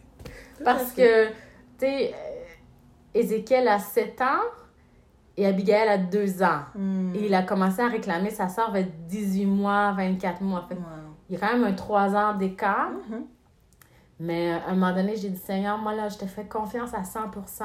Parce 0.65 0.91
que, 0.91 1.27
tu 1.27 1.33
sais, 1.79 2.13
euh, 2.13 2.43
Ézéchiel 3.13 3.67
a 3.69 3.79
sept 3.79 4.21
ans 4.21 4.43
et 5.37 5.45
Abigail 5.45 5.87
a 5.87 5.97
deux 5.97 6.43
ans. 6.43 6.63
Mhm. 6.75 7.15
Et 7.15 7.27
il 7.27 7.33
a 7.33 7.43
commencé 7.43 7.81
à 7.81 7.87
réclamer 7.87 8.31
sa 8.31 8.49
soeur 8.49 8.71
vers 8.71 8.85
18 9.07 9.45
mois, 9.45 9.93
24 9.93 10.41
mois. 10.41 10.67
Il 11.29 11.33
y 11.33 11.37
a 11.37 11.39
quand 11.39 11.53
même 11.53 11.63
un 11.63 11.73
trois 11.73 12.13
ans 12.15 12.33
d'écart. 12.35 12.91
Mais 14.19 14.53
euh, 14.53 14.59
à 14.59 14.69
un 14.69 14.73
moment 14.75 14.93
donné, 14.93 15.15
j'ai 15.15 15.29
dit, 15.29 15.39
Seigneur, 15.39 15.77
moi 15.77 15.93
là, 15.93 16.09
je 16.09 16.17
te 16.17 16.25
fais 16.25 16.45
confiance 16.45 16.93
à 16.93 17.01
100% 17.01 17.63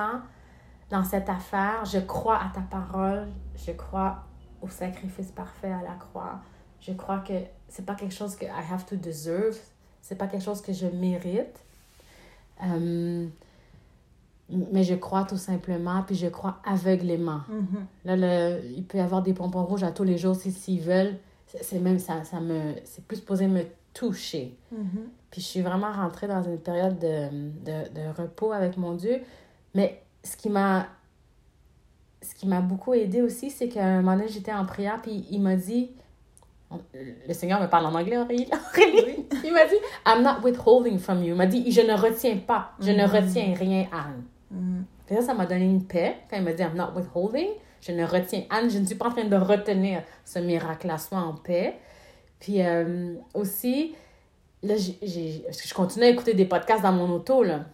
dans 0.90 1.04
cette 1.04 1.28
affaire. 1.28 1.84
Je 1.84 1.98
crois 1.98 2.36
à 2.36 2.50
ta 2.54 2.62
parole. 2.62 3.28
Je 3.54 3.72
crois 3.72 4.24
au 4.62 4.68
sacrifice 4.68 5.30
parfait 5.30 5.72
à 5.72 5.82
la 5.82 5.94
croix. 5.94 6.40
Je 6.80 6.92
crois 6.92 7.18
que 7.18 7.34
c'est 7.68 7.84
pas 7.84 7.94
quelque 7.94 8.14
chose 8.14 8.36
que 8.36 8.44
I 8.44 8.72
have 8.72 8.86
to 8.86 8.96
deserve. 8.96 9.58
C'est 10.00 10.16
pas 10.16 10.26
quelque 10.26 10.44
chose 10.44 10.62
que 10.62 10.72
je 10.72 10.86
mérite. 10.86 11.62
Euh, 12.64 13.26
mais 14.48 14.82
je 14.82 14.94
crois 14.94 15.24
tout 15.24 15.36
simplement, 15.36 16.02
puis 16.02 16.14
je 16.14 16.28
crois 16.28 16.58
aveuglément. 16.64 17.40
Mm-hmm. 17.50 18.16
Là, 18.16 18.58
il 18.60 18.84
peut 18.84 18.98
y 18.98 19.00
avoir 19.00 19.22
des 19.22 19.34
pompons 19.34 19.64
rouges 19.64 19.82
à 19.82 19.92
tous 19.92 20.04
les 20.04 20.16
jours 20.16 20.34
s'ils 20.34 20.80
veulent. 20.80 21.18
C'est 21.46 21.78
même 21.78 21.98
ça, 21.98 22.24
ça 22.24 22.40
me. 22.40 22.74
C'est 22.84 23.04
plus 23.06 23.20
posé 23.20 23.46
me 23.46 23.64
toucher. 23.98 24.56
Mm-hmm. 24.72 25.06
Puis 25.30 25.40
je 25.40 25.46
suis 25.46 25.60
vraiment 25.60 25.90
rentrée 25.92 26.28
dans 26.28 26.42
une 26.42 26.58
période 26.58 26.98
de, 26.98 27.28
de, 27.64 27.88
de 27.94 28.16
repos 28.16 28.52
avec 28.52 28.76
mon 28.76 28.94
Dieu. 28.94 29.20
Mais 29.74 30.02
ce 30.22 30.36
qui 30.36 30.48
m'a 30.48 30.86
ce 32.20 32.34
qui 32.34 32.46
m'a 32.46 32.60
beaucoup 32.60 32.94
aidé 32.94 33.22
aussi, 33.22 33.50
c'est 33.50 33.68
qu'à 33.68 33.84
un 33.84 34.02
moment 34.02 34.16
donné, 34.16 34.28
j'étais 34.28 34.52
en 34.52 34.66
prière, 34.66 35.00
puis 35.00 35.24
il 35.30 35.40
m'a 35.40 35.54
dit, 35.54 35.92
le 36.92 37.32
Seigneur 37.32 37.60
me 37.60 37.68
parle 37.68 37.86
en 37.86 37.94
anglais, 37.94 38.18
Aurélie. 38.18 38.48
il 39.44 39.52
m'a 39.52 39.64
dit, 39.66 39.76
I'm 40.04 40.22
not 40.22 40.44
withholding 40.44 40.98
from 40.98 41.22
you. 41.22 41.28
Il 41.28 41.36
m'a 41.36 41.46
dit, 41.46 41.70
je 41.70 41.80
ne 41.80 41.94
retiens 41.94 42.38
pas, 42.38 42.72
je 42.80 42.90
ne 42.90 43.04
mm-hmm. 43.04 43.24
retiens 43.24 43.54
rien, 43.54 43.86
Anne. 43.92 44.24
Mm 44.50 44.82
ça, 45.14 45.22
ça 45.22 45.34
m'a 45.34 45.46
donné 45.46 45.64
une 45.64 45.84
paix 45.84 46.16
quand 46.28 46.36
il 46.36 46.42
m'a 46.42 46.52
dit, 46.52 46.62
I'm 46.62 46.74
not 46.74 46.92
withholding. 46.94 47.48
Je 47.80 47.92
ne 47.92 48.04
retiens, 48.04 48.42
Anne, 48.50 48.68
je 48.68 48.78
ne 48.78 48.84
suis 48.84 48.96
pas 48.96 49.06
en 49.06 49.12
train 49.12 49.24
de 49.24 49.36
retenir 49.36 50.02
ce 50.24 50.38
miracle-là, 50.38 50.98
sois 50.98 51.18
en 51.18 51.34
paix. 51.34 51.78
Puis 52.40 52.62
euh, 52.62 53.14
aussi, 53.34 53.94
là, 54.62 54.74
j'ai, 54.76 55.44
je 55.50 55.74
continue 55.74 56.04
à 56.04 56.08
écouter 56.08 56.34
des 56.34 56.44
podcasts 56.44 56.82
dans 56.82 56.92
mon 56.92 57.10
auto, 57.10 57.42
là. 57.42 57.64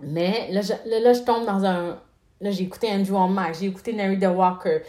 Mais 0.00 0.50
là, 0.50 0.60
je, 0.60 0.72
là, 0.88 1.12
je 1.12 1.20
tombe 1.20 1.46
dans 1.46 1.64
un... 1.64 1.98
Là, 2.40 2.50
j'ai 2.50 2.64
écouté 2.64 2.88
Andrew 2.90 3.28
Mac, 3.28 3.56
j'ai 3.58 3.66
écouté 3.66 3.92
Nerida 3.92 4.32
Walker. 4.32 4.80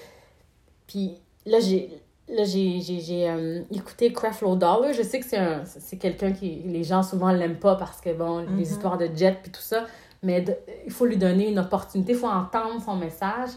Puis 0.88 1.16
là, 1.46 1.60
j'ai 1.60 2.02
Là, 2.28 2.44
j'ai, 2.44 2.82
j'ai, 2.82 3.30
euh, 3.30 3.62
écouté 3.72 4.12
Creflo 4.12 4.56
Dollar. 4.56 4.94
Je 4.94 5.04
sais 5.04 5.20
que 5.20 5.26
c'est, 5.26 5.38
un, 5.38 5.64
c'est 5.64 5.98
quelqu'un 5.98 6.32
qui... 6.32 6.64
Les 6.66 6.84
gens 6.84 7.04
souvent 7.04 7.32
l'aiment 7.32 7.60
pas 7.60 7.76
parce 7.76 8.02
que, 8.02 8.12
bon, 8.14 8.40
les 8.40 8.48
mhm. 8.48 8.62
histoires 8.62 8.98
de 8.98 9.08
jet 9.16 9.38
puis 9.44 9.52
tout 9.52 9.62
ça. 9.62 9.86
Mais 10.24 10.44
il 10.86 10.92
faut 10.92 11.06
lui 11.06 11.18
donner 11.18 11.50
une 11.50 11.60
opportunité. 11.60 12.14
Il 12.14 12.18
faut 12.18 12.28
entendre 12.28 12.82
son 12.84 12.96
message. 12.96 13.52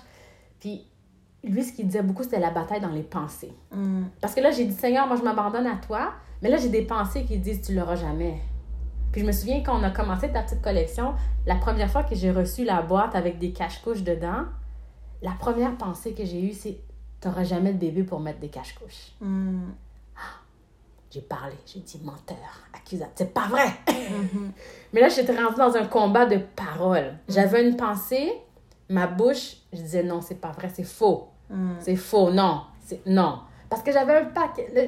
Puis 0.60 0.86
lui, 1.44 1.62
ce 1.62 1.72
qu'il 1.72 1.86
disait 1.86 2.02
beaucoup, 2.02 2.22
c'était 2.22 2.40
la 2.40 2.50
bataille 2.50 2.80
dans 2.80 2.88
les 2.88 3.02
pensées. 3.02 3.52
Mm. 3.72 4.04
Parce 4.20 4.34
que 4.34 4.40
là, 4.40 4.50
j'ai 4.50 4.64
dit, 4.64 4.74
Seigneur, 4.74 5.06
moi, 5.06 5.16
je 5.16 5.22
m'abandonne 5.22 5.66
à 5.66 5.76
toi. 5.76 6.12
Mais 6.42 6.48
là, 6.48 6.56
j'ai 6.56 6.68
des 6.68 6.82
pensées 6.82 7.24
qui 7.24 7.38
disent, 7.38 7.62
tu 7.62 7.74
l'auras 7.74 7.96
jamais. 7.96 8.40
Puis 9.12 9.22
je 9.22 9.26
me 9.26 9.32
souviens 9.32 9.62
quand 9.62 9.78
on 9.78 9.82
a 9.82 9.90
commencé 9.90 10.30
ta 10.30 10.42
petite 10.42 10.62
collection, 10.62 11.14
la 11.46 11.56
première 11.56 11.90
fois 11.90 12.04
que 12.04 12.14
j'ai 12.14 12.30
reçu 12.30 12.64
la 12.64 12.82
boîte 12.82 13.14
avec 13.14 13.38
des 13.38 13.52
cache-couches 13.52 14.02
dedans, 14.02 14.44
la 15.22 15.32
première 15.32 15.76
pensée 15.76 16.12
que 16.12 16.24
j'ai 16.24 16.42
eue, 16.42 16.52
c'est 16.52 16.78
T'auras 17.20 17.42
jamais 17.42 17.72
de 17.72 17.78
bébé 17.78 18.04
pour 18.04 18.20
mettre 18.20 18.38
des 18.38 18.48
cache-couches. 18.48 19.12
Ah, 19.20 19.26
j'ai 21.10 21.20
parlé, 21.20 21.56
j'ai 21.66 21.80
dit 21.80 22.00
menteur, 22.04 22.36
accusable. 22.72 23.10
C'est 23.16 23.34
pas 23.34 23.48
vrai! 23.48 23.66
Mm-hmm. 23.88 24.50
Mais 24.92 25.00
là, 25.00 25.08
j'étais 25.08 25.36
rentrée 25.36 25.58
dans 25.58 25.76
un 25.76 25.86
combat 25.86 26.26
de 26.26 26.36
paroles. 26.36 27.18
J'avais 27.28 27.68
une 27.68 27.76
pensée, 27.76 28.32
ma 28.88 29.06
bouche, 29.06 29.56
je 29.72 29.78
disais 29.78 30.02
non, 30.02 30.20
c'est 30.20 30.40
pas 30.40 30.50
vrai, 30.50 30.70
c'est 30.72 30.84
faux. 30.84 31.28
Hmm. 31.50 31.74
C'est 31.80 31.96
faux, 31.96 32.30
non, 32.30 32.62
c'est 32.84 33.04
non. 33.06 33.40
Parce 33.68 33.82
que 33.82 33.92
j'avais 33.92 34.16
un 34.16 34.24
paquet. 34.24 34.68
Là, 34.74 34.82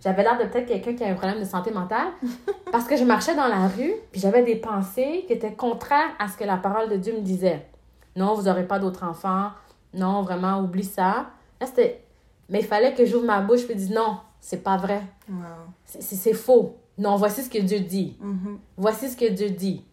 j'avais 0.00 0.22
l'air 0.22 0.38
de 0.38 0.44
peut-être 0.44 0.66
quelqu'un 0.66 0.94
qui 0.94 1.04
a 1.04 1.08
un 1.08 1.14
problème 1.14 1.40
de 1.40 1.44
santé 1.44 1.70
mentale. 1.70 2.08
parce 2.72 2.86
que 2.86 2.96
je 2.96 3.04
marchais 3.04 3.34
dans 3.34 3.48
la 3.48 3.68
rue, 3.68 3.94
puis 4.12 4.20
j'avais 4.20 4.42
des 4.42 4.56
pensées 4.56 5.24
qui 5.26 5.32
étaient 5.32 5.54
contraires 5.54 6.10
à 6.18 6.28
ce 6.28 6.36
que 6.36 6.44
la 6.44 6.56
parole 6.56 6.90
de 6.90 6.96
Dieu 6.96 7.14
me 7.14 7.20
disait. 7.20 7.66
Non, 8.16 8.34
vous 8.34 8.42
n'aurez 8.42 8.66
pas 8.66 8.78
d'autres 8.78 9.04
enfants 9.04 9.50
non, 9.94 10.22
vraiment, 10.22 10.60
oublie 10.60 10.84
ça. 10.84 11.30
Là, 11.60 11.66
c'était. 11.66 12.02
Mais 12.48 12.60
il 12.60 12.66
fallait 12.66 12.94
que 12.94 13.06
j'ouvre 13.06 13.24
ma 13.24 13.40
bouche 13.40 13.68
et 13.70 13.74
dise 13.74 13.90
non, 13.90 14.18
c'est 14.40 14.62
pas 14.62 14.76
vrai. 14.76 15.02
C'est 15.86 16.34
faux. 16.34 16.76
Non, 16.98 17.16
voici 17.16 17.42
ce 17.42 17.50
que 17.50 17.58
Dieu 17.58 17.80
dit. 17.80 18.16
Mm-hmm. 18.22 18.56
Voici 18.76 19.08
ce 19.08 19.16
que 19.16 19.30
Dieu 19.30 19.50
dit. 19.50 19.84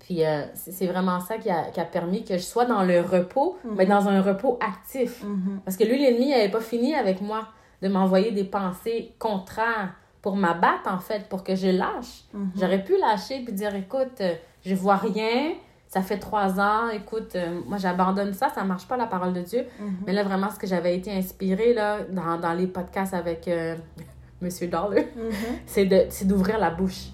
Puis 0.00 0.24
euh, 0.24 0.42
c'est 0.54 0.86
vraiment 0.86 1.20
ça 1.20 1.38
qui 1.38 1.50
a, 1.50 1.70
qui 1.70 1.80
a, 1.80 1.84
permis 1.84 2.24
que 2.24 2.34
je 2.34 2.42
sois 2.42 2.64
dans 2.64 2.82
le 2.82 3.00
repos, 3.00 3.58
mais 3.64 3.84
mm-hmm. 3.84 3.88
dans 3.88 4.08
un 4.08 4.22
repos 4.22 4.58
actif. 4.60 5.24
Mm-hmm. 5.24 5.60
Parce 5.64 5.76
que 5.76 5.84
lui, 5.84 5.98
l'ennemi, 5.98 6.30
n'avait 6.30 6.50
pas 6.50 6.60
fini 6.60 6.94
avec 6.94 7.20
moi 7.20 7.48
de 7.82 7.88
m'envoyer 7.88 8.32
des 8.32 8.44
pensées 8.44 9.14
contraires 9.18 9.94
pour 10.22 10.36
m'abattre, 10.36 10.90
en 10.90 10.98
fait, 10.98 11.28
pour 11.28 11.44
que 11.44 11.54
je 11.54 11.68
lâche. 11.68 12.24
J'aurais 12.56 12.82
pu 12.82 12.98
lâcher 12.98 13.42
puis 13.44 13.52
dire, 13.52 13.74
écoute, 13.76 14.20
euh, 14.20 14.34
je 14.64 14.74
vois 14.74 14.96
rien, 14.96 15.52
ça 15.88 16.02
fait 16.02 16.18
trois 16.18 16.58
ans, 16.58 16.88
écoute, 16.90 17.36
euh, 17.36 17.60
moi 17.66 17.78
j'abandonne 17.78 18.34
ça, 18.34 18.48
ça 18.48 18.64
marche 18.64 18.88
pas 18.88 18.96
la 18.96 19.06
parole 19.06 19.32
de 19.32 19.42
Dieu. 19.42 19.66
Mhm. 19.78 19.96
Mais 20.06 20.12
là, 20.12 20.24
vraiment, 20.24 20.50
ce 20.50 20.58
que 20.58 20.66
j'avais 20.66 20.96
été 20.96 21.12
inspirée 21.12 21.74
là, 21.74 22.00
dans, 22.10 22.38
dans 22.38 22.52
les 22.54 22.66
podcasts 22.66 23.14
avec 23.14 23.46
euh, 23.46 23.76
Monsieur 24.40 24.66
Dollar, 24.66 25.04
mhm. 25.16 25.32
c'est 25.66 26.24
d'ouvrir 26.26 26.58
la 26.58 26.70
bouche. 26.70 27.06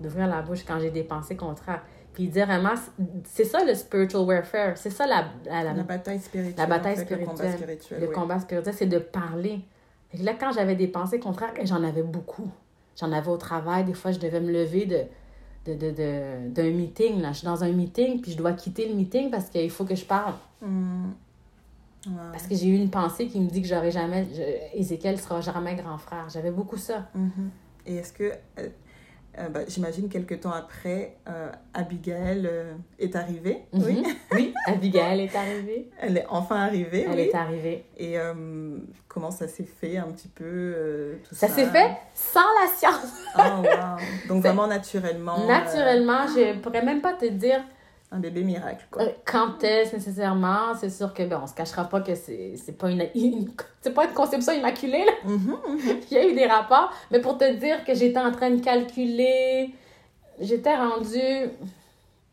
D'ouvrir 0.00 0.26
la 0.26 0.42
bouche 0.42 0.64
quand 0.66 0.78
j'ai 0.78 0.90
des 0.90 1.04
pensées 1.04 1.36
contraires. 1.36 1.82
Puis 2.12 2.28
dire 2.28 2.46
vraiment, 2.46 2.74
c'est 3.24 3.44
ça 3.44 3.64
le 3.64 3.74
spiritual 3.74 4.22
warfare, 4.22 4.76
c'est 4.76 4.90
ça 4.90 5.06
la, 5.06 5.26
la, 5.44 5.82
bataille 5.82 6.18
spirituelle. 6.18 6.54
La 6.56 6.66
bataille 6.66 6.96
spirituelle. 6.96 7.20
Le 7.20 7.26
combat 7.26 7.52
spirituel. 7.52 8.00
Le 8.00 8.06
combat 8.08 8.38
spirituel, 8.40 8.74
c'est 8.74 8.86
de 8.86 8.98
parler. 8.98 9.60
Et 10.14 10.18
là, 10.18 10.32
quand 10.38 10.52
j'avais 10.52 10.76
des 10.76 10.88
pensées 10.88 11.20
contraires, 11.20 11.52
j'en 11.64 11.82
avais 11.84 12.02
beaucoup. 12.02 12.50
J'en 12.98 13.12
avais 13.12 13.28
au 13.28 13.36
travail, 13.36 13.84
des 13.84 13.92
fois, 13.92 14.12
je 14.12 14.18
devais 14.18 14.40
me 14.40 14.50
lever 14.50 14.86
de 14.86 15.00
d'un 15.66 15.74
de, 15.74 16.50
de, 16.54 16.62
meeting. 16.70 17.20
Là. 17.20 17.32
Je 17.32 17.38
suis 17.38 17.44
dans 17.44 17.64
un 17.64 17.72
meeting, 17.72 18.20
puis 18.20 18.32
je 18.32 18.36
dois 18.36 18.52
quitter 18.52 18.88
le 18.88 18.94
meeting 18.94 19.30
parce 19.30 19.50
qu'il 19.50 19.70
faut 19.70 19.84
que 19.84 19.96
je 19.96 20.04
parle. 20.04 20.34
Hmm. 20.62 21.10
Parce 22.32 22.46
que 22.46 22.54
j'ai 22.54 22.68
eu 22.68 22.76
une 22.76 22.88
pensée 22.90 23.26
qui 23.26 23.40
me 23.40 23.50
dit 23.50 23.62
que 23.62 23.68
j'aurais 23.68 23.90
jamais... 23.90 24.26
Je, 24.32 24.78
Ézéchiel 24.78 25.18
sera 25.18 25.40
jamais 25.40 25.74
grand 25.74 25.98
frère. 25.98 26.28
J'avais 26.32 26.52
beaucoup 26.52 26.76
ça. 26.76 27.08
Mm-hmm. 27.16 27.86
Et 27.86 27.96
est-ce 27.96 28.12
que... 28.12 28.32
Euh, 29.38 29.46
euh, 29.46 29.48
bah, 29.48 29.60
j'imagine 29.68 30.08
quelques 30.08 30.40
temps 30.40 30.52
après, 30.52 31.16
euh, 31.28 31.50
Abigail 31.74 32.48
est 32.98 33.16
arrivée. 33.16 33.62
Mhm. 33.72 33.82
Oui. 33.84 34.04
oui, 34.32 34.54
Abigail 34.66 35.20
est 35.20 35.36
arrivée. 35.36 35.90
Elle 36.00 36.18
est 36.18 36.26
enfin 36.28 36.56
arrivée. 36.56 37.06
Elle 37.10 37.20
est 37.20 37.34
arrivée. 37.34 37.84
Et 37.96 38.16
comment 39.08 39.30
ça 39.30 39.48
s'est 39.48 39.64
fait 39.64 39.96
un 39.96 40.08
petit 40.08 40.28
peu 40.28 41.18
tout 41.28 41.34
ça? 41.34 41.48
Ça? 41.48 41.54
s'est 41.54 41.66
fait 41.66 41.96
sans 42.14 42.40
la 42.60 42.70
science. 42.74 43.12
oh, 43.38 43.62
wow. 43.62 44.28
Donc 44.28 44.42
vraiment 44.42 44.66
naturellement. 44.66 45.46
Naturellement, 45.46 46.26
je 46.26 46.58
pourrais 46.58 46.82
même 46.82 47.00
pas 47.00 47.14
te 47.14 47.26
dire 47.26 47.60
un 48.16 48.20
bébé 48.20 48.42
miracle, 48.42 48.86
quoi. 48.90 49.04
quand 49.24 49.62
est-ce 49.62 49.94
nécessairement? 49.94 50.74
C'est 50.78 50.90
sûr 50.90 51.12
que, 51.12 51.22
ben, 51.22 51.40
on 51.42 51.46
se 51.46 51.54
cachera 51.54 51.84
pas 51.84 52.00
que 52.00 52.14
c'est, 52.14 52.56
pas 52.78 52.90
une, 52.90 53.06
c'est 53.80 53.92
pas 53.92 54.06
une 54.06 54.12
conception 54.12 54.52
immaculée, 54.52 55.04
là. 55.04 55.12
Mm-hmm, 55.26 55.76
mm-hmm. 55.76 55.96
Il 56.10 56.16
y 56.16 56.20
a 56.20 56.28
eu 56.28 56.34
des 56.34 56.46
rapports. 56.46 56.92
Mais 57.10 57.20
pour 57.20 57.38
te 57.38 57.54
dire 57.54 57.84
que 57.84 57.94
j'étais 57.94 58.18
en 58.18 58.32
train 58.32 58.50
de 58.50 58.60
calculer, 58.60 59.74
j'étais 60.40 60.74
rendue... 60.74 61.50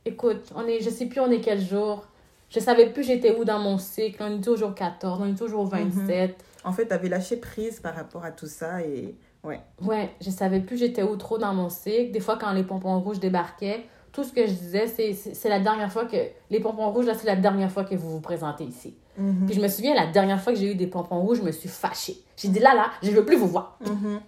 Écoute, 0.05 0.51
on 0.55 0.65
est, 0.67 0.81
je 0.81 0.89
sais 0.89 1.05
plus 1.05 1.21
on 1.21 1.31
est 1.31 1.39
quel 1.39 1.61
jour. 1.61 2.05
Je 2.49 2.59
savais 2.59 2.87
plus 2.87 3.03
j'étais 3.03 3.35
où 3.37 3.45
dans 3.45 3.59
mon 3.59 3.77
cycle. 3.77 4.21
On 4.21 4.37
est 4.37 4.43
toujours 4.43 4.75
14, 4.75 5.21
on 5.21 5.31
est 5.31 5.37
toujours 5.37 5.65
27. 5.65 6.31
Mm-hmm. 6.31 6.33
En 6.65 6.71
fait, 6.71 6.87
tu 6.87 6.93
avais 6.93 7.09
lâché 7.09 7.37
prise 7.37 7.79
par 7.79 7.95
rapport 7.95 8.23
à 8.23 8.31
tout 8.31 8.47
ça 8.47 8.81
et... 8.81 9.15
Ouais. 9.43 9.59
Ouais, 9.81 10.09
je 10.21 10.29
savais 10.29 10.61
plus 10.61 10.77
j'étais 10.77 11.03
où 11.03 11.17
trop 11.17 11.37
dans 11.37 11.53
mon 11.53 11.69
cycle. 11.69 12.11
Des 12.11 12.21
fois, 12.21 12.37
quand 12.37 12.53
les 12.53 12.63
pompons 12.63 12.97
rouges 13.01 13.19
débarquaient, 13.19 13.85
tout 14.13 14.23
ce 14.23 14.31
que 14.31 14.45
je 14.45 14.53
disais, 14.53 14.87
c'est 14.87 15.49
la 15.49 15.59
dernière 15.59 15.91
fois 15.91 16.05
que. 16.05 16.17
Les 16.49 16.59
pompons 16.59 16.89
rouges, 16.91 17.07
là, 17.07 17.15
c'est 17.15 17.25
la 17.25 17.35
dernière 17.35 17.71
fois 17.71 17.83
que 17.83 17.95
vous 17.95 18.11
vous 18.11 18.21
présentez 18.21 18.63
ici. 18.63 18.95
Mhm. 19.17 19.47
Puis 19.47 19.55
je 19.55 19.61
me 19.61 19.67
souviens, 19.67 19.95
la 19.95 20.05
dernière 20.05 20.39
fois 20.39 20.53
que 20.53 20.59
j'ai 20.59 20.71
eu 20.71 20.75
des 20.75 20.87
pompons 20.87 21.19
rouges, 21.19 21.39
je 21.39 21.43
me 21.43 21.51
suis 21.51 21.67
fâchée. 21.67 22.17
J'ai 22.37 22.49
dit 22.49 22.59
là, 22.59 22.75
là, 22.75 22.91
je 23.01 23.09
ne 23.09 23.15
veux 23.15 23.25
plus 23.25 23.37
vous 23.37 23.47
voir. 23.47 23.77
Mhm. 23.87 24.21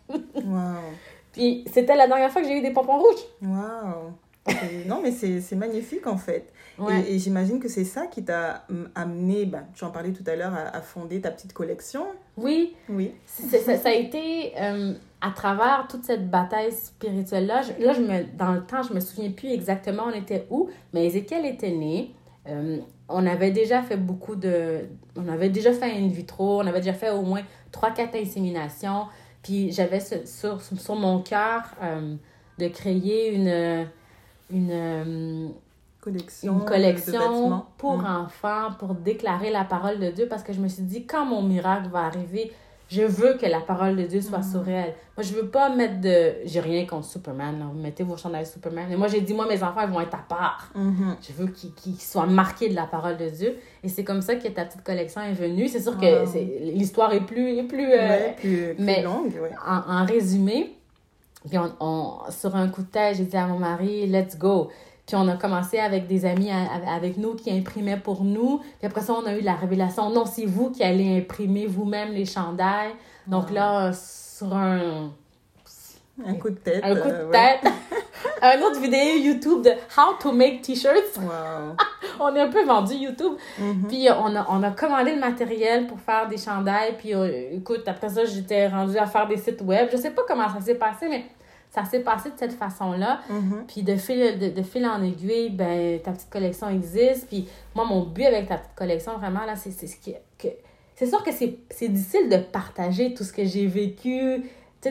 Puis 1.31 1.65
c'était 1.73 1.97
la 1.97 2.07
dernière 2.07 2.31
fois 2.31 2.41
que 2.41 2.47
j'ai 2.47 2.57
eu 2.57 2.61
des 2.61 2.71
pompons 2.71 2.97
rouges. 2.97 3.23
Non, 4.87 5.01
mais 5.01 5.11
c'est 5.11 5.55
magnifique 5.55 6.07
en 6.07 6.17
fait. 6.17 6.51
Et, 7.07 7.19
j'imagine 7.19 7.59
que 7.59 7.69
c'est 7.69 7.85
ça 7.85 8.07
qui 8.07 8.23
t'a 8.23 8.65
amené, 8.95 9.45
bah, 9.45 9.63
tu 9.73 9.83
en 9.85 9.91
parlais 9.91 10.11
tout 10.11 10.23
à 10.27 10.35
l'heure, 10.35 10.53
à, 10.53 10.81
fonder 10.81 11.21
ta 11.21 11.31
petite 11.31 11.53
collection. 11.53 12.05
Oui. 12.37 12.75
Oui. 12.89 13.13
Ça, 13.25 13.77
ça, 13.77 13.89
a 13.89 13.93
été 13.93 14.53
euh, 14.59 14.93
à 15.21 15.31
travers 15.31 15.87
toute 15.89 16.03
cette 16.03 16.29
bataille 16.29 16.71
spirituelle-là. 16.71 17.61
Là, 17.79 17.93
je 17.93 18.01
me, 18.01 18.23
dans 18.37 18.53
le 18.53 18.61
temps, 18.61 18.83
je 18.83 18.93
me 18.93 18.99
souviens 18.99 19.31
plus 19.31 19.49
exactement 19.51 20.03
on 20.07 20.17
était 20.17 20.45
où, 20.49 20.69
mais 20.93 21.05
Ézéchiel 21.05 21.45
était 21.45 21.71
né. 21.71 22.13
Euh, 22.47 22.77
on 23.07 23.25
avait 23.25 23.51
déjà 23.51 23.81
fait 23.81 23.97
beaucoup 23.97 24.35
de. 24.35 24.81
On 25.15 25.27
avait 25.27 25.49
déjà 25.49 25.71
fait 25.71 25.97
une 25.97 26.09
vitro, 26.09 26.61
on 26.61 26.67
avait 26.67 26.81
déjà 26.81 26.93
fait 26.93 27.11
au 27.11 27.21
moins 27.21 27.41
3-4 27.71 28.21
inséminations. 28.21 29.05
Puis 29.41 29.71
j'avais 29.71 29.99
sur, 29.99 30.59
sur, 30.61 30.95
mon 30.95 31.21
cœur 31.21 31.61
euh, 31.81 32.15
de 32.57 32.67
créer 32.67 33.33
une. 33.33 33.87
Une 34.49 35.53
collection, 36.01 36.53
une 36.59 36.65
collection 36.65 37.63
pour 37.77 37.97
mm. 37.97 38.05
enfants, 38.05 38.69
pour 38.79 38.93
déclarer 38.93 39.51
la 39.51 39.63
parole 39.63 39.99
de 39.99 40.11
Dieu, 40.11 40.27
parce 40.27 40.43
que 40.43 40.53
je 40.53 40.59
me 40.59 40.67
suis 40.67 40.83
dit, 40.83 41.05
quand 41.05 41.25
mon 41.25 41.41
miracle 41.41 41.89
va 41.89 42.05
arriver, 42.05 42.51
je 42.87 43.01
veux 43.01 43.33
que 43.33 43.47
la 43.47 43.61
parole 43.61 43.95
de 43.95 44.03
Dieu 44.03 44.21
soit 44.21 44.39
mm. 44.39 44.51
sur 44.51 44.69
elle. 44.69 44.93
Moi, 45.17 45.23
je 45.23 45.33
veux 45.33 45.47
pas 45.47 45.69
mettre 45.69 46.01
de... 46.01 46.33
J'ai 46.45 46.59
rien 46.59 46.85
contre 46.85 47.07
Superman. 47.07 47.65
Vous 47.73 47.79
mettez 47.79 48.03
vos 48.03 48.15
chandails 48.15 48.45
Superman. 48.45 48.91
Et 48.91 48.95
moi, 48.95 49.07
j'ai 49.07 49.21
dit, 49.21 49.33
moi, 49.33 49.47
mes 49.47 49.63
enfants, 49.63 49.81
ils 49.81 49.89
vont 49.89 50.01
être 50.01 50.13
à 50.13 50.25
part. 50.27 50.69
Mm-hmm. 50.77 51.15
Je 51.27 51.33
veux 51.33 51.47
qu'ils 51.47 51.99
soient 51.99 52.27
marqués 52.27 52.69
de 52.69 52.75
la 52.75 52.85
parole 52.85 53.17
de 53.17 53.27
Dieu. 53.29 53.57
Et 53.83 53.89
c'est 53.89 54.03
comme 54.03 54.21
ça 54.21 54.35
que 54.35 54.47
ta 54.49 54.65
petite 54.65 54.83
collection 54.83 55.21
est 55.21 55.33
venue. 55.33 55.67
C'est 55.67 55.81
sûr 55.81 55.97
que 55.97 56.71
l'histoire 56.77 57.11
est 57.13 57.25
plus... 57.25 57.57
Est 57.57 57.63
plus, 57.63 57.91
euh, 57.91 58.33
plus, 58.39 58.75
mais 58.77 59.01
longue. 59.01 59.33
En, 59.65 60.01
en, 60.01 60.05
résumé, 60.05 60.74
puis 61.47 61.57
on, 61.79 62.19
sur 62.29 62.55
un 62.55 62.67
coup 62.69 62.81
de 62.81 62.87
tête, 62.87 63.17
j'ai 63.17 63.25
dit 63.25 63.37
à 63.37 63.47
mon 63.47 63.59
mari, 63.59 64.07
let's 64.07 64.37
go. 64.37 64.69
Puis 65.05 65.15
on 65.15 65.27
a 65.27 65.35
commencé 65.37 65.77
avec 65.77 66.07
des 66.07 66.25
amis 66.25 66.49
avec 66.51 67.17
nous 67.17 67.35
qui 67.35 67.51
imprimaient 67.51 67.99
pour 67.99 68.23
nous. 68.23 68.59
Puis 68.79 68.87
après 68.87 69.01
ça, 69.01 69.13
on 69.13 69.25
a 69.27 69.35
eu 69.35 69.41
la 69.41 69.53
révélation. 69.53 70.09
Non, 70.09 70.25
c'est 70.25 70.45
vous 70.45 70.71
qui 70.71 70.83
allez 70.83 71.19
imprimer 71.19 71.67
vous-même 71.67 72.11
les 72.11 72.25
chandails. 72.25 72.93
Donc 73.27 73.51
là, 73.51 73.91
sur 73.93 74.53
un... 74.55 75.11
Un 76.25 76.35
coup 76.35 76.49
de 76.49 76.55
tête. 76.55 76.81
Un 76.81 76.95
coup 76.95 77.09
de 77.09 77.13
euh, 77.13 77.29
tête. 77.29 77.71
un 78.41 78.61
autre 78.61 78.79
vidéo 78.79 79.17
YouTube 79.17 79.61
de 79.61 79.71
How 79.97 80.17
to 80.17 80.31
make 80.31 80.61
t-shirts. 80.61 81.17
Wow. 81.17 81.75
on 82.21 82.33
est 82.33 82.39
un 82.39 82.47
peu 82.47 82.63
vendu 82.63 82.93
YouTube. 82.95 83.33
Mm-hmm. 83.59 83.87
Puis 83.89 84.07
on 84.17 84.33
a, 84.33 84.47
on 84.49 84.63
a 84.63 84.71
commandé 84.71 85.13
le 85.13 85.19
matériel 85.19 85.87
pour 85.87 85.99
faire 85.99 86.27
des 86.29 86.37
chandails. 86.37 86.95
Puis 86.97 87.13
euh, 87.13 87.49
écoute, 87.51 87.83
après 87.85 88.07
ça, 88.07 88.23
j'étais 88.23 88.67
rendue 88.69 88.97
à 88.97 89.05
faire 89.05 89.27
des 89.27 89.37
sites 89.37 89.61
web. 89.61 89.89
Je 89.91 89.97
sais 89.97 90.11
pas 90.11 90.21
comment 90.25 90.47
ça 90.47 90.61
s'est 90.61 90.75
passé, 90.75 91.07
mais 91.09 91.25
ça 91.75 91.83
s'est 91.83 91.99
passé 91.99 92.29
de 92.29 92.37
cette 92.37 92.53
façon-là. 92.53 93.19
Mm-hmm. 93.29 93.65
Puis 93.67 93.83
de 93.83 93.95
fil, 93.97 94.39
de, 94.39 94.63
fil 94.63 94.85
en 94.85 95.03
aiguille, 95.03 95.49
ben, 95.49 95.99
ta 95.99 96.11
petite 96.11 96.29
collection 96.29 96.69
existe. 96.69 97.27
Puis 97.27 97.49
moi, 97.75 97.83
mon 97.85 98.03
but 98.03 98.25
avec 98.25 98.47
ta 98.47 98.57
petite 98.57 98.75
collection, 98.75 99.17
vraiment, 99.17 99.45
là, 99.45 99.57
c'est 99.57 99.71
ce 99.71 99.97
qui, 99.97 100.13
que, 100.39 100.47
c'est 100.95 101.05
sûr 101.05 101.21
que 101.21 101.31
c'est 101.31 101.87
difficile 101.89 102.29
de 102.29 102.37
partager 102.37 103.13
tout 103.13 103.25
ce 103.25 103.33
que 103.33 103.43
j'ai 103.43 103.67
vécu 103.67 104.43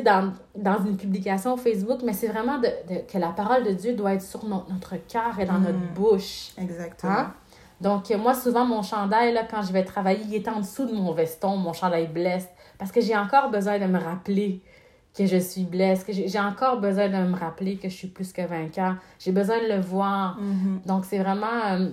dans, 0.04 0.32
dans 0.56 0.84
une 0.84 0.96
publication 0.96 1.56
Facebook, 1.56 2.00
mais 2.04 2.12
c'est 2.12 2.26
vraiment 2.26 2.58
de, 2.58 2.68
que 3.10 3.16
la 3.16 3.28
parole 3.28 3.64
de 3.64 3.70
Dieu 3.70 3.94
doit 3.94 4.14
être 4.14 4.22
sur 4.22 4.44
notre 4.44 4.96
cœur 5.08 5.38
et 5.40 5.46
dans 5.46 5.58
notre 5.58 5.78
mm. 5.78 5.94
bouche. 5.94 6.50
Exactement. 6.58 7.12
Hein? 7.12 7.34
Donc, 7.80 8.10
moi, 8.10 8.34
souvent, 8.34 8.66
mon 8.66 8.82
chandail, 8.82 9.32
là, 9.32 9.44
quand 9.50 9.62
je 9.62 9.72
vais 9.72 9.84
travailler, 9.84 10.22
il 10.26 10.34
est 10.34 10.48
en 10.48 10.60
dessous 10.60 10.84
de 10.84 10.92
mon 10.92 11.12
veston, 11.12 11.56
mon 11.56 11.72
chandail 11.72 12.08
blesse, 12.08 12.48
parce 12.78 12.92
que 12.92 13.00
j'ai 13.00 13.16
encore 13.16 13.50
besoin 13.50 13.78
de 13.78 13.86
me 13.86 13.98
rappeler 13.98 14.60
que 15.16 15.26
je 15.26 15.36
suis 15.36 15.64
blesse, 15.64 16.02
que 16.02 16.12
j'ai 16.12 16.40
encore 16.40 16.80
besoin 16.80 17.08
de 17.08 17.16
me 17.16 17.36
rappeler 17.36 17.76
que 17.76 17.88
je 17.88 17.94
suis 17.94 18.08
plus 18.08 18.32
que 18.32 18.42
vainqueur. 18.42 18.96
J'ai 19.18 19.30
besoin 19.32 19.62
de 19.62 19.68
le 19.68 19.80
voir. 19.80 20.38
Mm-hmm. 20.40 20.86
Donc, 20.86 21.04
c'est 21.04 21.18
vraiment... 21.18 21.64
Euh, 21.72 21.88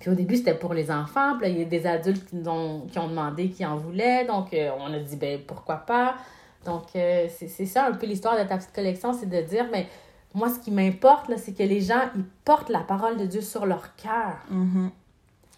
puis 0.00 0.10
au 0.10 0.14
début, 0.14 0.36
c'était 0.36 0.54
pour 0.54 0.74
les 0.74 0.90
enfants. 0.90 1.38
Puis 1.38 1.50
il 1.50 1.58
y 1.58 1.62
a 1.62 1.64
des 1.64 1.86
adultes 1.86 2.28
qui 2.28 2.36
ont, 2.48 2.86
qui 2.90 2.98
ont 2.98 3.08
demandé, 3.08 3.50
qui 3.50 3.64
en 3.64 3.76
voulaient. 3.76 4.24
Donc, 4.24 4.52
euh, 4.52 4.70
on 4.78 4.92
a 4.92 4.98
dit, 4.98 5.16
ben 5.16 5.40
pourquoi 5.46 5.76
pas? 5.76 6.16
Donc, 6.64 6.84
euh, 6.96 7.28
c'est 7.28 7.66
ça 7.66 7.86
un 7.86 7.92
peu 7.92 8.06
l'histoire 8.06 8.36
de 8.36 8.48
ta 8.48 8.56
petite 8.56 8.74
collection, 8.74 9.12
c'est 9.12 9.28
de 9.28 9.40
dire, 9.42 9.66
mais 9.72 9.86
moi, 10.34 10.48
ce 10.48 10.58
qui 10.58 10.70
m'importe, 10.70 11.30
c'est 11.36 11.56
que 11.56 11.62
les 11.62 11.80
gens, 11.80 12.02
ils 12.16 12.24
portent 12.44 12.70
la 12.70 12.80
parole 12.80 13.16
de 13.16 13.26
Dieu 13.26 13.40
sur 13.40 13.66
leur 13.66 13.94
cœur. 13.96 14.36
Mm-hmm. 14.52 14.90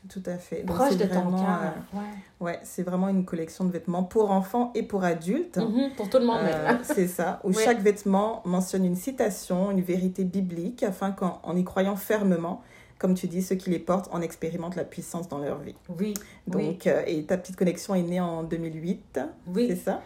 Tout 0.08 0.22
à 0.26 0.38
fait. 0.38 0.62
Proche 0.62 0.96
de 0.96 1.04
ton 1.04 1.30
cœur. 1.30 1.60
Euh, 1.94 1.98
ouais, 2.44 2.58
c'est 2.62 2.82
vraiment 2.82 3.08
une 3.08 3.24
collection 3.24 3.64
de 3.64 3.70
vêtements 3.70 4.02
pour 4.02 4.30
enfants 4.30 4.72
et 4.74 4.82
pour 4.82 5.04
adultes. 5.04 5.58
Mm-hmm. 5.58 5.94
pour 5.94 6.08
tout 6.08 6.18
le 6.18 6.24
monde, 6.24 6.40
euh, 6.42 6.72
C'est 6.82 7.06
ça, 7.06 7.40
où 7.44 7.52
chaque 7.52 7.80
vêtement 7.80 8.42
mentionne 8.44 8.84
une 8.84 8.96
citation, 8.96 9.70
une 9.70 9.82
vérité 9.82 10.24
biblique, 10.24 10.82
afin 10.82 11.10
qu'en 11.10 11.54
y 11.54 11.64
croyant 11.64 11.96
fermement, 11.96 12.62
comme 12.98 13.14
tu 13.14 13.26
dis, 13.28 13.42
ceux 13.42 13.56
qui 13.56 13.70
les 13.70 13.78
portent 13.78 14.08
en 14.12 14.20
expérimentent 14.22 14.76
la 14.76 14.84
puissance 14.84 15.28
dans 15.28 15.38
leur 15.38 15.58
vie. 15.58 15.74
Oui. 15.98 16.14
Donc, 16.46 16.86
euh, 16.86 17.02
et 17.06 17.24
ta 17.24 17.36
petite 17.36 17.56
connexion 17.56 17.94
est 17.94 18.02
née 18.02 18.20
en 18.20 18.42
2008, 18.42 19.20
oui. 19.48 19.66
c'est 19.68 19.76
ça? 19.76 20.02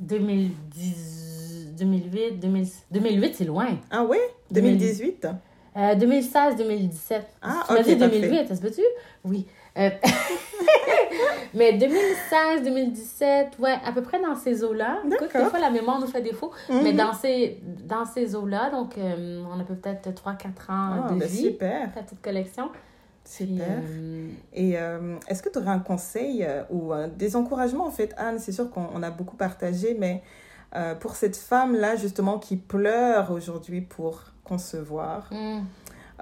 2010, 0.00 1.74
2008, 1.78 2.40
2008, 2.90 3.34
c'est 3.34 3.44
loin. 3.44 3.78
Ah 3.90 4.06
oui 4.08 4.16
2018 4.50 5.26
2016, 5.76 6.56
2017. 6.56 7.26
Ah, 7.42 7.62
tu 7.66 7.74
m'as 7.74 7.82
dit 7.82 7.96
2008, 7.96 8.48
ça 8.48 8.56
se 8.56 8.60
peut-tu? 8.60 8.82
Oui. 9.24 9.46
Euh, 9.78 9.90
mais 11.54 11.74
2016, 11.74 12.64
2017, 12.64 13.58
ouais, 13.60 13.76
à 13.84 13.92
peu 13.92 14.02
près 14.02 14.20
dans 14.20 14.34
ces 14.34 14.64
eaux-là. 14.64 14.98
Écoute, 15.06 15.30
des 15.32 15.44
fois, 15.44 15.60
la 15.60 15.70
mémoire 15.70 16.00
nous 16.00 16.06
fait 16.06 16.22
défaut. 16.22 16.50
Mais 16.68 16.92
mhm. 16.92 16.96
dans 16.96 17.12
ces, 17.12 17.60
dans 17.84 18.04
ces 18.04 18.34
eaux-là, 18.34 18.70
donc, 18.70 18.98
euh, 18.98 19.42
on 19.48 19.60
a 19.60 19.64
peut-être 19.64 20.10
3-4 20.10 20.26
ans 20.26 20.48
ah, 20.68 21.12
de 21.12 21.18
ben 21.18 21.28
vie. 21.28 21.44
Super. 21.44 21.92
Ta 21.94 22.02
petite 22.02 22.22
collection. 22.22 22.70
Super. 23.24 23.66
Euh, 23.68 24.28
Et 24.54 24.72
est-ce 25.28 25.42
que 25.42 25.50
tu 25.50 25.58
aurais 25.58 25.70
un 25.70 25.78
conseil 25.78 26.46
ou 26.70 26.92
des 27.16 27.36
encouragements, 27.36 27.86
en 27.86 27.90
fait, 27.90 28.12
Anne? 28.16 28.38
C'est 28.38 28.52
sûr 28.52 28.70
qu'on 28.70 29.02
a 29.02 29.10
beaucoup 29.10 29.36
partagé, 29.36 29.94
mais 29.96 30.22
pour 30.98 31.14
cette 31.14 31.36
femme-là, 31.36 31.94
justement, 31.94 32.38
qui 32.38 32.56
pleure 32.56 33.30
aujourd'hui 33.30 33.82
pour 33.82 34.24
concevoir. 34.50 35.28
Mm. 35.30 35.60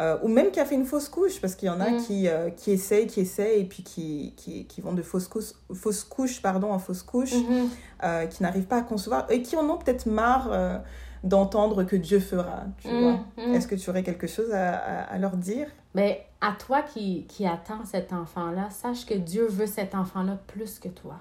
Euh, 0.01 0.17
ou 0.23 0.29
même 0.29 0.53
qui 0.53 0.61
a 0.61 0.65
fait 0.65 0.77
une 0.77 0.85
fausse 0.85 1.09
couche, 1.09 1.41
parce 1.41 1.57
qu'il 1.57 1.67
y 1.67 1.71
en 1.71 1.81
a 1.81 1.91
mm. 1.91 1.97
qui, 2.05 2.29
euh, 2.29 2.51
qui 2.51 2.71
essayent, 2.71 3.09
qui 3.09 3.21
essayent, 3.21 3.63
et 3.63 3.65
puis 3.65 3.83
qui, 3.83 4.33
qui, 4.37 4.65
qui 4.67 4.81
vont 4.81 4.93
de 4.93 5.03
fausse 5.03 5.27
couche, 5.27 5.53
fausse 5.75 6.05
couche 6.05 6.41
pardon, 6.41 6.73
en 6.73 6.79
fausse 6.79 7.03
couche, 7.03 7.33
mm-hmm. 7.33 7.69
euh, 8.05 8.27
qui 8.27 8.43
n'arrivent 8.45 8.67
pas 8.67 8.79
à 8.79 8.83
concevoir, 8.83 9.29
et 9.31 9.43
qui 9.43 9.57
en 9.57 9.69
ont 9.69 9.77
peut-être 9.77 10.07
marre 10.07 10.83
d'entendre 11.25 11.83
que 11.83 11.97
Dieu 11.97 12.21
fera. 12.21 12.63
Tu 12.81 12.89
mm, 12.89 13.01
vois 13.01 13.19
mm. 13.37 13.55
Est-ce 13.55 13.67
que 13.67 13.75
tu 13.75 13.91
aurais 13.91 14.05
quelque 14.05 14.29
chose 14.29 14.53
à, 14.53 14.77
à, 14.77 15.19
leur 15.19 15.37
dire? 15.37 15.67
Mais 15.95 16.25
à 16.41 16.53
toi 16.53 16.83
qui, 16.83 17.25
qui 17.27 17.45
attends 17.45 17.85
cet 17.85 18.13
enfant-là, 18.13 18.71
sache 18.71 19.05
que 19.05 19.15
Dieu 19.15 19.49
veut 19.49 19.67
cet 19.67 19.97
enfant-là 19.97 20.39
plus 20.47 20.79
que 20.79 20.89
toi. 20.89 21.17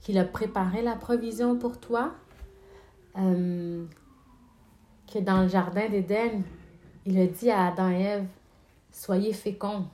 Qu'il 0.00 0.18
a 0.18 0.24
préparé 0.24 0.82
la 0.82 0.96
provision 0.96 1.56
pour 1.56 1.78
toi. 1.78 2.12
Que 5.12 5.18
dans 5.18 5.42
le 5.42 5.48
jardin 5.48 5.88
d'Éden, 5.88 6.42
il 7.06 7.20
a 7.20 7.26
dit 7.26 7.50
à 7.50 7.66
Adam 7.68 7.90
et 7.90 8.02
Ève, 8.02 8.26
soyez 8.90 9.32
féconds. 9.32 9.84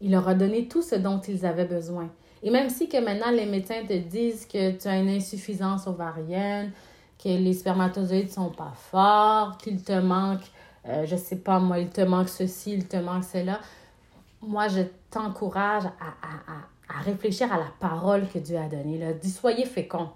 Il 0.00 0.12
leur 0.12 0.28
a 0.28 0.34
donné 0.34 0.66
tout 0.66 0.82
ce 0.82 0.94
dont 0.94 1.20
ils 1.20 1.44
avaient 1.44 1.66
besoin. 1.66 2.08
Et 2.42 2.50
même 2.50 2.70
si 2.70 2.88
que 2.88 2.96
maintenant 2.96 3.30
les 3.30 3.44
médecins 3.44 3.84
te 3.86 3.96
disent 3.96 4.46
que 4.46 4.72
tu 4.72 4.88
as 4.88 4.96
une 4.96 5.10
insuffisance 5.10 5.86
ovarienne, 5.86 6.72
que 7.22 7.28
les 7.28 7.52
spermatozoïdes 7.52 8.30
sont 8.30 8.48
pas 8.48 8.72
forts, 8.74 9.58
qu'il 9.58 9.82
te 9.82 9.92
manque, 10.00 10.40
euh, 10.86 11.04
je 11.04 11.16
sais 11.16 11.36
pas 11.36 11.58
moi, 11.58 11.78
il 11.78 11.90
te 11.90 12.00
manque 12.00 12.30
ceci, 12.30 12.72
il 12.72 12.88
te 12.88 12.96
manque 12.96 13.24
cela, 13.24 13.60
moi 14.40 14.68
je 14.68 14.80
t'encourage 15.10 15.84
à, 15.84 16.96
à, 16.96 17.00
réfléchir 17.02 17.52
à 17.52 17.58
la 17.58 17.70
parole 17.78 18.26
que 18.26 18.38
Dieu 18.38 18.56
a 18.56 18.68
donnée. 18.68 19.14
Dit 19.20 19.30
soyez 19.30 19.66
féconds. 19.66 20.08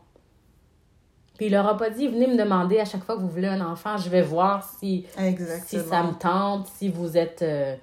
Puis 1.37 1.47
il 1.47 1.53
leur 1.53 1.66
a 1.66 1.76
pas 1.76 1.91
dit, 1.91 2.07
venez 2.09 2.26
me 2.26 2.37
demander 2.37 2.78
à 2.78 2.85
chaque 2.85 3.03
fois 3.03 3.16
que 3.16 3.20
vous 3.20 3.28
voulez 3.28 3.49
un 3.49 3.61
enfant, 3.61 3.97
je 3.97 4.09
vais 4.09 4.22
voir 4.22 4.68
si, 4.78 5.05
si 5.66 5.80
ça 5.80 6.03
me 6.03 6.12
tente, 6.12 6.68
si 6.76 6.89
vous 6.89 7.16
êtes... 7.16 7.43
Euh, 7.43 7.74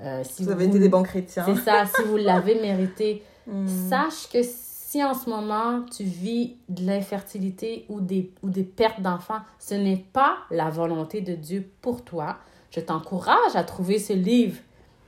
euh, 0.00 0.22
si 0.24 0.44
vous, 0.44 0.50
avez 0.50 0.64
été 0.64 0.78
des 0.78 0.88
bons 0.88 1.02
chrétiens. 1.02 1.44
C'est 1.44 1.62
ça, 1.62 1.84
si 1.86 2.02
vous 2.02 2.16
l'avez 2.16 2.54
mérité. 2.60 3.22
Hmm. 3.46 3.66
Sache 3.66 4.28
que 4.32 4.40
si 4.42 5.04
en 5.04 5.14
ce 5.14 5.30
moment 5.30 5.82
tu 5.94 6.04
vis 6.04 6.56
de 6.68 6.84
l'infertilité 6.84 7.84
ou 7.88 8.00
des, 8.00 8.32
ou 8.42 8.50
des 8.50 8.64
pertes 8.64 9.00
d'enfants, 9.00 9.40
ce 9.58 9.74
n'est 9.74 10.04
pas 10.12 10.38
la 10.50 10.68
volonté 10.68 11.20
de 11.20 11.34
Dieu 11.34 11.70
pour 11.80 12.02
toi. 12.02 12.38
Je 12.70 12.80
t'encourage 12.80 13.54
à 13.54 13.62
trouver 13.64 13.98
ce 13.98 14.12
livre, 14.12 14.58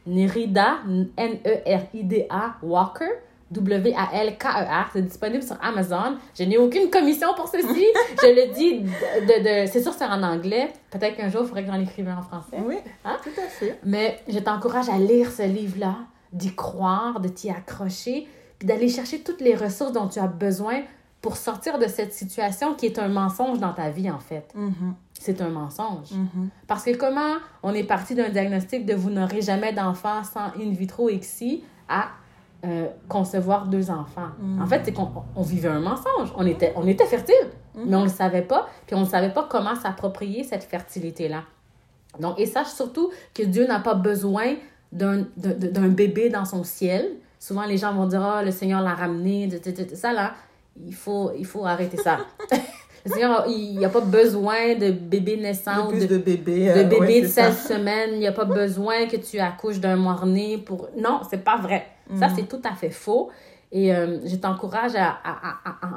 Nerida, 0.07 0.79
N-E-R-I-D-A, 1.17 2.57
Walker, 2.63 3.11
W-A-L-K-E-R. 3.53 4.91
C'est 4.93 5.03
disponible 5.03 5.43
sur 5.43 5.57
Amazon. 5.63 6.17
Je 6.39 6.45
n'ai 6.45 6.59
aucune 6.59 6.91
commission 6.91 7.29
pour 7.37 7.49
ceci. 7.49 7.67
je 8.23 8.27
le 8.27 8.55
dis 8.55 8.81
de... 8.81 9.65
de, 9.65 9.71
c'est 9.71 9.83
sûr 9.83 9.93
c'est 9.93 10.05
en 10.05 10.23
anglais. 10.23 10.73
Peut-être 10.91 11.17
qu'un 11.17 11.29
jour, 11.29 11.43
il 11.43 11.49
faudrait 11.49 11.65
que 11.65 11.71
j'en 11.71 11.81
écrive 11.81 12.09
en 12.09 12.23
français. 12.23 12.59
Oui, 12.65 12.77
hein? 13.05 13.17
tout 13.23 13.41
à 13.41 13.49
fait. 13.49 13.79
Mais 13.85 14.21
je 14.29 14.39
t'encourage 14.39 14.89
à 14.89 14.99
lire 14.99 15.31
ce 15.31 15.43
livre-là, 15.43 15.97
d'y 16.33 16.55
croire, 16.55 17.21
de 17.21 17.29
t'y 17.29 17.51
accrocher, 17.51 18.27
puis 18.59 18.67
d'aller 18.67 18.89
chercher 18.89 19.21
toutes 19.21 19.41
les 19.41 19.55
ressources 19.55 19.93
dont 19.93 20.09
tu 20.09 20.19
as 20.19 20.27
besoin 20.27 20.83
pour 21.21 21.37
sortir 21.37 21.79
de 21.79 21.87
cette 21.87 22.13
situation 22.13 22.75
qui 22.75 22.87
est 22.87 22.99
un 22.99 23.09
mensonge 23.09 23.61
dans 23.61 23.73
ta 23.73 23.91
vie, 23.91 24.11
en 24.11 24.19
fait. 24.19 24.53
Mm-hmm. 24.57 24.93
C'est 25.13 25.41
un 25.41 25.51
mensonge. 25.51 26.11
Mm-hmm. 26.11 26.49
Parce 26.67 26.85
que 26.85 26.97
comment 26.97 27.37
on 27.63 27.73
est 27.73 27.85
parti 27.85 28.17
d'un 28.17 28.29
diagnostic 28.29 28.85
de 28.85 28.95
vous 28.95 29.11
n'aurez 29.11 29.41
jamais 29.41 29.73
d'enfant 29.73 30.25
sans 30.25 30.49
in 30.61 30.71
vitro 30.73 31.09
exi 31.09 31.63
à 31.89 32.09
euh, 32.65 32.87
concevoir 33.09 33.67
deux 33.67 33.91
enfants. 33.91 34.29
En 34.61 34.67
fait, 34.67 34.83
c'est 34.85 34.93
qu'on 34.93 35.11
on 35.35 35.43
vivait 35.43 35.69
un 35.69 35.81
mensonge. 35.81 36.33
On 36.37 36.47
était, 36.47 36.73
on 36.77 36.87
était 36.87 37.07
fertile, 37.07 37.35
mm-hmm. 37.77 37.85
mais 37.87 37.97
on 37.97 38.01
ne 38.01 38.05
le 38.05 38.11
savait 38.11 38.43
pas. 38.43 38.69
Puis 38.87 38.95
on 38.95 39.01
ne 39.01 39.07
savait 39.07 39.33
pas 39.33 39.47
comment 39.51 39.75
s'approprier 39.75 40.45
cette 40.45 40.65
fertilité-là. 40.65 41.43
Donc, 42.21 42.39
et 42.39 42.47
sache 42.47 42.69
surtout 42.69 43.11
que 43.35 43.43
Dieu 43.43 43.67
n'a 43.67 43.81
pas 43.81 43.95
besoin 43.95 44.55
d'un 44.93 45.25
bébé 45.89 46.29
dans 46.29 46.45
son 46.45 46.65
ciel. 46.65 47.09
Souvent, 47.39 47.65
les 47.65 47.79
gens 47.79 47.93
vont 47.95 48.07
dire, 48.07 48.23
oh, 48.23 48.45
le 48.45 48.51
Seigneur 48.51 48.81
l'a 48.83 48.95
ramené, 48.95 49.49
ça 49.95 50.13
là. 50.13 50.35
Il 50.87 50.95
faut, 50.95 51.33
il 51.37 51.45
faut 51.45 51.67
arrêter 51.67 51.97
ça. 51.97 52.19
Seigneur, 53.07 53.47
il 53.49 53.79
n'y 53.79 53.85
a 53.85 53.89
pas 53.89 54.01
besoin 54.01 54.75
de 54.77 54.91
bébé 54.91 55.37
naissant. 55.37 55.91
De, 55.91 56.07
de, 56.07 56.19
bébé. 56.19 56.67
De 56.67 56.95
euh, 56.95 57.23
de 57.23 57.27
16 57.27 57.67
semaines. 57.67 58.11
Il 58.13 58.19
n'y 58.21 58.27
a 58.27 58.33
pas 58.33 58.45
besoin 58.45 59.07
que 59.07 59.17
tu 59.17 59.39
accouches 59.39 59.81
d'un 59.81 59.97
mois-né 59.97 60.59
pour... 60.59 60.89
Non, 60.97 61.21
c'est 61.29 61.43
pas 61.43 61.57
vrai. 61.57 61.87
Ça, 62.19 62.29
mm. 62.29 62.33
c'est 62.37 62.49
tout 62.49 62.63
à 62.65 62.75
fait 62.75 62.91
faux. 62.91 63.31
Et 63.73 63.95
euh, 63.95 64.19
je 64.27 64.37
t'encourage 64.37 64.93
à, 64.95 65.19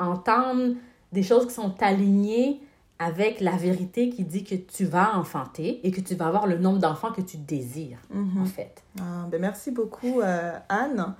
entendre 0.01 0.75
des 1.11 1.23
choses 1.23 1.45
qui 1.47 1.53
sont 1.53 1.75
alignées 1.81 2.61
avec 2.97 3.41
la 3.41 3.51
vérité 3.51 4.09
qui 4.09 4.23
dit 4.23 4.45
que 4.45 4.55
tu 4.55 4.85
vas 4.85 5.17
enfanter 5.17 5.85
et 5.85 5.91
que 5.91 5.99
tu 5.99 6.15
vas 6.15 6.27
avoir 6.27 6.47
le 6.47 6.57
nombre 6.57 6.79
d'enfants 6.79 7.11
que 7.11 7.21
tu 7.21 7.35
désires, 7.35 7.99
mm-hmm. 8.13 8.41
en 8.41 8.45
fait. 8.45 8.83
Ah, 8.99 9.27
ben 9.29 9.41
merci 9.41 9.71
beaucoup, 9.71 10.21
euh, 10.21 10.53
Anne. 10.69 11.13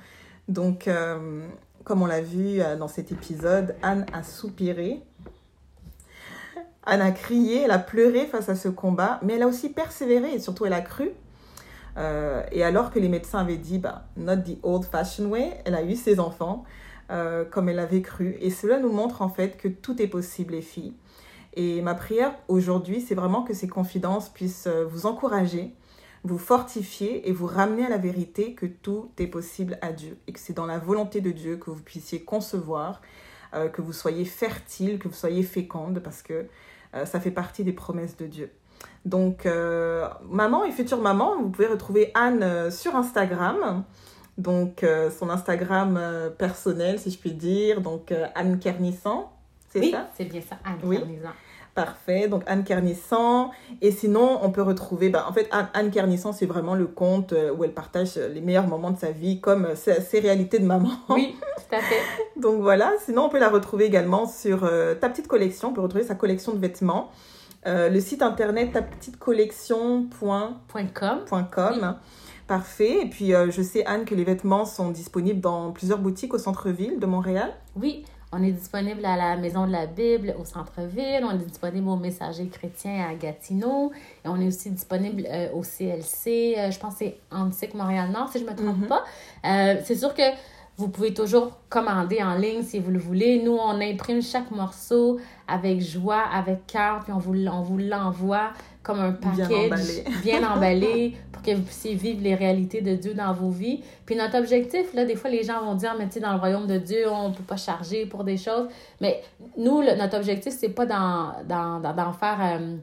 Donc, 0.48 0.90
comme 1.84 2.02
on 2.02 2.06
l'a 2.06 2.22
vu 2.22 2.60
dans 2.80 2.88
cet 2.88 3.12
épisode, 3.12 3.76
Anne 3.82 4.06
a 4.14 4.24
soupiré. 4.24 5.02
Anne 6.86 7.02
a 7.02 7.12
crié, 7.12 7.64
elle 7.64 7.72
a 7.72 7.80
pleuré 7.80 8.26
face 8.26 8.50
à 8.50 8.56
ce 8.56 8.68
combat, 8.70 9.20
mais 9.24 9.34
elle 9.34 9.44
a 9.44 9.48
aussi 9.48 9.70
persévéré 9.70 10.34
et 10.34 10.40
surtout 10.40 10.66
elle 10.66 10.74
a 10.74 10.82
cru 10.82 11.12
euh, 11.98 12.44
et 12.52 12.64
alors 12.64 12.92
que 12.92 13.00
les 13.00 13.10
médecins 13.10 13.40
avaient 13.40 13.58
dit, 13.58 13.80
bah, 13.80 14.06
not 14.18 14.38
the 14.38 14.58
old-fashioned 14.64 15.32
way, 15.32 15.62
elle 15.66 15.76
a 15.76 15.84
eu 15.84 15.96
ses 15.96 16.20
enfants 16.20 16.66
euh, 17.12 17.46
comme 17.46 17.70
elle 17.70 17.80
avait 17.80 18.02
cru. 18.02 18.38
Et 18.42 18.50
cela 18.50 18.80
nous 18.80 18.92
montre 18.92 19.22
en 19.22 19.30
fait 19.30 19.58
que 19.58 19.68
tout 19.68 20.02
est 20.02 20.08
possible, 20.08 20.54
les 20.54 20.62
filles. 20.62 20.94
Et 21.54 21.82
ma 21.82 21.96
prière 21.96 22.36
aujourd'hui, 22.48 23.00
c'est 23.00 23.16
vraiment 23.16 23.44
que 23.44 23.54
ces 23.54 23.68
confidences 23.68 24.30
puissent 24.30 24.68
euh, 24.68 24.86
vous 24.86 25.06
encourager, 25.06 25.74
vous 26.26 26.38
fortifier 26.38 27.30
et 27.30 27.32
vous 27.32 27.46
ramener 27.46 27.86
à 27.86 27.90
la 27.90 27.98
vérité 27.98 28.56
que 28.56 28.66
tout 28.66 29.10
est 29.20 29.28
possible 29.28 29.78
à 29.82 29.94
Dieu 29.94 30.18
et 30.28 30.34
que 30.34 30.40
c'est 30.40 30.54
dans 30.54 30.66
la 30.66 30.80
volonté 30.80 31.22
de 31.22 31.32
Dieu 31.32 31.58
que 31.58 31.70
vous 31.70 31.82
puissiez 31.82 32.24
concevoir, 32.24 33.02
que 33.74 33.82
vous 33.82 33.94
soyez 33.94 34.26
fertile, 34.26 35.00
que 35.00 35.08
vous 35.08 35.14
soyez 35.14 35.44
féconde, 35.44 36.00
parce 36.00 36.24
que 36.24 36.48
ça 37.04 37.20
fait 37.20 37.32
partie 37.32 37.64
des 37.64 37.74
promesses 37.74 38.16
de 38.16 38.28
Dieu. 38.28 38.52
Donc, 39.06 39.46
euh, 39.46 40.08
maman 40.30 40.64
et 40.66 40.72
future 40.72 41.00
maman, 41.00 41.42
vous 41.42 41.50
pouvez 41.50 41.68
retrouver 41.68 42.12
Anne 42.16 42.42
euh, 42.44 42.72
sur 42.72 42.96
Instagram. 42.96 43.84
Donc, 44.38 44.84
euh, 44.84 45.10
son 45.12 45.30
Instagram 45.30 45.96
euh, 45.98 46.30
personnel, 46.30 47.00
si 47.00 47.12
je 47.12 47.20
puis 47.20 47.32
dire, 47.32 47.82
donc 47.82 48.14
Anne 48.34 48.60
Kernissan, 48.60 49.30
c'est 49.70 49.80
oui, 49.80 49.96
c'est 50.16 50.26
bien 50.26 50.42
ça, 50.42 50.58
Anne 50.66 50.80
oui. 50.84 51.00
Parfait, 51.76 52.28
donc 52.28 52.44
Anne 52.48 52.64
Kernissan. 52.64 53.52
Et 53.82 53.92
sinon, 53.92 54.40
on 54.42 54.50
peut 54.50 54.64
retrouver, 54.64 55.10
bah, 55.10 55.26
en 55.30 55.34
fait, 55.34 55.50
Anne, 55.52 55.92
Kernissan, 55.92 56.34
c'est 56.34 56.46
vraiment 56.46 56.74
le 56.74 56.88
compte 56.88 57.34
où 57.56 57.64
elle 57.64 57.74
partage 57.74 58.16
les 58.16 58.42
meilleurs 58.42 58.68
moments 58.68 58.92
de 58.92 58.98
sa 58.98 59.12
vie, 59.12 59.42
comme 59.42 59.76
ses, 59.76 60.20
réalités 60.20 60.60
de 60.60 60.66
maman. 60.66 60.90
Oui, 61.10 61.36
tout 61.58 61.76
à 61.76 61.82
fait. 61.82 62.00
donc 62.40 62.62
voilà, 62.62 62.94
sinon, 63.06 63.26
on 63.26 63.30
peut 63.30 63.40
la 63.40 63.50
retrouver 63.50 63.86
également 63.86 64.26
sur 64.26 64.62
ta 64.62 65.10
petite 65.10 65.28
collection, 65.28 65.70
on 65.70 65.74
peut 65.74 65.82
retrouver 65.82 66.06
sa 66.06 66.16
collection 66.16 66.54
de 66.54 66.60
vêtements. 66.60 67.12
Euh, 67.68 67.90
le 67.90 68.00
site 68.00 68.22
internet 68.22 68.74
ta 68.74 68.84
petite 68.84 69.18
collection.com. 69.18 70.56
Parfait. 72.48 73.02
Et 73.02 73.10
puis, 73.10 73.34
euh, 73.34 73.50
je 73.50 73.64
sais, 73.64 73.84
Anne, 73.86 74.06
que 74.06 74.14
les 74.14 74.24
vêtements 74.24 74.66
sont 74.66 74.92
disponibles 74.92 75.42
dans 75.42 75.72
plusieurs 75.72 75.98
boutiques 75.98 76.36
au 76.36 76.38
centre-ville 76.38 77.00
de 77.00 77.06
Montréal. 77.08 77.56
Oui, 77.76 78.06
on 78.32 78.44
est 78.44 78.52
disponible 78.52 79.06
à 79.06 79.16
la 79.16 79.38
Maison 79.38 79.66
de 79.66 79.72
la 79.72 79.86
Bible 79.86 80.36
au 80.40 80.46
centre-ville. 80.46 81.22
On 81.24 81.32
est 81.32 81.46
disponible 81.46 81.88
au 81.88 81.96
Messager 81.96 82.48
chrétien 82.48 83.08
à 83.10 83.14
Gatineau. 83.16 83.92
Et 84.24 84.28
on 84.28 84.40
est 84.42 84.48
aussi 84.48 84.72
disponible 84.72 85.26
euh, 85.28 85.52
au 85.54 85.62
CLC. 85.62 86.56
je 86.72 86.80
pense 86.80 86.94
que 86.96 87.00
c'est 87.00 87.18
Antique 87.32 87.74
Montréal-Nord, 87.74 88.30
si 88.30 88.40
je 88.40 88.44
ne 88.44 88.50
me 88.50 88.56
trompe 88.56 88.84
mm-hmm. 88.84 88.88
pas. 88.88 89.84
c'est 89.84 89.96
sûr 89.96 90.14
que 90.14 90.24
vous 90.78 90.90
pouvez 90.90 91.14
toujours 91.14 91.52
commander 91.70 92.22
en 92.22 92.36
ligne 92.36 92.62
si 92.62 92.80
vous 92.80 92.92
le 92.92 93.00
voulez. 93.00 93.42
Nous, 93.42 93.54
on 93.54 93.80
imprime 93.80 94.22
chaque 94.22 94.52
morceau 94.52 95.20
avec 95.48 95.80
joie, 95.80 96.22
avec 96.34 96.68
cœur, 96.68 97.00
puis 97.04 97.14
on 97.14 97.18
vous, 97.18 97.36
on 97.48 97.62
vous 97.62 97.78
l'envoie 97.78 98.52
comme 98.86 99.00
un 99.00 99.12
package 99.14 100.04
bien 100.24 100.48
emballé. 100.48 101.18
pour 101.32 101.42
que 101.42 101.52
vous 101.52 101.64
puissiez 101.64 101.96
vivre 101.96 102.22
les 102.22 102.36
réalités 102.36 102.82
de 102.82 102.96
Dieu 102.96 103.14
dans 103.16 103.34
vos 103.34 103.50
vies. 103.50 103.84
Puis 104.06 104.16
notre 104.16 104.38
objectif, 104.38 104.94
là, 104.94 105.06
des 105.06 105.16
fois, 105.16 105.30
les 105.30 105.44
gens 105.44 105.66
vont 105.66 105.74
dire, 105.74 105.96
mais 105.98 106.06
tu 106.06 106.14
sais, 106.14 106.20
dans 106.20 106.34
le 106.34 106.40
royaume 106.40 106.68
de 106.68 106.78
Dieu, 106.78 107.10
on 107.10 107.30
ne 107.30 107.34
peut 107.34 107.44
pas 107.44 107.58
charger 107.58 108.06
pour 108.06 108.24
des 108.24 108.38
choses. 108.38 108.70
Mais 109.02 109.22
nous, 109.58 109.82
notre 109.82 110.18
objectif, 110.18 110.54
c'est 110.56 110.70
pas 110.70 110.86
d'en, 110.86 111.34
d'en, 111.48 112.14
faire 112.14 112.40
euh, 112.42 112.78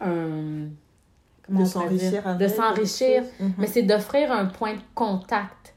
un... 0.00 1.56
de 1.60 1.64
s'enrichir. 1.64 2.36
De 2.36 2.48
s'enrichir, 2.48 3.22
mais 3.56 3.68
c'est 3.68 3.82
d'offrir 3.82 4.32
un 4.32 4.46
point 4.46 4.74
de 4.74 4.82
contact 4.94 5.74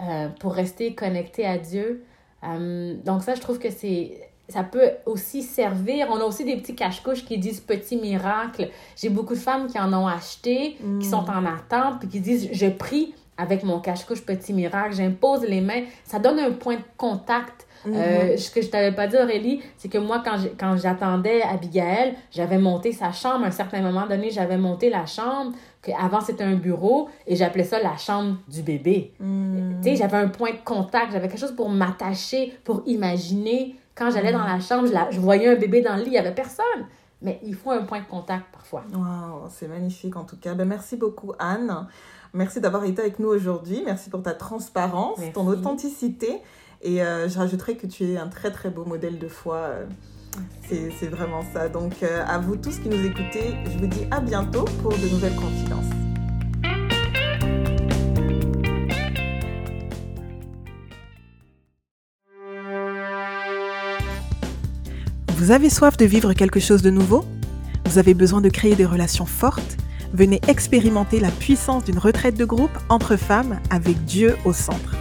euh, 0.00 0.28
pour 0.40 0.54
rester 0.54 0.94
connecté 0.94 1.46
à 1.46 1.58
Dieu. 1.58 2.04
Euh, 2.42 2.94
donc 3.04 3.22
ça, 3.22 3.34
je 3.34 3.40
trouve 3.40 3.58
que 3.58 3.70
c'est 3.70 4.29
ça 4.50 4.62
peut 4.62 4.90
aussi 5.06 5.42
servir. 5.42 6.08
On 6.10 6.16
a 6.16 6.24
aussi 6.24 6.44
des 6.44 6.56
petits 6.56 6.74
cache-couches 6.74 7.24
qui 7.24 7.38
disent 7.38 7.60
petit 7.60 7.96
miracle. 7.96 8.68
J'ai 8.96 9.08
beaucoup 9.08 9.34
de 9.34 9.38
femmes 9.38 9.66
qui 9.66 9.78
en 9.78 9.92
ont 9.92 10.06
acheté, 10.06 10.76
qui 11.00 11.06
sont 11.06 11.22
mm. 11.22 11.30
en 11.30 11.46
attente, 11.46 12.00
puis 12.00 12.08
qui 12.08 12.20
disent 12.20 12.48
je 12.52 12.66
prie 12.66 13.14
avec 13.38 13.62
mon 13.62 13.80
cache-couche 13.80 14.22
petit 14.22 14.52
miracle, 14.52 14.94
j'impose 14.94 15.42
les 15.42 15.60
mains. 15.60 15.82
Ça 16.04 16.18
donne 16.18 16.38
un 16.38 16.52
point 16.52 16.76
de 16.76 16.84
contact. 16.96 17.66
Euh, 17.86 18.34
mm-hmm. 18.34 18.38
ce 18.38 18.50
que 18.50 18.60
je 18.60 18.68
t'avais 18.68 18.92
pas 18.92 19.06
dit, 19.06 19.16
Aurélie, 19.16 19.62
c'est 19.78 19.88
que 19.88 19.96
moi, 19.96 20.22
quand 20.58 20.76
j'attendais 20.76 21.40
Abigail, 21.40 22.14
j'avais 22.30 22.58
monté 22.58 22.92
sa 22.92 23.10
chambre. 23.10 23.44
À 23.44 23.48
un 23.48 23.52
certain 23.52 23.80
moment 23.80 24.06
donné, 24.06 24.30
j'avais 24.30 24.58
monté 24.58 24.90
la 24.90 25.06
chambre 25.06 25.52
avant 25.98 26.20
c'était 26.20 26.44
un 26.44 26.56
bureau 26.56 27.08
et 27.26 27.36
j'appelais 27.36 27.64
ça 27.64 27.82
la 27.82 27.96
chambre 27.96 28.36
du 28.48 28.62
bébé. 28.62 29.12
Hmm. 29.18 29.80
Tu 29.82 29.90
sais, 29.90 29.96
j'avais 29.96 30.18
un 30.18 30.28
point 30.28 30.50
de 30.50 30.58
contact, 30.64 31.12
j'avais 31.12 31.28
quelque 31.28 31.40
chose 31.40 31.56
pour 31.56 31.70
m'attacher, 31.70 32.52
pour 32.64 32.82
imaginer. 32.86 33.76
Quand 34.00 34.10
j'allais 34.10 34.32
dans 34.32 34.44
la 34.44 34.58
chambre, 34.60 34.88
je, 34.88 35.14
je, 35.14 35.20
voyais 35.20 35.46
un 35.46 35.56
bébé 35.56 35.82
dans 35.82 35.94
le 35.94 36.00
lit, 36.00 36.06
il 36.06 36.12
n'y 36.12 36.18
avait 36.18 36.34
personne. 36.34 36.86
Mais 37.20 37.38
il 37.44 37.54
faut 37.54 37.70
un 37.70 37.82
point 37.82 38.00
de 38.00 38.06
contact 38.06 38.46
parfois. 38.50 38.82
Wow, 38.94 39.48
c'est 39.50 39.68
magnifique 39.68 40.16
en 40.16 40.24
tout 40.24 40.38
cas. 40.38 40.54
Ben, 40.54 40.66
merci 40.66 40.96
beaucoup 40.96 41.34
Anne. 41.38 41.86
Merci 42.32 42.62
d'avoir 42.62 42.84
été 42.84 43.02
avec 43.02 43.18
nous 43.18 43.28
aujourd'hui. 43.28 43.82
Merci 43.84 44.08
pour 44.08 44.22
ta 44.22 44.32
transparence, 44.32 45.20
ton 45.34 45.46
authenticité. 45.46 46.40
Et 46.80 47.02
euh, 47.02 47.28
je 47.28 47.38
rajouterais 47.38 47.74
que 47.74 47.86
tu 47.86 48.04
es 48.04 48.16
un 48.16 48.28
très 48.28 48.50
très 48.50 48.70
beau 48.70 48.86
modèle 48.86 49.18
de 49.18 49.28
foi. 49.28 49.68
C'est 50.66 51.08
vraiment 51.08 51.42
ça. 51.52 51.68
Donc 51.68 52.02
euh, 52.02 52.24
à 52.26 52.38
vous 52.38 52.56
tous 52.56 52.78
qui 52.78 52.88
nous 52.88 53.04
écoutez, 53.04 53.54
je 53.66 53.76
vous 53.76 53.86
dis 53.86 54.06
à 54.10 54.20
bientôt 54.20 54.64
pour 54.80 54.92
de 54.92 55.12
nouvelles 55.12 55.36
confidences. 55.36 56.09
Vous 65.40 65.52
avez 65.52 65.70
soif 65.70 65.96
de 65.96 66.04
vivre 66.04 66.34
quelque 66.34 66.60
chose 66.60 66.82
de 66.82 66.90
nouveau? 66.90 67.24
Vous 67.86 67.96
avez 67.96 68.12
besoin 68.12 68.42
de 68.42 68.50
créer 68.50 68.74
des 68.74 68.84
relations 68.84 69.24
fortes? 69.24 69.78
Venez 70.12 70.38
expérimenter 70.48 71.18
la 71.18 71.30
puissance 71.30 71.84
d'une 71.84 71.96
retraite 71.96 72.36
de 72.36 72.44
groupe 72.44 72.76
entre 72.90 73.16
femmes 73.16 73.58
avec 73.70 74.04
Dieu 74.04 74.36
au 74.44 74.52
centre. 74.52 74.96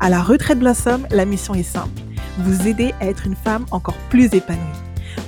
À 0.00 0.10
la 0.10 0.24
retraite 0.24 0.58
Blossom, 0.58 1.06
la 1.12 1.24
mission 1.24 1.54
est 1.54 1.62
simple 1.62 2.02
vous 2.40 2.66
aider 2.66 2.94
à 3.00 3.06
être 3.06 3.26
une 3.28 3.36
femme 3.36 3.64
encore 3.70 3.96
plus 4.10 4.34
épanouie. 4.34 4.60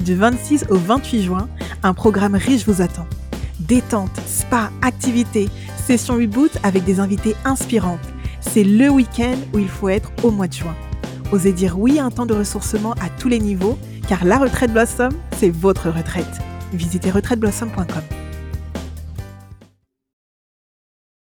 Du 0.01 0.17
26 0.17 0.67
au 0.71 0.77
28 0.77 1.23
juin, 1.23 1.49
un 1.85 1.95
programme 1.95 2.35
riche 2.35 2.67
vous 2.67 2.83
attend. 2.83 3.07
Détente, 3.61 4.21
spa, 4.27 4.73
activités, 4.83 5.49
session 5.87 6.17
reboot 6.17 6.51
avec 6.65 6.85
des 6.85 6.99
invités 6.99 7.37
inspirantes. 7.45 8.01
C'est 8.41 8.65
le 8.65 8.89
week-end 8.89 9.37
où 9.55 9.61
il 9.61 9.69
faut 9.69 9.89
être 9.89 10.11
au 10.25 10.33
mois 10.33 10.49
de 10.49 10.55
juin. 10.55 10.75
Osez 11.31 11.53
dire 11.53 11.79
oui 11.79 12.01
à 12.01 12.07
un 12.07 12.11
temps 12.11 12.27
de 12.27 12.35
ressourcement 12.35 12.95
à 12.95 13.09
tous 13.21 13.29
les 13.29 13.39
niveaux, 13.39 13.79
car 14.09 14.25
la 14.25 14.39
retraite 14.39 14.73
Blossom, 14.73 15.11
c'est 15.37 15.51
votre 15.51 15.91
retraite. 15.91 16.27
Visitez 16.73 17.11
retraiteblossom.com. 17.11 18.18